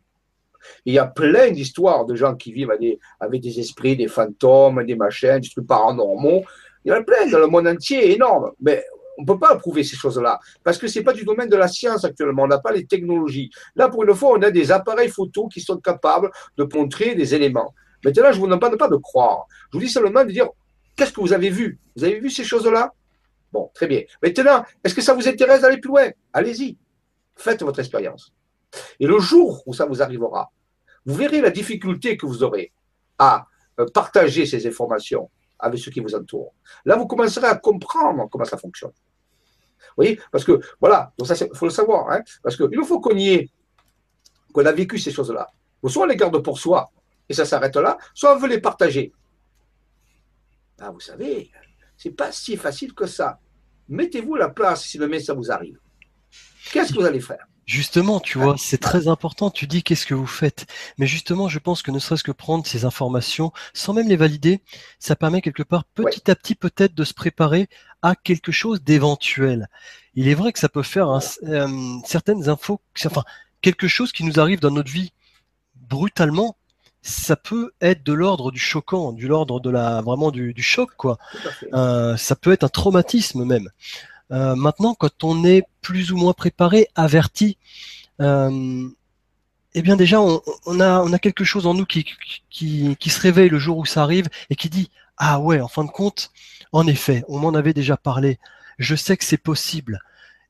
[0.85, 4.09] Il y a plein d'histoires de gens qui vivent avec des, avec des, esprits, des
[4.09, 6.43] fantômes, des machins, des trucs paranormaux.
[6.85, 8.52] Il y en a plein dans le monde entier, énorme.
[8.60, 8.85] Mais
[9.18, 11.56] on ne peut pas prouver ces choses-là, parce que ce n'est pas du domaine de
[11.56, 13.50] la science actuellement, on n'a pas les technologies.
[13.74, 17.34] Là, pour une fois, on a des appareils photo qui sont capables de montrer des
[17.34, 17.74] éléments.
[18.04, 19.46] Maintenant, je ne vous demande pas de croire.
[19.72, 20.48] Je vous dis seulement de dire,
[20.94, 21.80] qu'est-ce que vous avez vu?
[21.96, 22.92] Vous avez vu ces choses-là?
[23.52, 24.02] Bon, très bien.
[24.22, 26.08] Maintenant, est-ce que ça vous intéresse d'aller plus loin?
[26.32, 26.78] Allez-y,
[27.34, 28.32] faites votre expérience.
[29.00, 30.52] Et le jour où ça vous arrivera,
[31.04, 32.70] vous verrez la difficulté que vous aurez
[33.18, 33.46] à
[33.80, 35.28] euh, partager ces informations
[35.59, 36.55] avec ceux qui vous entourent.
[36.85, 38.90] Là, vous commencerez à comprendre comment ça fonctionne.
[38.90, 42.10] Vous voyez Parce que, voilà, donc ça, il faut le savoir.
[42.10, 43.51] Hein parce qu'il faut qu'on y ait,
[44.52, 45.48] qu'on a vécu ces choses-là.
[45.86, 46.90] Soit on les garde pour soi,
[47.28, 49.12] et ça s'arrête là, soit on veut les partager.
[50.80, 51.51] Ah, vous savez,
[51.97, 53.39] c'est pas si facile que ça.
[53.89, 55.78] Mettez-vous la place si le ça vous arrive.
[56.72, 57.47] Qu'est-ce que vous allez faire?
[57.68, 59.50] Justement, tu vois, c'est très important.
[59.50, 60.64] Tu dis qu'est-ce que vous faites.
[60.96, 64.62] Mais justement, je pense que ne serait-ce que prendre ces informations sans même les valider,
[64.98, 67.68] ça permet quelque part petit à petit peut-être de se préparer
[68.00, 69.68] à quelque chose d'éventuel.
[70.14, 71.68] Il est vrai que ça peut faire euh,
[72.06, 73.24] certaines infos, enfin
[73.60, 75.12] quelque chose qui nous arrive dans notre vie
[75.74, 76.56] brutalement.
[77.02, 81.18] Ça peut être de l'ordre du choquant, du l'ordre de la vraiment du, choc quoi.
[81.74, 83.68] Euh, ça peut être un traumatisme même.
[84.30, 87.56] Euh, maintenant, quand on est plus ou moins préparé, averti,
[88.20, 88.88] euh,
[89.74, 92.06] eh bien déjà, on, a, quelque chose en nous qui,
[92.50, 95.68] qui, qui se réveille le jour où ça arrive et qui dit ah ouais, en
[95.68, 96.30] fin de compte,
[96.72, 98.38] en effet, on m'en avait déjà parlé.
[98.78, 100.00] Je sais que c'est possible.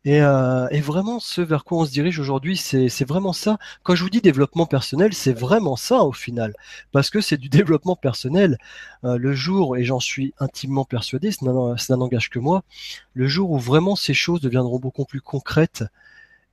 [0.07, 3.59] Euh, et, vraiment, ce vers quoi on se dirige aujourd'hui, c'est vraiment ça.
[3.83, 6.55] Quand je vous dis développement personnel, c'est vraiment ça au final,
[6.93, 8.59] parce que c'est du développement personnel.
[9.05, 12.63] Euh, le jour, et j'en suis intimement persuadé, ça n'engage que moi,
[13.15, 15.85] le jour où vraiment ces choses deviendront beaucoup plus concrètes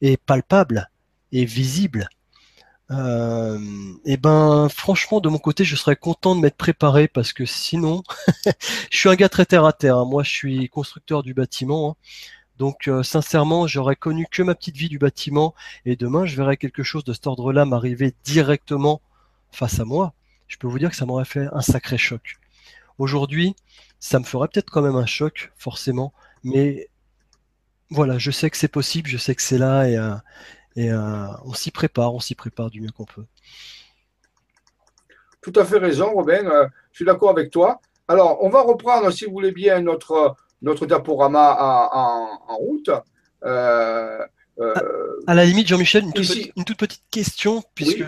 [0.02, 0.90] et palpables
[1.32, 2.10] et visibles,
[2.92, 3.60] euh,
[4.06, 8.04] et ben franchement de mon côté je serais content de m'être préparé parce que sinon
[8.92, 10.06] je suis un gars très terre à terre hein.
[10.06, 11.96] moi je suis constructeur du bâtiment hein.
[12.58, 15.54] Donc euh, sincèrement, j'aurais connu que ma petite vie du bâtiment
[15.86, 19.02] et demain je verrais quelque chose de cet ordre-là m'arriver directement
[19.52, 20.14] face à moi.
[20.48, 22.38] Je peux vous dire que ça m'aurait fait un sacré choc.
[22.98, 23.56] Aujourd'hui,
[24.00, 26.14] ça me ferait peut-être quand même un choc, forcément,
[26.44, 26.90] mais
[27.90, 30.16] voilà, je sais que c'est possible, je sais que c'est là et, euh,
[30.78, 33.26] euh, on s'y prépare, on s'y prépare du mieux qu'on peut.
[35.42, 37.80] Tout à fait raison, Robin, je suis d'accord avec toi.
[38.08, 41.58] Alors, on va reprendre, si vous voulez bien, notre notre diaporama
[41.94, 42.90] en, route.
[43.46, 44.26] Euh,
[44.60, 44.74] euh,
[45.28, 48.04] à, la limite, Jean-Michel, une, toute petite question, puisque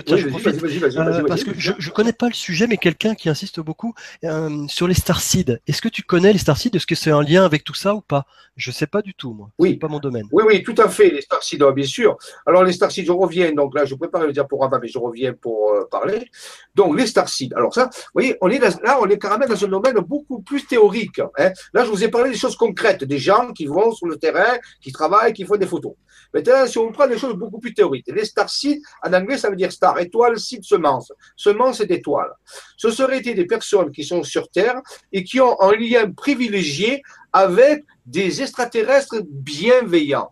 [1.28, 3.94] parce que je ne connais pas le sujet, mais quelqu'un qui insiste beaucoup
[4.24, 5.60] euh, sur les starseeds.
[5.68, 8.02] Est-ce que tu connais les starseeds Est-ce que c'est un lien avec tout ça ou
[8.02, 8.26] pas?
[8.56, 9.50] Je ne sais pas du tout, moi.
[9.60, 9.76] Oui.
[9.76, 10.26] pas mon domaine.
[10.32, 12.18] Oui, oui, tout à fait, les starseeds, bien sûr.
[12.46, 13.52] Alors, les starseeds, je reviens.
[13.52, 16.30] Donc là, je prépare le diaporama, mais je reviens pour parler.
[16.74, 17.54] Donc, les starseeds.
[17.56, 20.66] Alors, ça, vous voyez, on est là, on est carrément dans un domaine beaucoup plus
[20.66, 21.20] théorique.
[21.38, 21.52] Hein.
[21.74, 24.58] Là, je vous ai parlé des choses concrètes, des gens qui vont sur le terrain,
[24.82, 25.94] qui travaillent, qui font des photos.
[26.38, 29.50] Maintenant, si on prend des choses beaucoup plus théoriques, les star seeds, en anglais, ça
[29.50, 31.12] veut dire star, étoile, seed, semence.
[31.36, 32.30] Semence et étoile.
[32.78, 34.80] Ce seraient des personnes qui sont sur Terre
[35.12, 37.02] et qui ont un lien privilégié
[37.34, 40.32] avec des extraterrestres bienveillants.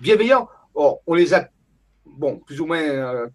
[0.00, 1.48] Bienveillants, on les a
[2.16, 3.26] bon, plus ou moins euh,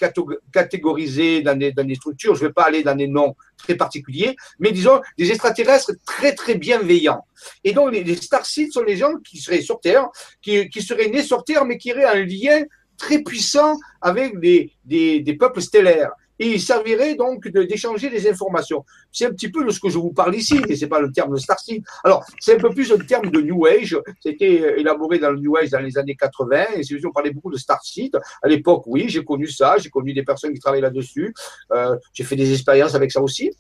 [0.51, 2.35] catégorisés dans des, structures.
[2.35, 6.33] Je ne vais pas aller dans des noms très particuliers, mais disons des extraterrestres très
[6.33, 7.25] très bienveillants.
[7.63, 10.07] Et donc les, les sont les gens qui seraient sur Terre,
[10.41, 12.63] qui, seraient nés sur Terre, mais qui auraient un lien
[12.97, 18.83] très puissant avec des peuples stellaires et il servirait donc d'échanger des informations.
[19.11, 21.11] C'est un petit peu de ce que je vous parle ici, et c'est pas le
[21.11, 21.83] terme de Starseed.
[22.03, 23.95] Alors, c'est un peu plus un terme de New Age.
[24.19, 27.51] C'était élaboré dans le New Age dans les années 80, et si on parlait beaucoup
[27.51, 28.19] de Starseed.
[28.41, 31.31] À l'époque, oui, j'ai connu ça, j'ai connu des personnes qui travaillent là-dessus.
[31.73, 33.51] Euh, j'ai fait des expériences avec ça aussi.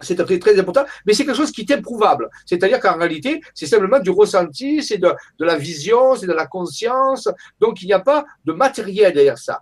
[0.00, 2.30] C'est très, très important, mais c'est quelque chose qui est improuvable.
[2.46, 7.28] C'est-à-dire qu'en réalité, c'est simplement du ressenti, c'est de la vision, c'est de la conscience.
[7.60, 9.60] Donc, il n'y a pas de matériel derrière ça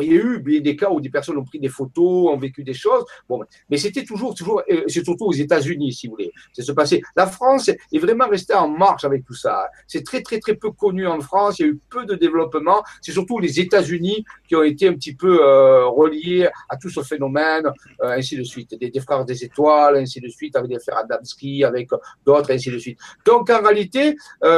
[0.00, 2.62] il y a eu des cas où des personnes ont pris des photos, ont vécu
[2.62, 3.04] des choses.
[3.28, 6.32] Bon, mais c'était toujours, toujours, euh, c'est surtout aux États-Unis, si vous voulez.
[6.52, 7.02] C'est se passer.
[7.16, 9.68] La France est vraiment restée en marche avec tout ça.
[9.86, 11.58] C'est très, très, très peu connu en France.
[11.58, 12.82] Il y a eu peu de développement.
[13.02, 17.02] C'est surtout les États-Unis qui ont été un petit peu euh, reliés à tout ce
[17.02, 17.66] phénomène,
[18.02, 18.78] euh, ainsi de suite.
[18.78, 21.88] Des, des, frères des étoiles, ainsi de suite, avec des frères Adamski, avec
[22.24, 22.98] d'autres, ainsi de suite.
[23.26, 24.16] Donc, en réalité,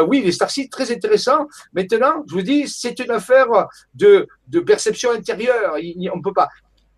[0.09, 1.47] oui, les Starseeds, très intéressants.
[1.73, 3.49] Maintenant, je vous dis, c'est une affaire
[3.95, 5.75] de, de perception intérieure.
[5.75, 6.49] on ne peut pas.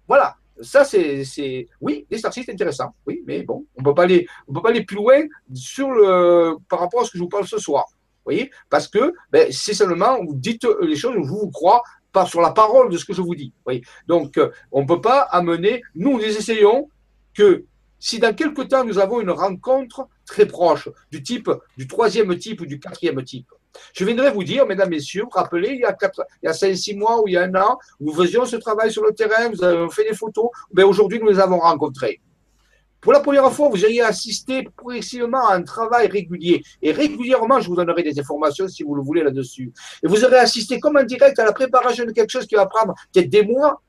[0.09, 0.37] Voilà.
[0.61, 2.95] Ça, c'est, oui, les c'est intéressant.
[3.07, 5.21] Oui, mais bon, on on peut pas aller plus loin
[5.53, 7.85] sur le, par rapport à ce que je vous parle ce soir.
[7.89, 8.51] Vous voyez?
[8.71, 12.53] Parce que ben, c'est seulement, vous dites les choses, je vous crois pas sur la
[12.53, 13.53] parole de ce que je vous dis.
[14.07, 16.89] Donc, euh, on ne peut pas amener, nous, nous essayons
[17.35, 17.65] que
[17.99, 22.61] si dans quelque temps nous avons une rencontre très proche, du type, du troisième type
[22.61, 23.49] ou du quatrième type,
[23.93, 26.53] je viendrai vous dire, mesdames, messieurs, vous rappelez, il y a, quatre, il y a
[26.53, 29.13] 5, 6 mois ou il y a un an, nous faisions ce travail sur le
[29.13, 32.21] terrain, vous avez fait des photos, ben aujourd'hui, nous les avons rencontrés.
[33.05, 36.63] Pour la première fois, vous auriez assisté progressivement à un travail régulier.
[36.81, 39.75] Et régulièrement, je vous donnerai des informations si vous le voulez là-dessus.
[40.03, 42.65] Et vous aurez assisté comme en direct à la préparation de quelque chose qui va
[42.65, 43.83] prendre peut-être des mois,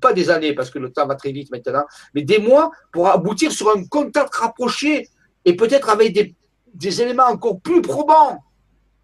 [0.00, 1.84] pas des années parce que le temps va très vite maintenant,
[2.14, 5.08] mais des mois pour aboutir sur un contact rapproché
[5.44, 6.34] et peut-être avec
[6.74, 8.42] des éléments encore plus probants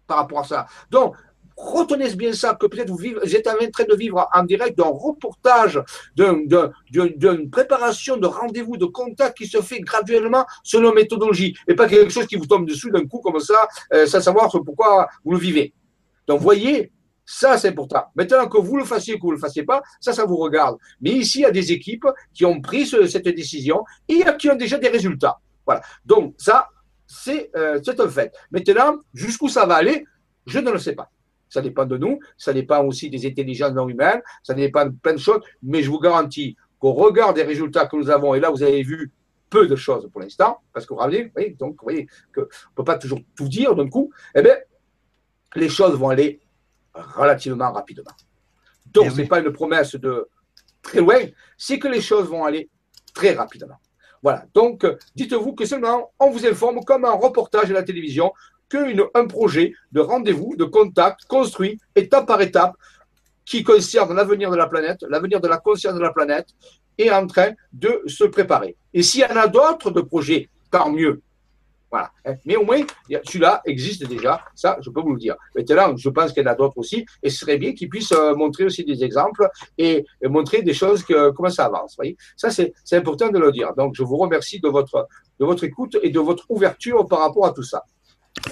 [0.09, 0.65] par rapport à ça.
[0.89, 1.15] Donc,
[1.55, 4.85] retenez bien ça, que peut-être vous, vivez, êtes en train de vivre en direct d'un
[4.85, 5.79] reportage,
[6.15, 12.11] d'une préparation de rendez-vous, de contact qui se fait graduellement selon méthodologie, et pas quelque
[12.11, 15.37] chose qui vous tombe dessus d'un coup comme ça, euh, sans savoir pourquoi vous le
[15.37, 15.73] vivez.
[16.27, 16.91] Donc, voyez,
[17.25, 18.05] ça, c'est important.
[18.15, 20.37] Maintenant que vous le fassiez ou que vous ne le fassiez pas, ça, ça vous
[20.37, 20.77] regarde.
[21.01, 24.55] Mais ici, il y a des équipes qui ont pris cette décision et qui ont
[24.55, 25.37] déjà des résultats.
[25.67, 25.81] Voilà.
[26.03, 26.67] Donc, ça,
[27.55, 28.33] euh, c'est un fait.
[28.51, 30.05] Maintenant, jusqu'où ça va aller,
[30.45, 31.11] je ne le sais pas.
[31.49, 35.13] Ça dépend de nous, ça dépend aussi des intelligences non humaines, ça dépend de plein
[35.13, 38.51] de choses, mais je vous garantis qu'au regard des résultats que nous avons, et là
[38.51, 39.11] vous avez vu
[39.49, 42.83] peu de choses pour l'instant, parce que vous voyez, donc vous voyez qu'on ne peut
[42.83, 44.55] pas toujours tout dire d'un coup, eh bien,
[45.55, 46.39] les choses vont aller
[46.93, 48.11] relativement rapidement.
[48.85, 50.29] Donc, eh ce n'est pas une promesse de
[50.83, 51.19] très loin,
[51.57, 52.69] c'est que les choses vont aller
[53.13, 53.79] très rapidement.
[54.21, 54.45] Voilà.
[54.53, 54.85] Donc,
[55.15, 58.31] dites-vous que seulement on vous informe comme un reportage à la télévision
[58.69, 62.75] qu'un projet de rendez-vous, de contact construit étape par étape
[63.45, 66.49] qui concerne l'avenir de la planète, l'avenir de la conscience de la planète,
[66.97, 68.75] est en train de se préparer.
[68.93, 71.21] Et s'il y en a d'autres de projets, tant mieux.
[71.91, 72.11] Voilà.
[72.25, 72.35] Hein.
[72.45, 72.81] Mais au moins,
[73.23, 75.35] celui-là existe déjà, ça, je peux vous le dire.
[75.55, 78.11] Maintenant, je pense qu'il y en a d'autres aussi, et ce serait bien qu'ils puissent
[78.11, 81.95] euh, montrer aussi des exemples et, montrer des choses, que, comment ça avance.
[81.97, 83.73] Voyez ça, c'est important de le dire.
[83.75, 85.07] Donc, je vous remercie de votre,
[85.39, 87.83] de votre écoute et de votre ouverture par rapport à tout ça.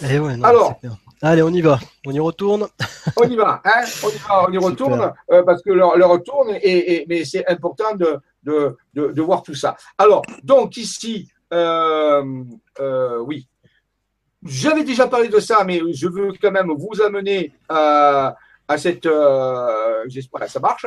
[0.09, 0.79] Eh ouais, Alors,
[1.21, 1.79] Allez, on y va.
[2.05, 2.67] On y retourne.
[3.15, 6.55] on y va, hein on y va, on y retourne euh, parce que le, retourne
[6.61, 9.75] et, mais c'est important de, de, de, voir tout ça.
[9.97, 13.47] Alors, donc ici, oui,
[14.43, 18.35] j'avais déjà parlé de ça, mais je veux quand même vous amener à,
[18.67, 19.07] à cette.
[20.07, 20.85] J'espère que ça marche.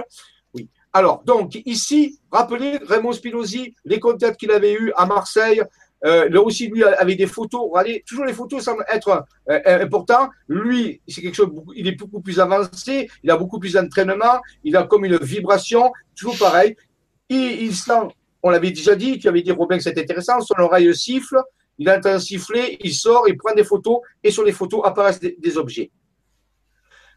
[0.54, 0.68] Oui.
[0.92, 5.62] Alors, donc ici, rappelez Raymond Spinozzi, les contacts qu'il avait eus à Marseille,
[6.04, 7.68] euh, là aussi, lui avait des photos.
[7.70, 10.30] Regardez, toujours les photos semblent être euh, importants.
[10.48, 14.76] Lui, c'est quelque chose, il est beaucoup plus avancé, il a beaucoup plus d'entraînement, il
[14.76, 16.76] a comme une vibration, toujours pareil.
[17.28, 18.08] Il, il sent,
[18.42, 21.40] on l'avait déjà dit, tu avais dit Robin que c'était intéressant, son oreille siffle,
[21.78, 25.56] il entend siffler, il sort, il prend des photos et sur les photos apparaissent des
[25.56, 25.90] objets.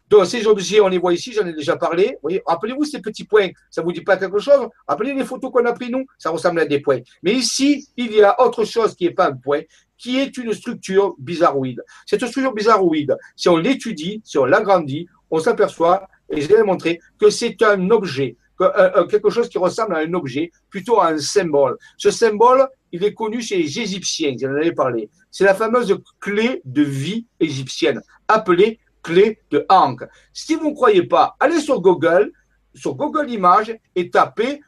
[0.08, 2.18] Donc, ces objets, on les voit ici, j'en ai déjà parlé.
[2.46, 4.68] Rappelez-vous ces petits points, ça ne vous dit pas quelque chose?
[4.86, 7.00] Rappelez les photos qu'on a prises, nous, ça ressemble à des points.
[7.22, 9.62] Mais ici, il y a autre chose qui n'est pas un point,
[9.96, 11.82] qui est une structure bizarroïde.
[12.04, 16.64] Cette structure bizarroïde, si on l'étudie, si on l'agrandit, on s'aperçoit, et je vais le
[16.64, 21.18] montrer, que c'est un objet, quelque chose qui ressemble à un objet, plutôt à un
[21.18, 21.76] symbole.
[21.96, 25.10] Ce symbole, il est connu chez les Égyptiens, j'en avais parlé.
[25.30, 30.02] C'est la fameuse clé de vie égyptienne, appelée clé de Hank.
[30.32, 32.32] Si vous ne croyez pas, allez sur Google,
[32.74, 34.60] sur Google Images et tapez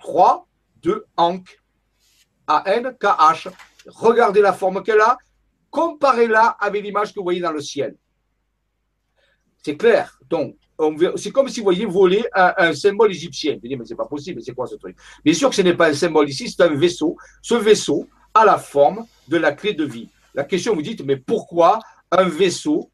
[0.00, 0.46] 3
[0.82, 1.58] de Hank.
[2.46, 3.50] A-N-K-H.
[3.86, 5.16] Regardez la forme qu'elle a,
[5.70, 7.96] comparez-la avec l'image que vous voyez dans le ciel.
[9.62, 10.18] C'est clair.
[10.28, 10.56] Donc,
[11.16, 13.54] c'est comme si vous voyez voler un, symbole égyptien.
[13.54, 14.96] Vous dites, mais c'est pas possible, c'est quoi ce truc?
[15.24, 17.16] Bien sûr que ce n'est pas un symbole ici, c'est un vaisseau.
[17.42, 20.08] Ce vaisseau a la forme de la clé de vie.
[20.34, 21.78] La question, vous dites, mais pourquoi
[22.10, 22.90] un vaisseau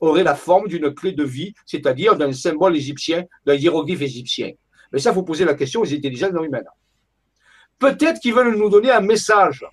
[0.00, 4.52] aurait la forme d'une clé de vie, c'est-à-dire d'un symbole égyptien, d'un hiéroglyphe égyptien?
[4.92, 6.68] Mais ça, vous posez la question aux intelligences humaines.
[7.78, 9.64] Peut-être qu'ils veulent nous donner un message.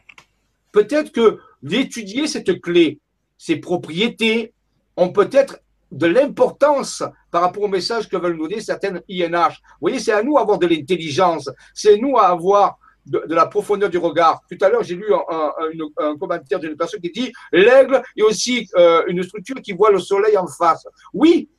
[0.72, 3.00] Peut-être que d'étudier cette clé,
[3.38, 4.54] ses propriétés,
[4.98, 5.60] ont peut-être
[5.92, 9.50] de l'importance par rapport au message que veulent nous donner certaines INH.
[9.50, 13.90] Vous voyez, c'est à nous d'avoir de l'intelligence, c'est nous à avoir de, la profondeur
[13.90, 14.42] du regard.
[14.50, 19.04] Tout à l'heure, j'ai lu un, commentaire d'une personne qui dit l'aigle est aussi euh,
[19.08, 20.88] une structure qui voit le soleil en face.
[21.14, 21.50] Oui,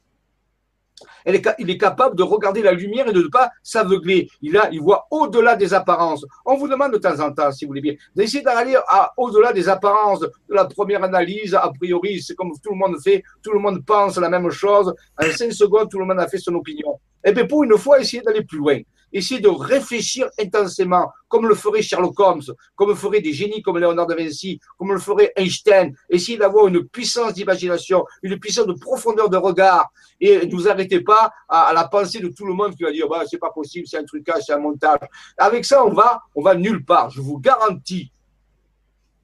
[1.27, 4.29] il est capable de regarder la lumière et de ne pas s'aveugler.
[4.43, 6.25] Il, voit au-delà des apparences.
[6.45, 8.77] On vous demande de temps en temps, si vous voulez bien, d'essayer d'aller
[9.17, 11.55] au-delà des apparences de la première analyse.
[11.55, 14.95] A priori, c'est comme tout le monde fait, tout le monde pense la même chose.
[15.21, 16.99] En cinq secondes, tout le monde a fait son opinion.
[17.23, 18.79] Et eh bien, pour une fois, essayez d'aller plus loin
[19.13, 22.43] essayer de réfléchir intensément, comme le ferait Sherlock Holmes,
[22.75, 26.67] comme le ferait des génies comme Léonard de Vinci, comme le ferait Einstein, essayer d'avoir
[26.69, 31.73] une puissance d'imagination, une puissance de profondeur de regard, et ne vous arrêtez pas à,
[31.75, 34.05] la pensée de tout le monde qui va dire, bah, c'est pas possible, c'est un
[34.05, 34.99] trucage, c'est un montage.
[35.39, 37.11] Avec ça, on va, on va nulle part.
[37.11, 38.11] Je vous garantis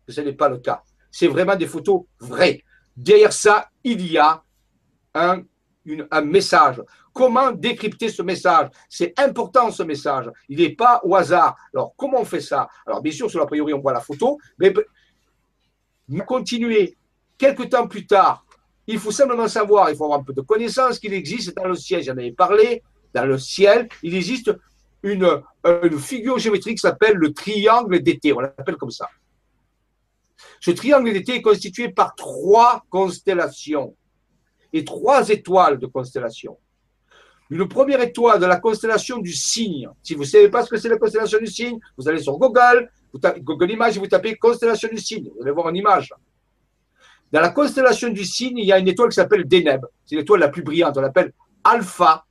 [0.06, 0.82] que ce n'est pas le cas.
[1.10, 2.62] C'est vraiment des photos vraies.
[2.96, 4.42] Derrière ça, il y a
[5.14, 5.42] un,
[6.10, 6.82] un message.
[7.12, 8.68] Comment décrypter ce message?
[8.88, 10.30] C'est important ce message.
[10.48, 11.56] Il n'est pas au hasard.
[11.72, 12.68] Alors, comment on fait ça?
[12.86, 14.72] Alors, bien sûr, sur la priori, on voit la photo, mais
[16.26, 16.96] continuer
[17.38, 18.44] quelques temps plus tard.
[18.86, 21.74] Il faut simplement savoir, il faut avoir un peu de connaissance qu'il existe dans le
[21.74, 22.02] ciel.
[22.02, 22.82] J'en avais parlé.
[23.14, 24.54] Dans le ciel, il existe
[25.02, 28.32] une, une figure géométrique qui s'appelle le triangle d'été.
[28.32, 29.08] On l'appelle comme ça.
[30.60, 33.96] Ce triangle d'été est constitué par trois constellations
[34.76, 36.58] et trois étoiles de constellations
[37.50, 39.88] une première étoile de la constellation du cygne.
[40.02, 42.36] Si vous ne savez pas ce que c'est la constellation du cygne, vous allez sur
[42.38, 42.90] Google,
[43.38, 45.30] Google Images et vous tapez constellation du cygne.
[45.36, 46.12] Vous allez voir une image.
[47.32, 49.84] Dans la constellation du cygne, il y a une étoile qui s'appelle Deneb.
[50.04, 50.96] C'est l'étoile la plus brillante.
[50.96, 51.32] On l'appelle
[51.62, 52.24] Alpha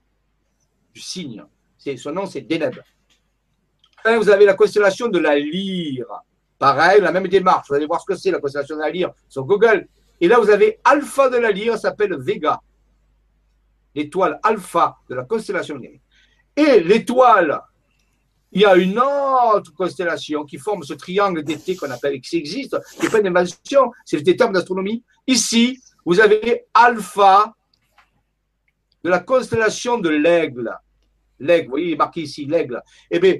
[0.94, 1.44] du cygne.
[1.98, 2.76] Son nom, c'est Deneb.
[4.06, 6.08] vous avez la constellation de la lyre.
[6.58, 7.68] Pareil, la même démarche.
[7.70, 9.88] Vous allez voir ce que c'est la constellation de la lyre sur Google.
[10.22, 12.60] Et là, vous avez Alpha de la lyre, s'appelle Vega
[13.96, 15.80] l'étoile alpha de la constellation
[16.56, 17.62] Et l'étoile,
[18.52, 22.78] il y a une autre constellation qui forme ce triangle d'été qu'on appelle, qui existe,
[22.96, 25.04] qui n'est pas une invention, c'est des termes d'astronomie.
[25.26, 27.54] Ici, vous avez alpha
[29.04, 30.72] de la constellation de l'aigle.
[31.40, 32.82] L'aigle, vous voyez, il est marqué ici, l'aigle.
[33.12, 33.36] Eh bien,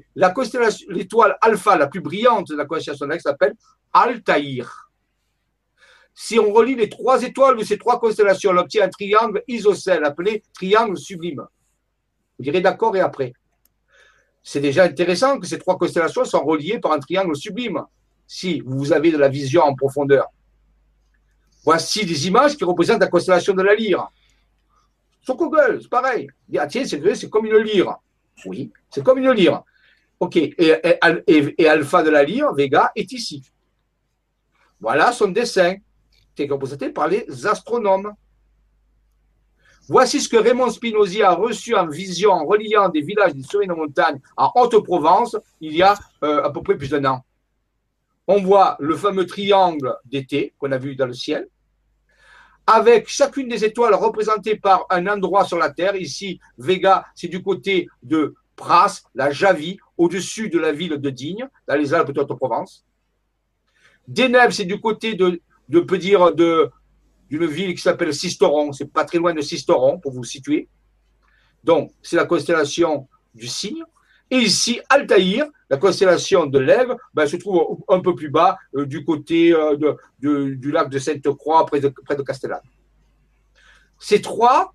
[0.90, 3.54] l'étoile alpha la plus brillante de la constellation de l'aigle s'appelle
[3.94, 4.85] Altaïr
[6.18, 10.06] si on relie les trois étoiles de ces trois constellations, on obtient un triangle isocèle
[10.06, 11.46] appelé triangle sublime.
[12.38, 13.34] Vous direz d'accord et après.
[14.42, 17.84] C'est déjà intéressant que ces trois constellations soient reliées par un triangle sublime,
[18.26, 20.28] si vous avez de la vision en profondeur.
[21.66, 24.08] Voici des images qui représentent la constellation de la lyre.
[25.22, 26.30] Sur Google, c'est pareil.
[26.58, 27.98] Ah, tiens, c'est comme une lyre.
[28.46, 29.64] Oui, c'est comme une lyre.
[30.20, 30.38] OK.
[30.38, 33.44] Et, Alpha de la lyre, Vega, est ici.
[34.80, 35.76] Voilà son dessin.
[36.44, 38.14] Été par les astronomes.
[39.88, 43.68] Voici ce que Raymond Spinozzi a reçu en vision en reliant des villages des sommets
[43.68, 47.24] de montagne en Haute-Provence il y a euh, à peu près plus d'un an.
[48.28, 51.48] On voit le fameux triangle d'été qu'on a vu dans le ciel,
[52.66, 55.96] avec chacune des étoiles représentées par un endroit sur la Terre.
[55.96, 61.48] Ici, Vega, c'est du côté de Pras, la Javie, au-dessus de la ville de Digne,
[61.68, 62.84] dans les Alpes de Haute-Provence.
[64.08, 66.70] Deneb, c'est du côté de, de peut dire, de,
[67.30, 68.72] d'une ville qui s'appelle Sisteron.
[68.74, 70.68] C'est pas très loin de Sisteron, pour vous situer.
[71.64, 73.84] Donc, c'est la constellation du Cygne.
[74.32, 78.86] Et ici, Altaïr, la constellation de l'Ève, ben, se trouve un peu plus bas, euh,
[78.86, 82.62] du côté euh, de, du lac de Sainte-Croix, près de, près de Castellane.
[84.00, 84.74] Ces trois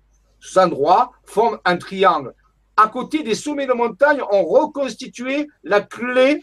[0.55, 2.33] endroits forment un triangle.
[2.77, 6.41] À côté des sommets de montagne, on reconstitué la clé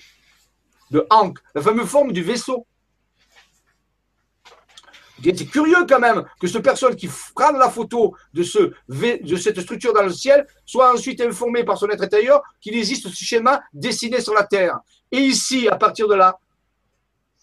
[0.90, 2.66] de Ankh, la fameuse forme du vaisseau.
[5.22, 9.60] C'est curieux quand même que cette personne qui prend la photo de, ce, de cette
[9.60, 13.60] structure dans le ciel soit ensuite informée par son être intérieur qu'il existe ce schéma
[13.72, 14.78] dessiné sur la Terre.
[15.10, 16.38] Et ici, à partir de là,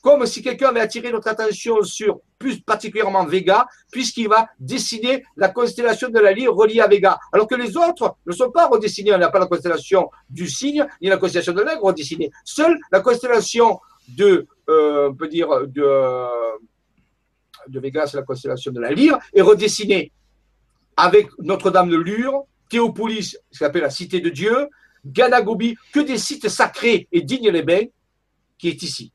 [0.06, 5.50] comme si quelqu'un avait attiré notre attention sur plus particulièrement Vega, puisqu'il va dessiner la
[5.50, 7.18] constellation de la lyre reliée à Vega.
[7.34, 9.16] Alors que les autres ne sont pas redessinés.
[9.16, 12.30] On n'a pas la constellation du cygne, ni la constellation de l'aigle redessinée.
[12.44, 13.80] Seule la constellation
[14.10, 16.28] de, euh, on peut dire, de,
[17.68, 20.12] de Vega, c'est la constellation de la lyre, est redessinée
[20.98, 24.70] avec Notre-Dame de Lure, Théopolis, ce qu'on appelle la cité de Dieu,
[25.06, 27.86] Ganagobi, que des sites sacrés et dignes les bains,
[28.58, 29.12] qui est ici.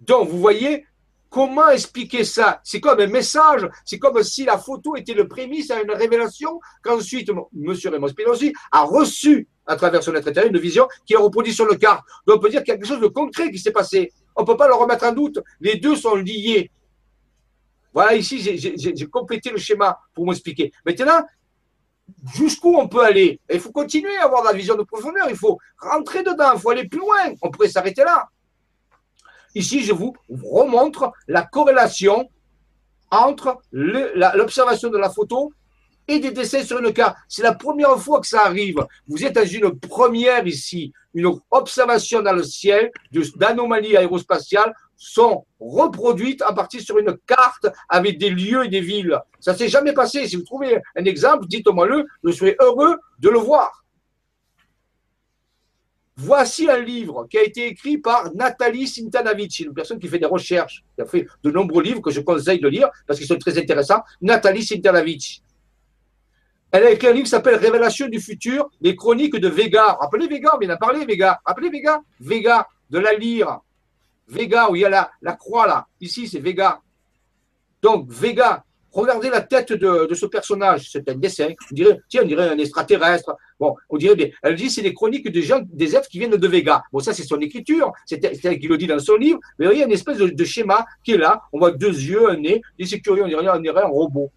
[0.00, 0.84] Donc, vous voyez,
[1.30, 5.70] comment expliquer ça C'est comme un message, c'est comme si la photo était le prémisse
[5.70, 7.74] à une révélation qu'ensuite M.
[7.84, 11.76] Raymond Spinozzi a reçu à travers son être une vision qui est reproduite sur le
[11.76, 12.04] carte.
[12.26, 14.12] Donc, on peut dire qu'il y a quelque chose de concret qui s'est passé.
[14.34, 15.38] On ne peut pas le remettre en doute.
[15.60, 16.70] Les deux sont liés.
[17.92, 20.72] Voilà, ici, j'ai complété le schéma pour m'expliquer.
[20.86, 21.24] Maintenant,
[22.34, 23.40] jusqu'où on peut aller?
[23.52, 26.70] Il faut continuer à avoir la vision de profondeur, il faut rentrer dedans, il faut
[26.70, 27.34] aller plus loin.
[27.42, 28.28] On pourrait s'arrêter là.
[29.54, 32.28] Ici, je vous remontre la corrélation
[33.10, 35.52] entre l'observation de la photo
[36.08, 37.16] et des dessins sur une carte.
[37.28, 38.84] C'est la première fois que ça arrive.
[39.06, 42.90] Vous êtes dans une première ici, une observation dans le ciel
[43.36, 49.18] d'anomalies aérospatiales sont reproduites à partir sur une carte avec des lieux et des villes.
[49.40, 50.28] Ça s'est jamais passé.
[50.28, 52.06] Si vous trouvez un exemple, dites-moi-le.
[52.22, 53.84] Je serai heureux de le voir.
[56.16, 60.26] Voici un livre qui a été écrit par Nathalie Sintanavich, une personne qui fait des
[60.26, 63.38] recherches, qui a fait de nombreux livres que je conseille de lire parce qu'ils sont
[63.38, 64.02] très intéressants.
[64.20, 65.42] Nathalie Sintanavich.
[66.70, 69.98] Elle a écrit un livre qui s'appelle Révélation du futur, les chroniques de Vega.
[70.00, 71.40] Rappelez Vega, on vient d'en parler, Vega.
[71.44, 73.60] Rappelez Vega Vega, de la lyre.
[74.32, 75.86] Vega, où il y a la, croix là.
[76.00, 76.80] Ici, c'est Vega.
[77.82, 80.90] Donc, Vega, regardez la tête de, ce personnage.
[80.90, 81.48] C'est un dessin.
[81.70, 83.36] On dirait, tiens, on dirait un extraterrestre.
[83.58, 84.28] Bon, on dirait bien.
[84.42, 86.82] Elle dit, c'est les chroniques des gens, des êtres qui viennent de Vega.
[86.92, 87.92] Bon, ça, c'est son écriture.
[88.06, 89.38] C'est elle qui le dit dans son livre.
[89.58, 91.42] Mais il y a une espèce de, schéma qui est là.
[91.52, 92.62] On voit deux yeux, un nez.
[92.78, 94.30] Et c'est curieux, on dirait, on dirait un robot.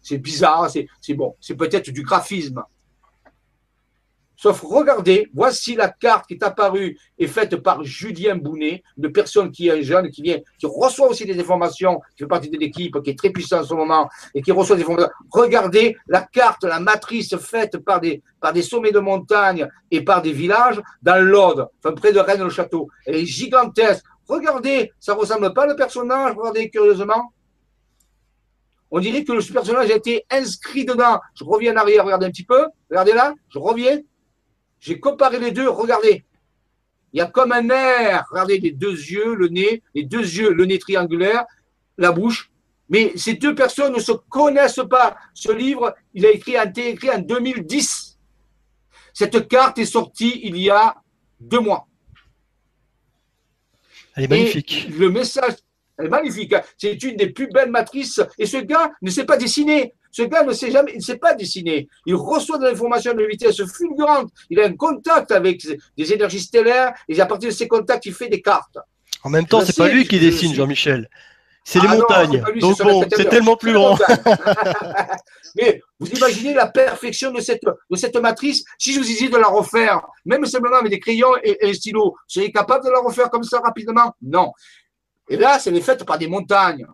[0.00, 2.62] C'est bizarre, c'est bon, c'est peut-être du graphisme.
[4.42, 9.52] Sauf regardez, voici la carte qui est apparue et faite par Julien Bounet, une personne
[9.52, 13.00] qui est jeune, qui vient, qui reçoit aussi des informations, qui fait partie de l'équipe,
[13.04, 15.12] qui est très puissante en ce moment et qui reçoit des informations.
[15.30, 18.20] Regardez la carte, la matrice faite par des,
[18.62, 22.88] sommets de montagne et par des villages dans l'Aude, près de Rennes-le-Château.
[23.06, 24.04] Elle est gigantesque.
[24.26, 27.32] Regardez, ça ressemble pas le personnage, regardez curieusement.
[28.90, 31.20] On dirait que le personnage a été inscrit dedans.
[31.36, 32.66] Je reviens en arrière, regardez un petit peu.
[32.90, 34.00] Regardez là, je reviens.
[34.82, 36.24] J'ai comparé les deux, regardez.
[37.12, 40.52] Il y a comme un air, regardez les deux yeux, le nez, les deux yeux,
[40.52, 41.44] le nez triangulaire,
[41.96, 42.50] la bouche.
[42.88, 45.16] Mais ces deux personnes ne se connaissent pas.
[45.34, 48.18] Ce livre, il a écrit, été écrit en 2010.
[49.14, 50.96] Cette carte est sortie il y a
[51.38, 51.86] deux mois.
[54.16, 54.88] Elle est magnifique.
[54.98, 55.54] le message,
[55.96, 56.54] elle est magnifique.
[56.54, 56.62] Hein.
[56.76, 58.20] C'est une des plus belles matrices.
[58.36, 59.94] Et ce gars ne sait pas dessiner.
[60.12, 61.88] Ce gars ne sait jamais, il ne sait pas dessiner.
[62.06, 64.30] Il reçoit de l'information de vitesse fulgurante.
[64.50, 65.66] Il a un contact avec
[65.96, 68.78] des énergies stellaires et à partir de ces contacts, il fait des cartes.
[69.24, 71.08] En même temps, c'est pas lui qui dessine, Jean-Michel.
[71.64, 72.42] C'est les ah montagnes.
[72.60, 73.96] Donc bon, c'est tellement plus grand.
[75.56, 79.36] Mais vous imaginez la perfection de cette, de cette matrice Si je vous disais de
[79.36, 83.30] la refaire, même simplement avec des crayons et, un stylo, seriez capable de la refaire
[83.30, 84.12] comme ça rapidement?
[84.20, 84.52] Non.
[85.28, 86.86] Et là, c'est fait par des montagnes.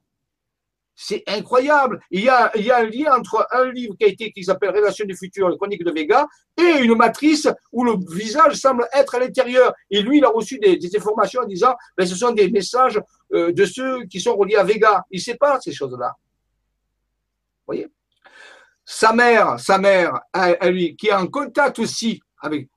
[1.01, 2.01] C'est incroyable.
[2.11, 5.17] Il y, a, un lien entre un livre qui a été qui s'appelle Relation du
[5.17, 6.27] futur, les chroniques de Vega,
[6.57, 9.73] et une matrice où le visage semble être à l'intérieur.
[9.93, 13.01] Et lui, il a reçu des, informations en disant, ben, ce sont des messages
[13.33, 15.05] euh, de ceux qui sont reliés à Vega.
[15.13, 16.17] Il ne sait pas ces choses-là.
[16.19, 17.87] Vous voyez?
[18.85, 20.19] Sa mère, sa mère,
[20.63, 22.69] lui, qui est en contact aussi avec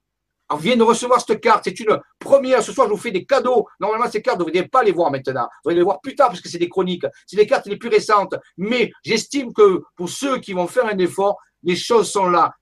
[0.57, 1.63] vient de recevoir cette carte.
[1.63, 2.63] C'est une première.
[2.63, 3.67] Ce soir, je vous fais des cadeaux.
[3.79, 5.47] Normalement, ces cartes, vous ne devriez pas les voir maintenant.
[5.63, 7.05] Vous allez les voir plus tard parce que c'est des chroniques.
[7.25, 8.35] C'est des cartes les plus récentes.
[8.57, 12.53] Mais j'estime que pour ceux qui vont faire un effort, les choses sont là.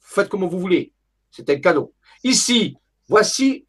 [0.00, 0.92] Faites comme vous voulez.
[1.30, 1.92] C'est un cadeau.
[2.22, 2.76] Ici,
[3.08, 3.66] voici,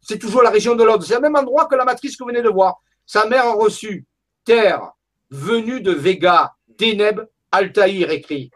[0.00, 1.02] c'est toujours la région de l'Aude.
[1.02, 2.80] C'est le même endroit que la matrice que vous venez de voir.
[3.06, 4.06] Sa mère a reçu
[4.44, 4.92] terre
[5.30, 7.20] venue de Vega, Deneb,
[7.50, 8.50] Altaïr écrit.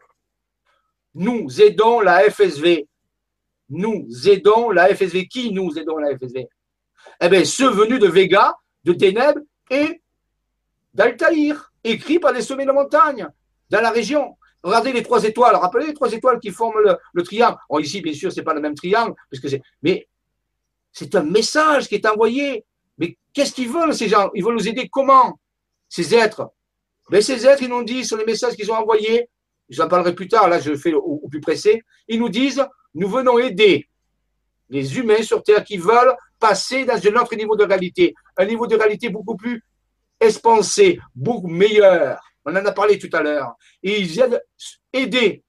[1.14, 2.88] Nous aidons la FSV
[3.69, 5.27] nous aidons la FSV.
[5.28, 6.47] Qui nous aidons la FSV
[7.20, 8.55] Eh bien, ceux venus de Vega,
[8.85, 9.40] de Ténèbres
[9.70, 10.03] et
[10.95, 13.28] d'Altaïr, écrits par les sommets de montagne,
[13.70, 14.36] dans la région.
[14.62, 15.57] Regardez les trois étoiles.
[15.57, 17.57] Rappelez les trois étoiles qui forment le, triangle.
[17.81, 19.62] ici, bien sûr, ce n'est pas le même triangle, puisque c'est.
[19.82, 20.09] Mais
[20.93, 22.65] c'est un message qui est envoyé.
[22.99, 24.31] Mais qu'est-ce qu'ils veulent, ces gens?
[24.35, 25.39] Ils veulent nous aider comment?
[25.89, 26.51] Ces êtres.
[27.11, 29.28] Mais ces êtres, ils nous disent sur les messages qu'ils ont envoyés,
[29.69, 32.62] j'en parlerai plus tard, là je fais au plus pressé, ils nous disent
[32.94, 33.89] nous venons aider
[34.70, 38.66] les humains sur Terre qui veulent passer dans un autre niveau de réalité, un niveau
[38.66, 39.62] de réalité beaucoup plus
[40.20, 42.20] expansé, beaucoup meilleur.
[42.44, 43.55] On en a parlé tout à l'heure.
[43.82, 44.40] Et ils viennent
[44.93, 45.43] aider.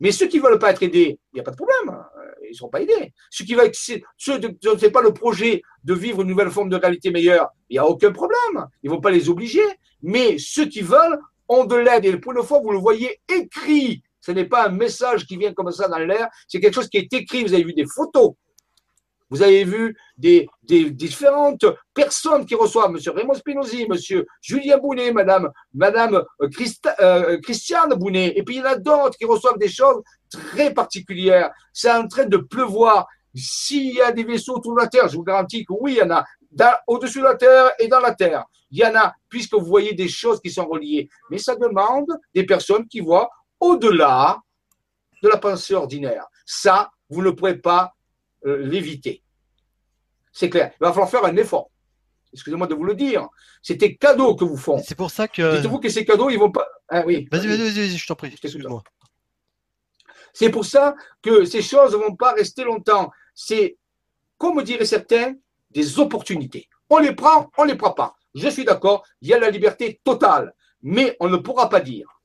[0.00, 2.04] Mais ceux qui ne veulent pas être aidés, il n'y a pas de problème.
[2.42, 3.12] Ils ne seront pas aidés.
[3.30, 7.74] Ceux qui ne pas le projet de vivre une nouvelle forme de réalité meilleure, il
[7.74, 8.66] n'y a aucun problème.
[8.82, 9.64] Ils ne vont pas les obliger.
[10.02, 11.18] Mais ceux qui veulent
[11.48, 12.04] ont de l'aide.
[12.04, 15.54] Et pour une fois, vous le voyez écrit ce n'est pas un message qui vient
[15.54, 17.44] comme ça dans l'air, c'est quelque chose qui est écrit.
[17.44, 18.32] Vous avez vu des photos,
[19.30, 20.46] vous avez vu des,
[20.90, 21.64] différentes
[21.94, 22.98] personnes qui reçoivent, M.
[23.14, 24.22] Raymond Spinozzi, M.
[24.42, 26.48] Julien Bounet, Madame, Madame euh,
[27.00, 30.74] euh, Christiane Bounet, et puis il y en a d'autres qui reçoivent des choses très
[30.74, 31.50] particulières.
[31.72, 33.06] C'est en train de pleuvoir.
[33.34, 35.98] S'il y a des vaisseaux autour de la Terre, je vous garantis que oui, il
[35.98, 36.24] y en a
[36.86, 38.44] au-dessus de la Terre et dans la Terre.
[38.70, 41.08] Il y en a, puisque vous voyez des choses qui sont reliées.
[41.30, 43.30] Mais ça demande des personnes qui voient
[43.60, 44.40] au-delà
[45.22, 46.26] de la pensée ordinaire.
[46.46, 47.94] Ça, vous ne pourrez pas
[48.46, 49.22] euh, l'éviter.
[50.32, 50.72] C'est clair.
[50.80, 51.70] Il va falloir faire un effort.
[52.32, 53.28] Excusez-moi de vous le dire.
[53.62, 54.78] C'est des cadeaux que vous font.
[54.78, 55.56] C'est pour ça que.
[55.56, 56.66] Dites-vous que ces cadeaux, ils vont pas.
[56.88, 57.26] Ah, oui.
[57.30, 58.28] Vas-y, vas-y, vas-y, je t'en prie.
[58.28, 58.82] Excuse-moi.
[60.32, 63.10] C'est pour ça que ces choses ne vont pas rester longtemps.
[63.34, 63.78] C'est,
[64.36, 65.34] comme diraient certains,
[65.70, 66.68] des opportunités.
[66.90, 68.14] On les prend, on ne les prend pas.
[68.34, 70.54] Je suis d'accord, il y a la liberté totale.
[70.82, 72.17] Mais on ne pourra pas dire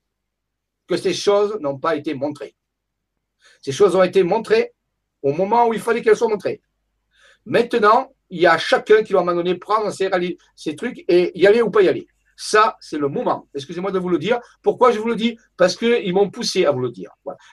[0.88, 2.56] que ces choses n'ont pas été montrées.
[3.62, 4.74] Ces choses ont été montrées
[5.22, 6.62] au moment où il fallait qu'elles soient montrées.
[7.46, 11.38] Maintenant, il y a chacun qui va à un moment donné prendre ces, trucs et
[11.40, 12.08] y aller ou pas y aller.
[12.36, 13.48] Ça, c'est le moment.
[13.54, 14.40] Excusez-moi de vous le dire.
[14.62, 15.38] Pourquoi je vous le dis?
[15.56, 17.12] Parce qu'ils m'ont poussé à vous le dire.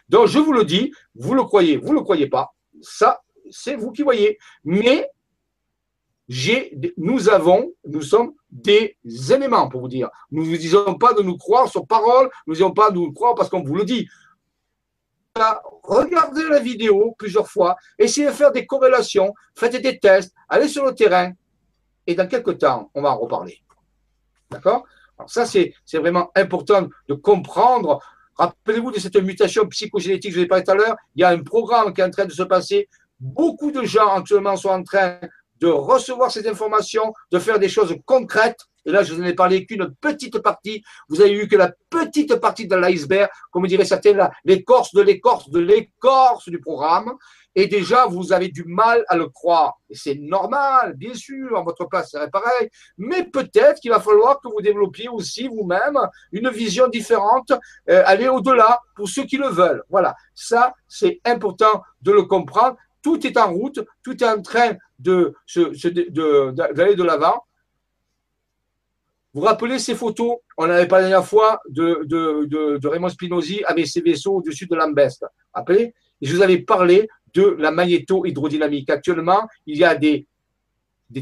[0.09, 2.55] Donc, je vous le dis, vous le croyez, vous ne le croyez pas.
[2.81, 3.21] Ça,
[3.51, 4.39] c'est vous qui voyez.
[4.65, 5.09] Mais
[6.97, 8.97] nous avons, nous sommes des
[9.33, 10.09] éléments pour vous dire.
[10.31, 12.97] Nous ne vous disons pas de nous croire sur parole, nous ne disons pas de
[12.97, 14.09] nous croire parce qu'on vous le dit.
[15.83, 20.85] Regardez la vidéo plusieurs fois, essayez de faire des corrélations, faites des tests, allez sur
[20.85, 21.33] le terrain,
[22.07, 23.63] et dans quelques temps, on va en reparler.
[24.51, 24.85] D'accord?
[25.19, 28.01] Alors ça, c'est vraiment important de comprendre.
[28.37, 31.29] Rappelez-vous de cette mutation psychogénétique, je vous ai parlé tout à l'heure, il y a
[31.31, 32.89] un programme qui est en train de se passer.
[33.19, 35.21] Beaucoup de gens actuellement sont en train
[35.61, 38.61] de recevoir ces informations, de faire des choses concrètes.
[38.87, 40.83] Et là, je vous en ai parlé qu'une petite partie.
[41.09, 45.51] Vous avez vu que la petite partie de l'iceberg, comme dirait certains, l'écorce de l'écorce
[45.51, 47.13] de l'écorce du programme.
[47.55, 49.75] Et déjà, vous avez du mal à le croire.
[49.91, 52.71] Et c'est normal, bien sûr, à votre place, c'est pareil.
[52.97, 55.99] Mais peut-être qu'il va falloir que vous développiez aussi vous-même
[56.33, 57.53] une vision différente,
[57.89, 59.83] euh, aller au-delà pour ceux qui le veulent.
[59.91, 64.77] Voilà, ça, c'est important de le comprendre tout est en route, tout est en train
[64.99, 65.35] de,
[66.75, 67.45] d'aller de l'avant.
[69.33, 70.39] Vous vous rappelez ces photos?
[70.57, 74.77] On avait parlé la dernière fois de, de, Raymond Spinozzi avec ses vaisseaux au-dessus de.
[75.55, 75.95] Rappelez?
[76.21, 78.91] Je vous avais parlé de la magnéto-hydrodynamique.
[78.91, 80.27] Actuellement, il y a des,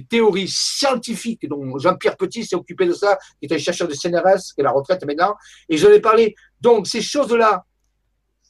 [0.08, 4.54] théories scientifiques dont Jean-Pierre Petit s'est occupé de ça, qui est un chercheur de CNRS,
[4.54, 5.34] qui est la retraite maintenant.
[5.68, 6.34] Et je ai parlé.
[6.60, 7.64] Donc, ces choses-là,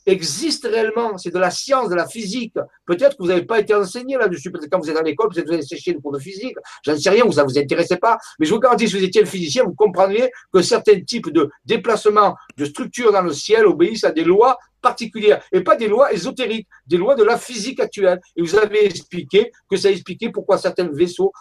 [0.09, 2.55] existe réellement, c'est de la science, de la physique.
[2.87, 5.45] Peut-être que vous n'avez pas été enseigné là-dessus, peut-être quand vous êtes à l'école, peut-être
[5.45, 7.97] que vous avez séché le cours de physique, j'en sais rien, ça ne vous intéressait
[7.97, 11.31] pas, mais je vous garantis, si vous étiez un physicien, vous comprendriez que certains types
[11.31, 15.89] de déplacements de structures dans le ciel obéissent à des lois particulières et pas des
[15.89, 18.21] lois ésotériques, des lois de la physique actuelle.
[18.37, 21.33] Et vous avez expliqué que ça expliquait pourquoi certains vaisseaux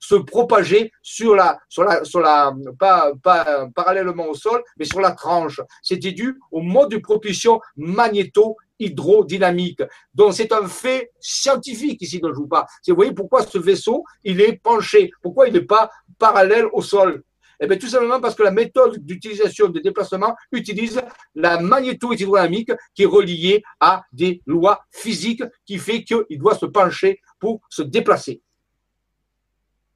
[0.00, 5.00] se propageaient sur la, sur la, sur la, pas, pas parallèlement au sol, mais sur
[5.00, 5.60] la tranche.
[5.82, 9.82] C'était dû au mode de propulsion magnéto hydrodynamique.
[10.14, 12.66] Donc c'est un fait scientifique ici dont je vous parle.
[12.88, 17.22] Vous voyez pourquoi ce vaisseau, il est penché, pourquoi il n'est pas parallèle au sol.
[17.64, 21.00] Eh bien, tout simplement parce que la méthode d'utilisation des déplacements utilise
[21.36, 27.20] la magnéto-hydrodynamique qui est reliée à des lois physiques qui fait qu'il doit se pencher
[27.38, 28.42] pour se déplacer.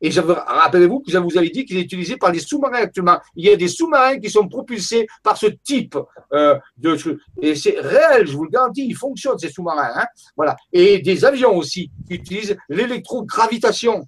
[0.01, 3.19] Et rappelez-vous que je vous avais dit qu'il est utilisé par les sous-marins actuellement.
[3.35, 5.99] Il y a des sous-marins qui sont propulsés par ce type
[6.35, 6.97] euh, de
[7.43, 9.91] Et c'est réel, je vous le garantis, ils fonctionnent ces sous-marins.
[9.97, 10.07] Hein.
[10.37, 10.55] voilà.
[10.73, 14.07] Et des avions aussi qui utilisent l'électrogravitation,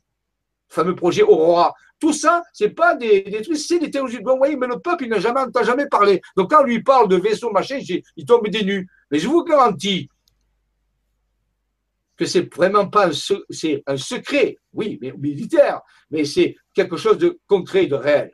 [0.68, 1.74] fameux projet Aurora.
[2.00, 4.20] Tout ça, c'est pas des, trucs, c'est des théologies.
[4.20, 6.20] Bon, voyez, mais le peuple, il n'a jamais, jamais parlé.
[6.36, 7.80] Donc quand on lui parle de vaisseaux, machin,
[8.16, 8.88] il tombe des nus.
[9.10, 10.08] Mais je vous garantis
[12.16, 15.80] que c'est vraiment pas un secret, oui, mais militaire,
[16.10, 18.32] mais c'est quelque chose de concret, de réel.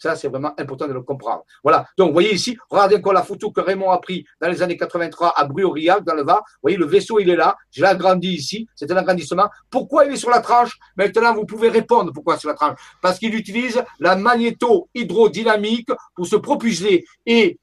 [0.00, 1.44] Ça, c'est vraiment important de le comprendre.
[1.62, 1.84] Voilà.
[1.98, 5.34] Donc, voyez ici, regardez encore la photo que Raymond a pris dans les années 83
[5.36, 6.38] à Bruy-Aurillac, dans le Var.
[6.38, 7.54] Vous voyez, le vaisseau, il est là.
[7.70, 8.66] Je l'ai agrandi ici.
[8.74, 9.50] C'est un agrandissement.
[9.68, 10.78] Pourquoi il est sur la tranche?
[10.96, 12.78] Maintenant, vous pouvez répondre pourquoi sur la tranche.
[13.02, 17.04] Parce qu'il utilise la magnéto-hydrodynamique pour se propulser.
[17.26, 17.58] Et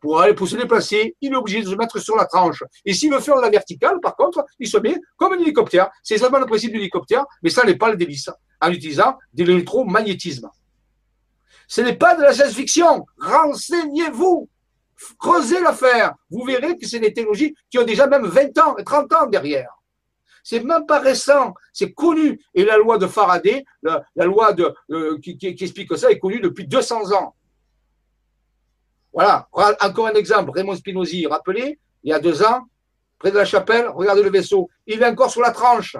[0.00, 2.64] pour aller pour se déplacer, il est obligé de se mettre sur la tranche.
[2.84, 5.88] Et s'il veut faire la verticale, par contre, il se met comme un hélicoptère.
[6.02, 8.28] C'est seulement le principe de l'hélicoptère, mais ça n'est pas le délice,
[8.60, 10.48] en utilisant de l'électromagnétisme.
[11.70, 13.06] Ce n'est pas de la science-fiction.
[13.18, 14.48] Renseignez-vous.
[15.20, 16.14] Creusez l'affaire.
[16.28, 19.26] Vous verrez que c'est des technologies qui ont déjà même 20 ans et 30 ans
[19.26, 19.70] derrière.
[20.42, 22.40] C'est même pas récent, c'est connu.
[22.54, 24.52] Et la loi de Faraday, la, loi
[24.90, 27.36] euh, qui, qui, explique ça, est connue depuis 200 ans.
[29.12, 29.48] Voilà,
[29.80, 30.50] encore un exemple.
[30.50, 32.62] Raymond Spinozzi, rappelez, il y a deux ans,
[33.16, 34.68] près de la chapelle, regardez le vaisseau.
[34.88, 35.96] Il est encore sur la tranche.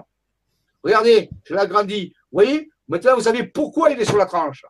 [0.82, 2.12] Regardez, je l'ai agrandi.
[2.32, 4.64] Vous voyez Maintenant, vous savez pourquoi il est sur la tranche.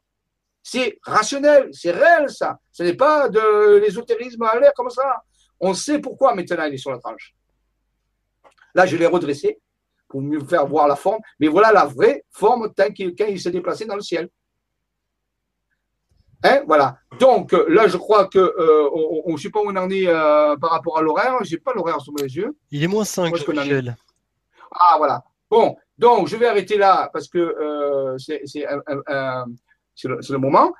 [0.62, 2.59] C'est rationnel, c'est réel, ça.
[2.70, 5.23] Ce n'est pas de l'ésotérisme à l'air comme ça.
[5.59, 7.35] On sait pourquoi maintenant il est sur la tranche.
[8.74, 9.59] Là, je l'ai redressé
[10.09, 11.20] pour mieux faire voir la forme.
[11.39, 14.28] Mais voilà la vraie forme quand il s'est déplacé dans le ciel.
[16.43, 16.97] Hein, voilà.
[17.19, 18.89] Donc là, je crois que euh,
[19.27, 21.37] on ne sait pas où on en est euh, par rapport à l'horaire.
[21.43, 22.57] J'ai pas l'horaire sous mes yeux.
[22.70, 23.97] Il est moins 5, Michel.
[24.73, 25.23] Ah voilà.
[25.51, 29.45] Bon, donc je vais arrêter là parce que euh, c'est un,
[30.01, 30.72] c'est le, moment.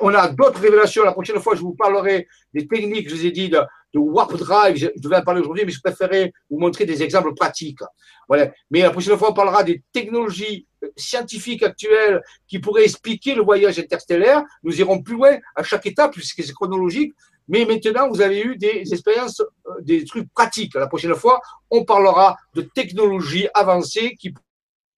[0.00, 1.04] on a d'autres révélations.
[1.04, 3.60] La prochaine fois, je vous parlerai des techniques, je vous ai dit, de,
[3.94, 4.76] Warp Drive.
[4.76, 7.80] Je, devais en parler aujourd'hui, mais je préférais vous montrer des exemples pratiques.
[8.28, 8.52] Voilà.
[8.70, 13.42] Mais la prochaine fois, on parlera des technologies euh, scientifiques actuelles qui pourraient expliquer le
[13.42, 14.42] voyage interstellaire.
[14.62, 17.14] Nous irons plus loin à chaque étape, puisque c'est chronologique.
[17.48, 20.74] Mais maintenant, vous avez eu des expériences, euh, des trucs pratiques.
[20.74, 21.40] La prochaine fois,
[21.70, 24.34] on parlera de technologies avancées qui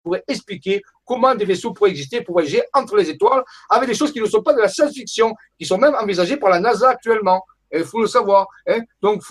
[0.03, 4.13] pourraient expliquer comment des vaisseaux pourraient exister pour voyager entre les étoiles avec des choses
[4.13, 7.43] qui ne sont pas de la science-fiction, qui sont même envisagées par la NASA actuellement.
[7.73, 8.47] Il faut le savoir.
[8.67, 8.81] Hein.
[9.03, 9.23] Donc,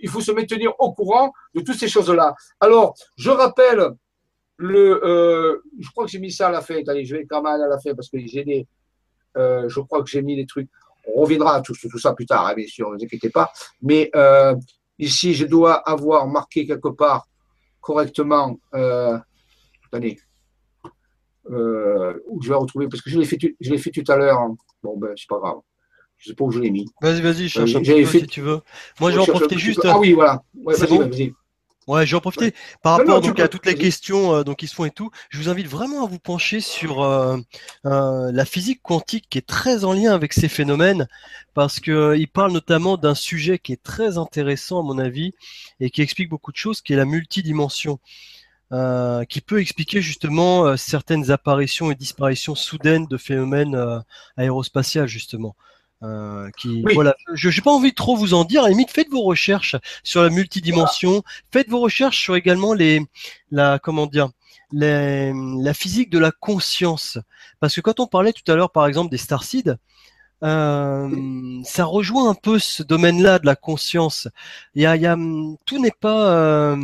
[0.00, 2.34] il faut se maintenir au courant de toutes ces choses-là.
[2.60, 3.90] Alors, je rappelle
[4.56, 5.04] le.
[5.04, 6.80] Euh, je crois que j'ai mis ça à la fin.
[6.86, 8.66] Allez, je vais quand même à la fin parce que j'ai des.
[9.36, 10.68] Euh, je crois que j'ai mis des trucs.
[11.14, 13.50] On reviendra à tout, ça plus tard, hein, bien sûr, ne vous inquiétez pas.
[13.80, 14.54] Mais euh,
[14.98, 17.26] ici, je dois avoir marqué quelque part
[17.80, 18.56] correctement.
[18.72, 20.18] Attendez,
[21.52, 24.16] euh, où je vais retrouver, parce que je l'ai fait, je l'ai fait tout à
[24.16, 24.38] l'heure.
[24.38, 24.56] Hein.
[24.82, 25.58] Bon, ben, c'est pas grave.
[26.18, 26.86] Je sais pas où je l'ai mis.
[27.00, 28.20] Vas-y, vas-y, cherche euh, un fait...
[28.20, 28.60] si tu veux.
[29.00, 29.80] Moi, je vais en profiter juste.
[29.84, 30.42] Ah oui, voilà.
[30.54, 31.32] Ouais, vas-y, vas-y.
[31.88, 34.68] Ouais, je vais en profiter par rapport donc, à toutes les questions euh, donc, qui
[34.68, 35.10] se font et tout.
[35.30, 37.36] Je vous invite vraiment à vous pencher sur euh,
[37.86, 41.08] euh, la physique quantique qui est très en lien avec ces phénomènes
[41.54, 45.32] parce que euh, il parle notamment d'un sujet qui est très intéressant à mon avis
[45.80, 47.98] et qui explique beaucoup de choses, qui est la multidimension.
[48.72, 53.98] Euh, qui peut expliquer justement euh, certaines apparitions et disparitions soudaines de phénomènes euh,
[54.38, 55.54] aérospatiaux justement.
[56.56, 58.62] qui voilà, je n'ai pas envie de trop vous en dire.
[58.62, 63.02] À la limite, faites vos recherches sur la multidimension, faites vos recherches sur également les
[63.50, 64.30] la comment dire
[64.72, 67.18] les, la physique de la conscience.
[67.60, 69.74] Parce que quand on parlait tout à l'heure, par exemple, des starseeds,
[70.42, 74.28] euh, ça rejoint un peu ce domaine-là de la conscience.
[74.74, 75.16] Il y a, il y a
[75.66, 76.74] tout n'est pas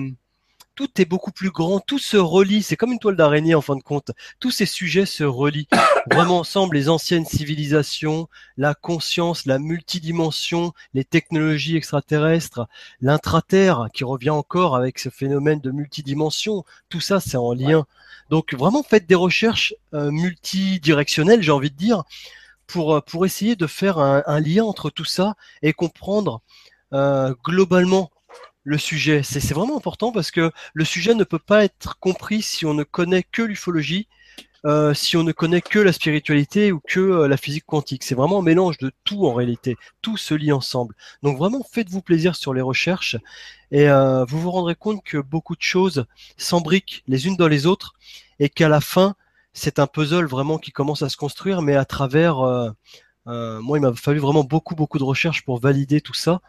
[0.78, 3.74] tout est beaucoup plus grand, tout se relie, c'est comme une toile d'araignée en fin
[3.74, 4.12] de compte.
[4.38, 5.66] Tous ces sujets se relient
[6.12, 12.68] vraiment ensemble, les anciennes civilisations, la conscience, la multidimension, les technologies extraterrestres,
[13.00, 17.84] l'intraterre qui revient encore avec ce phénomène de multidimension, tout ça c'est en lien.
[18.30, 22.04] Donc vraiment faites des recherches euh, multidirectionnelles, j'ai envie de dire,
[22.68, 26.40] pour, pour essayer de faire un, lien entre tout ça et comprendre
[27.44, 28.12] globalement
[28.68, 29.22] le sujet.
[29.22, 32.84] C'est vraiment important parce que le sujet ne peut pas être compris si on ne
[32.84, 34.08] connaît que l'ufologie
[34.66, 38.02] euh, si on ne connaît que la spiritualité ou que euh, la physique quantique.
[38.02, 39.76] C'est vraiment un mélange de tout en réalité.
[40.02, 40.94] Tout se lie ensemble.
[41.22, 43.16] Donc vraiment, faites-vous plaisir sur les recherches
[43.70, 47.66] et euh, vous vous rendrez compte que beaucoup de choses s'embriquent les unes dans les
[47.66, 47.94] autres
[48.40, 49.14] et qu'à la fin,
[49.52, 52.36] c'est un puzzle vraiment qui commence à se construire, mais à travers...
[53.26, 56.40] moi, il m'a fallu vraiment beaucoup, beaucoup de recherches pour valider tout ça.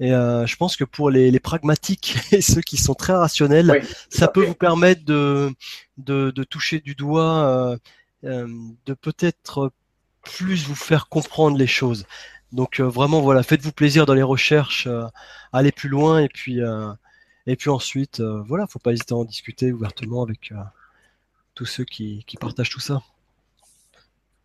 [0.00, 3.84] Et euh, je pense que pour les, les, pragmatiques et ceux qui sont très rationnels,
[4.08, 5.54] ça peut vous permettre de,
[5.98, 7.76] de, de, toucher du doigt, euh,
[8.24, 8.48] euh
[8.86, 9.72] de peut-être
[10.22, 12.06] plus vous faire comprendre les choses.
[12.50, 14.88] Donc euh, vraiment, voilà, faites-vous plaisir dans les recherches,
[15.52, 16.60] allez plus loin et puis
[17.46, 20.52] et puis ensuite, voilà, faut pas hésiter à en discuter ouvertement avec
[21.54, 23.02] tous ceux qui, qui partagent tout ça.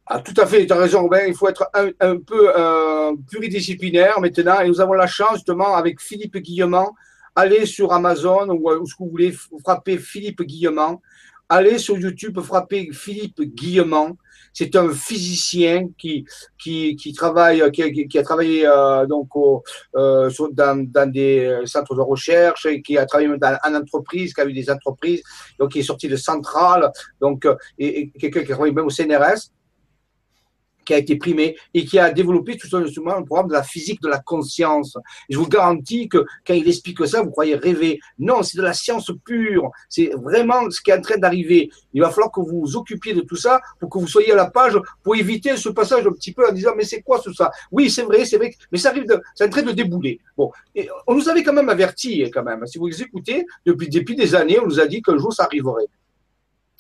[0.08, 1.26] Ah, tout à fait, tu as raison, Robin.
[1.28, 4.60] Il faut être un, peu euh, pluridisciplinaire maintenant.
[4.60, 6.94] Et nous avons la chance, justement, avec Philippe Guillemant,
[7.36, 9.34] aller sur Amazon ou, où ce que vous voulez,
[9.64, 11.02] frapper Philippe Guillemant.
[11.50, 14.16] Allez sur YouTube, frapper Philippe Guillemant.
[14.54, 16.24] C'est un physicien qui,
[16.58, 19.64] qui, qui travaille, qui, qui a travaillé euh, donc au,
[19.96, 24.42] euh, dans, dans, des centres de recherche et qui a travaillé dans, en entreprise, qui
[24.42, 25.24] a eu des entreprises,
[25.60, 27.46] donc qui est sorti de Centrale, donc
[27.78, 29.52] et, et quelqu'un qui a travaillé même au CNRS
[30.86, 34.02] qui a été primé et qui a développé tout simplement un programme de la physique
[34.02, 34.98] de la conscience.
[35.30, 38.00] je vous garantis que quand il explique ça, vous croyez rêver.
[38.20, 39.72] Non, c'est de la science pure.
[39.90, 41.70] C'est vraiment ce qui est en train d'arriver.
[41.94, 44.36] Il va falloir que vous vous occupiez de tout ça pour que vous soyez à
[44.36, 47.34] la page pour éviter ce passage un petit peu en disant mais c'est quoi tout
[47.34, 47.52] ça?
[47.72, 50.20] Oui, c'est vrai, c'est vrai, mais ça arrive, c'est en train de débouler.
[50.38, 50.52] Bon,
[51.08, 52.66] on nous avait quand même averti quand même.
[52.68, 55.88] Si vous écoutez, depuis, depuis des années, on nous a dit qu'un jour ça arriverait.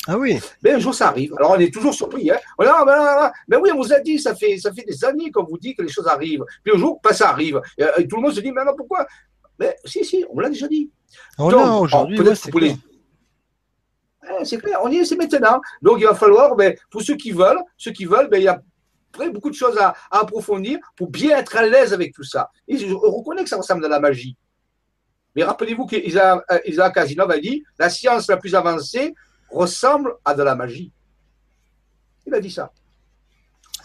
[0.07, 0.39] Ah oui.
[0.63, 1.33] Mais un jour, ça arrive.
[1.37, 2.29] Alors, on est toujours surpris.
[2.29, 2.37] Hein.
[2.57, 5.43] Voilà, ben, ben oui, on vous a dit, ça fait, ça fait des années qu'on
[5.43, 6.43] vous dit que les choses arrivent.
[6.63, 7.61] Puis un jour, pas ben, ça arrive.
[7.79, 9.07] Euh, et, tout le monde se dit, mais non, pourquoi?
[9.57, 10.91] Mais si, si, on l'a déjà dit.
[11.37, 12.19] On l'a aujourd'hui.
[12.35, 12.75] c'est clair.
[14.43, 15.59] c'est clair, on y est, c'est maintenant.
[15.81, 18.47] Donc, il va falloir, ben, pour ceux qui veulent, ceux qui veulent, ben, il y
[18.47, 18.61] a
[19.31, 22.49] beaucoup de choses à, approfondir pour bien être à l'aise avec tout ça.
[22.67, 24.37] Et je reconnais que ça ressemble à la magie.
[25.35, 29.13] Mais rappelez-vous qu'Isaac euh, Asimov a dit la science la plus avancée,
[29.55, 30.91] ressemble à de la magie.
[32.27, 32.71] Il a dit ça.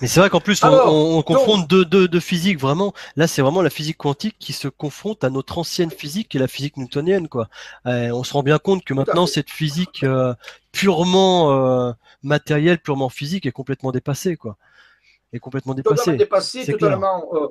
[0.00, 2.94] Mais c'est vrai qu'en plus, on, confronte deux, deux, physiques vraiment.
[3.16, 6.40] Là, c'est vraiment la physique quantique qui se confronte à notre ancienne physique, qui est
[6.40, 7.28] la physique newtonienne.
[7.28, 7.48] Quoi.
[7.86, 10.34] Euh, on se rend bien compte que maintenant, cette physique euh,
[10.72, 11.92] purement euh,
[12.22, 14.36] matérielle, purement physique, est complètement dépassée.
[14.36, 14.56] Quoi
[15.32, 15.96] est complètement dépassé.
[15.96, 17.34] Totalement dépassé, totalement.
[17.34, 17.48] Euh,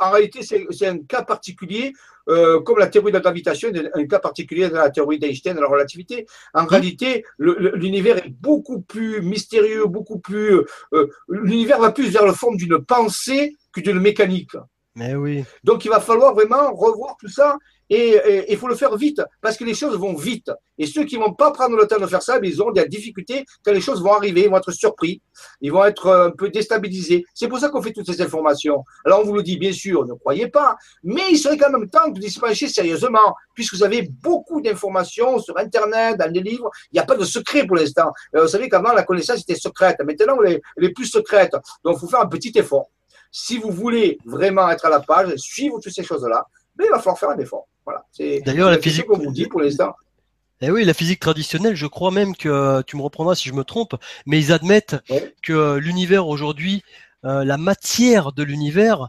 [0.00, 1.92] en réalité, c'est un cas particulier,
[2.28, 5.60] euh, comme la théorie de la gravitation, un cas particulier de la théorie d'Einstein de
[5.60, 6.26] la relativité.
[6.54, 10.60] En réalité, l'univers est beaucoup plus mystérieux, beaucoup plus.
[10.92, 14.56] Euh, l'univers va plus vers la forme d'une pensée que d'une mécanique.
[14.96, 15.44] Mais oui.
[15.62, 17.56] Donc, il va falloir vraiment revoir tout ça
[17.90, 20.50] et il faut le faire vite, parce que les choses vont vite.
[20.78, 23.44] Et ceux qui vont pas prendre le temps de faire ça, ils auront des difficultés
[23.64, 25.20] quand les choses vont arriver, ils vont être surpris,
[25.60, 27.24] ils vont être un peu déstabilisés.
[27.34, 28.84] C'est pour ça qu'on fait toutes ces informations.
[29.04, 31.90] Alors on vous le dit, bien sûr, ne croyez pas, mais il serait quand même
[31.90, 36.70] temps de se pencher sérieusement, puisque vous avez beaucoup d'informations sur Internet, dans des livres.
[36.92, 38.12] Il n'y a pas de secret pour l'instant.
[38.34, 39.98] Euh, vous savez qu'avant, la connaissance était secrète.
[40.04, 41.52] Maintenant, elle est, plus secrète.
[41.84, 42.88] Donc, il faut faire un petit effort.
[43.30, 46.46] Si vous voulez vraiment être à la page, suivre toutes ces choses-là,
[46.76, 47.66] mais il va falloir faire un effort.
[48.18, 48.40] Voilà.
[48.44, 49.94] D'ailleurs, la physique, comme on dit pour l'instant.
[50.62, 53.64] Eh oui, la physique traditionnelle, je crois même que tu me reprendras si je me
[53.64, 53.94] trompe,
[54.26, 54.96] mais ils admettent
[55.42, 56.82] que l'univers aujourd'hui,
[57.24, 59.08] euh, la matière de l'univers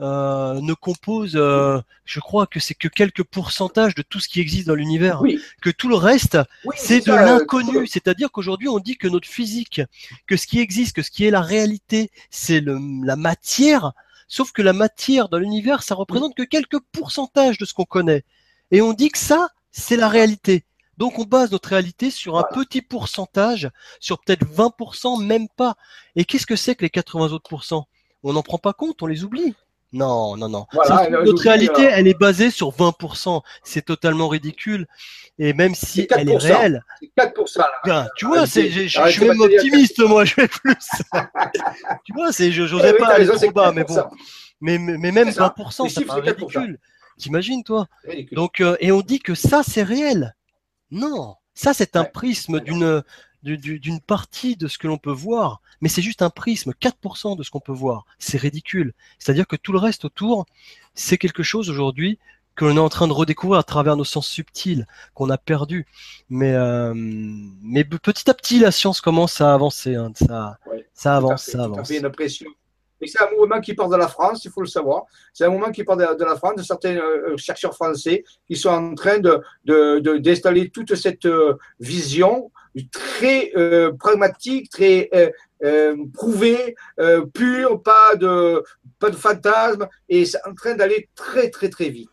[0.00, 4.40] euh, ne compose, euh, je crois que c'est que quelques pourcentages de tout ce qui
[4.40, 5.22] existe dans l'univers.
[5.60, 6.38] Que tout le reste,
[6.74, 7.86] c'est de l'inconnu.
[7.86, 9.80] C'est-à-dire qu'aujourd'hui, on dit que notre physique,
[10.26, 13.92] que ce qui existe, que ce qui est la réalité, c'est la matière.
[14.32, 18.24] Sauf que la matière dans l'univers, ça représente que quelques pourcentages de ce qu'on connaît.
[18.70, 20.64] Et on dit que ça, c'est la réalité.
[20.96, 25.76] Donc on base notre réalité sur un petit pourcentage, sur peut-être 20%, même pas.
[26.16, 27.86] Et qu'est-ce que c'est que les 80 autres
[28.22, 29.54] On n'en prend pas compte, on les oublie.
[29.92, 30.66] Non, non, non.
[31.10, 33.42] notre réalité, elle est basée sur 20%.
[33.62, 34.86] C'est totalement ridicule.
[35.38, 36.84] Et même si elle est réelle.
[37.16, 37.64] 4%.
[37.86, 38.08] Là.
[38.16, 40.76] tu vois, c'est, je, suis même optimiste, moi, je vais plus.
[42.04, 43.96] tu vois, c'est, je n'osais pas aller trop bas, mais bon.
[44.60, 46.78] Mais, mais même 20%, c'est ridicule.
[47.18, 47.86] T'imagines, toi?
[48.32, 50.34] Donc, euh, et on dit que ça, c'est réel.
[50.90, 51.36] Non.
[51.54, 53.02] Ça, c'est un prisme d'une,
[53.42, 57.42] d'une partie de ce que l'on peut voir, mais c'est juste un prisme, 4% de
[57.42, 58.06] ce qu'on peut voir.
[58.18, 58.94] C'est ridicule.
[59.18, 60.46] C'est-à-dire que tout le reste autour,
[60.94, 62.18] c'est quelque chose aujourd'hui
[62.54, 65.86] que l'on est en train de redécouvrir à travers nos sens subtils qu'on a perdus.
[66.28, 69.94] Mais, euh, mais petit à petit, la science commence à avancer.
[69.94, 70.58] Hein, ça,
[70.92, 71.90] ça avance, ça avance.
[71.90, 72.50] Une pression,
[73.00, 75.04] Et c'est un mouvement qui part de la France, il faut le savoir.
[75.32, 78.68] C'est un mouvement qui part de, la France, de certains euh, chercheurs français qui sont
[78.68, 81.26] en train d'installer de, toute cette
[81.80, 82.50] vision
[82.90, 83.52] très
[83.98, 85.10] pragmatique, très
[86.14, 86.74] prouvée,
[87.34, 88.62] pure, pas de,
[88.98, 92.10] pas de fantasme, et c'est en train d'aller très, très, très vite.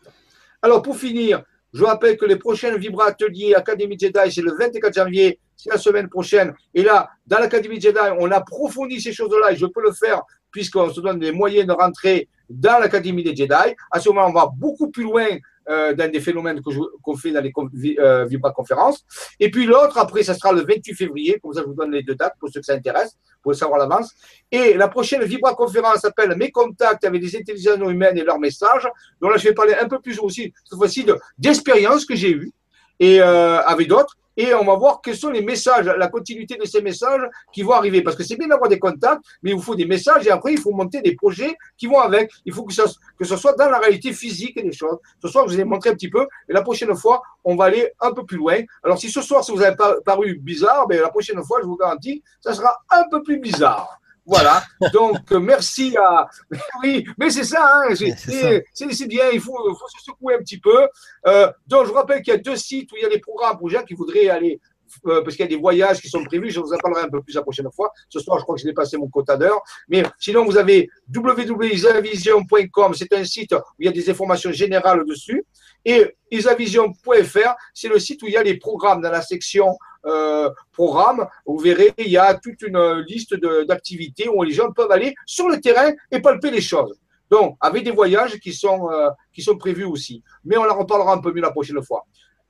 [0.62, 4.94] Alors, pour finir, je rappelle que les prochains Vibra Ateliers Académie Jedi, c'est le 24
[4.94, 6.54] janvier, c'est la semaine prochaine.
[6.74, 10.90] Et là, dans l'Académie Jedi, on approfondit ces choses-là et je peux le faire puisqu'on
[10.90, 13.76] se donne des moyens de rentrer dans l'Académie des Jedi.
[13.92, 15.28] À ce moment, on va beaucoup plus loin
[15.70, 16.62] euh, dans des phénomènes
[17.04, 17.54] qu'on fait dans les
[18.00, 19.06] euh, vibra-conférences.
[19.40, 22.02] Et puis l'autre, après, ça sera le 28 février, comme ça je vous donne les
[22.02, 24.12] deux dates pour ceux que ça intéresse, pour savoir à l'avance.
[24.52, 28.88] Et la prochaine vibra-conférence s'appelle Mes contacts avec les intelligences humaines et leurs messages.
[29.22, 31.06] Donc là, je vais parler un peu plus aussi, cette fois-ci,
[31.38, 32.52] d'expériences que j'ai eues
[33.00, 36.64] et euh, avec d'autres et on va voir quels sont les messages, la continuité de
[36.64, 37.22] ces messages
[37.52, 38.02] qui vont arriver.
[38.02, 40.54] Parce que c'est bien d'avoir des contacts, mais il vous faut des messages et après,
[40.54, 42.32] il faut monter des projets qui vont avec.
[42.46, 42.86] Il faut que, ça,
[43.18, 44.98] que ce soit dans la réalité physique des choses.
[45.22, 47.66] Ce soir, je vous ai montré un petit peu et la prochaine fois, on va
[47.66, 48.60] aller un peu plus loin.
[48.82, 49.74] Alors, si ce soir, ça vous a
[50.06, 53.99] paru bizarre, ben, la prochaine fois, je vous garantis, ça sera un peu plus bizarre.
[54.30, 54.64] Voilà.
[54.94, 56.28] Donc, merci à.
[56.84, 60.88] Oui, mais c'est ça, hein, c'est bien, il faut, faut, se secouer un petit peu.
[61.28, 63.20] Euh, donc, je vous rappelle qu'il y a deux sites où il y a des
[63.20, 64.62] programmes pour gens qui voudraient aller
[65.08, 66.52] euh, parce qu'il y a des voyages qui sont prévus.
[66.52, 67.92] Je vous en parlerai un peu plus la prochaine fois.
[68.10, 69.62] Ce soir, je crois que j'ai dépassé mon quota d'heure.
[69.88, 72.94] Mais sinon, vous avez www.isavision.com.
[72.94, 75.46] C'est un site où il y a des informations générales dessus.
[75.86, 80.50] Et isavision.fr, c'est le site où il y a les programmes dans la section euh,
[80.72, 81.28] programme.
[81.46, 83.36] Vous verrez, il y a toute une liste
[83.68, 87.00] d'activités où les gens peuvent aller sur le terrain et palper les choses.
[87.30, 90.24] Donc, avec des voyages qui sont, euh, qui sont prévus aussi.
[90.44, 92.06] Mais on en reparlera un peu mieux la prochaine fois.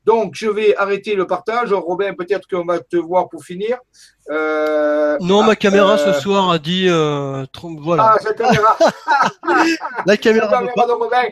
[0.05, 1.73] Donc, je vais arrêter le partage.
[1.73, 3.77] Robin, peut-être qu'on va te voir pour finir.
[4.31, 6.87] Euh, non, ma caméra ce euh, soir a dit.
[6.87, 7.45] Euh,
[7.79, 8.15] voilà.
[8.15, 8.77] Ah, caméra.
[10.05, 10.61] la caméra.
[10.61, 11.23] de Robin.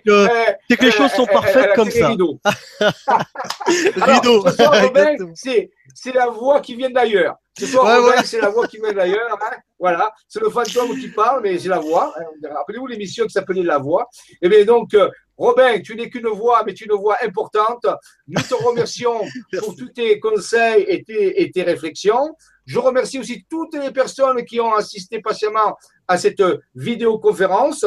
[0.69, 2.09] c'est que les choses sont parfaites comme ça.
[2.09, 2.39] Rideau.
[3.95, 4.47] rideau.
[4.47, 7.35] ce soir, Robin, c'est la voix qui vient d'ailleurs.
[7.57, 9.37] Ce soir, Robin, c'est la voix qui vient d'ailleurs.
[9.41, 9.57] Hein.
[9.79, 12.13] Voilà, c'est le fantôme qui parle, mais c'est la voix.
[12.43, 14.07] Rappelez-vous l'émission qui s'appelait La Voix.
[14.29, 14.95] Et eh bien donc,
[15.37, 17.85] Robin, tu n'es qu'une voix, mais tu es une voix importante.
[18.27, 19.21] Nous te remercions
[19.59, 21.03] pour tous tes conseils et
[21.51, 22.35] tes, réflexions.
[22.65, 25.77] Je remercie aussi toutes les personnes qui ont assisté patiemment
[26.07, 26.43] à cette
[26.75, 27.85] vidéoconférence.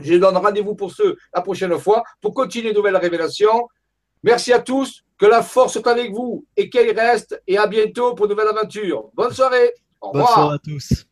[0.00, 3.68] Je donne rendez-vous pour ceux la prochaine fois pour continuer de nouvelles révélations.
[4.22, 7.40] Merci à tous, que la force soit avec vous et qu'elle reste.
[7.46, 9.10] Et à bientôt pour de nouvelles aventures.
[9.14, 9.72] Bonne soirée.
[10.00, 10.26] Au revoir.
[10.26, 11.06] Bonne soirée à tous.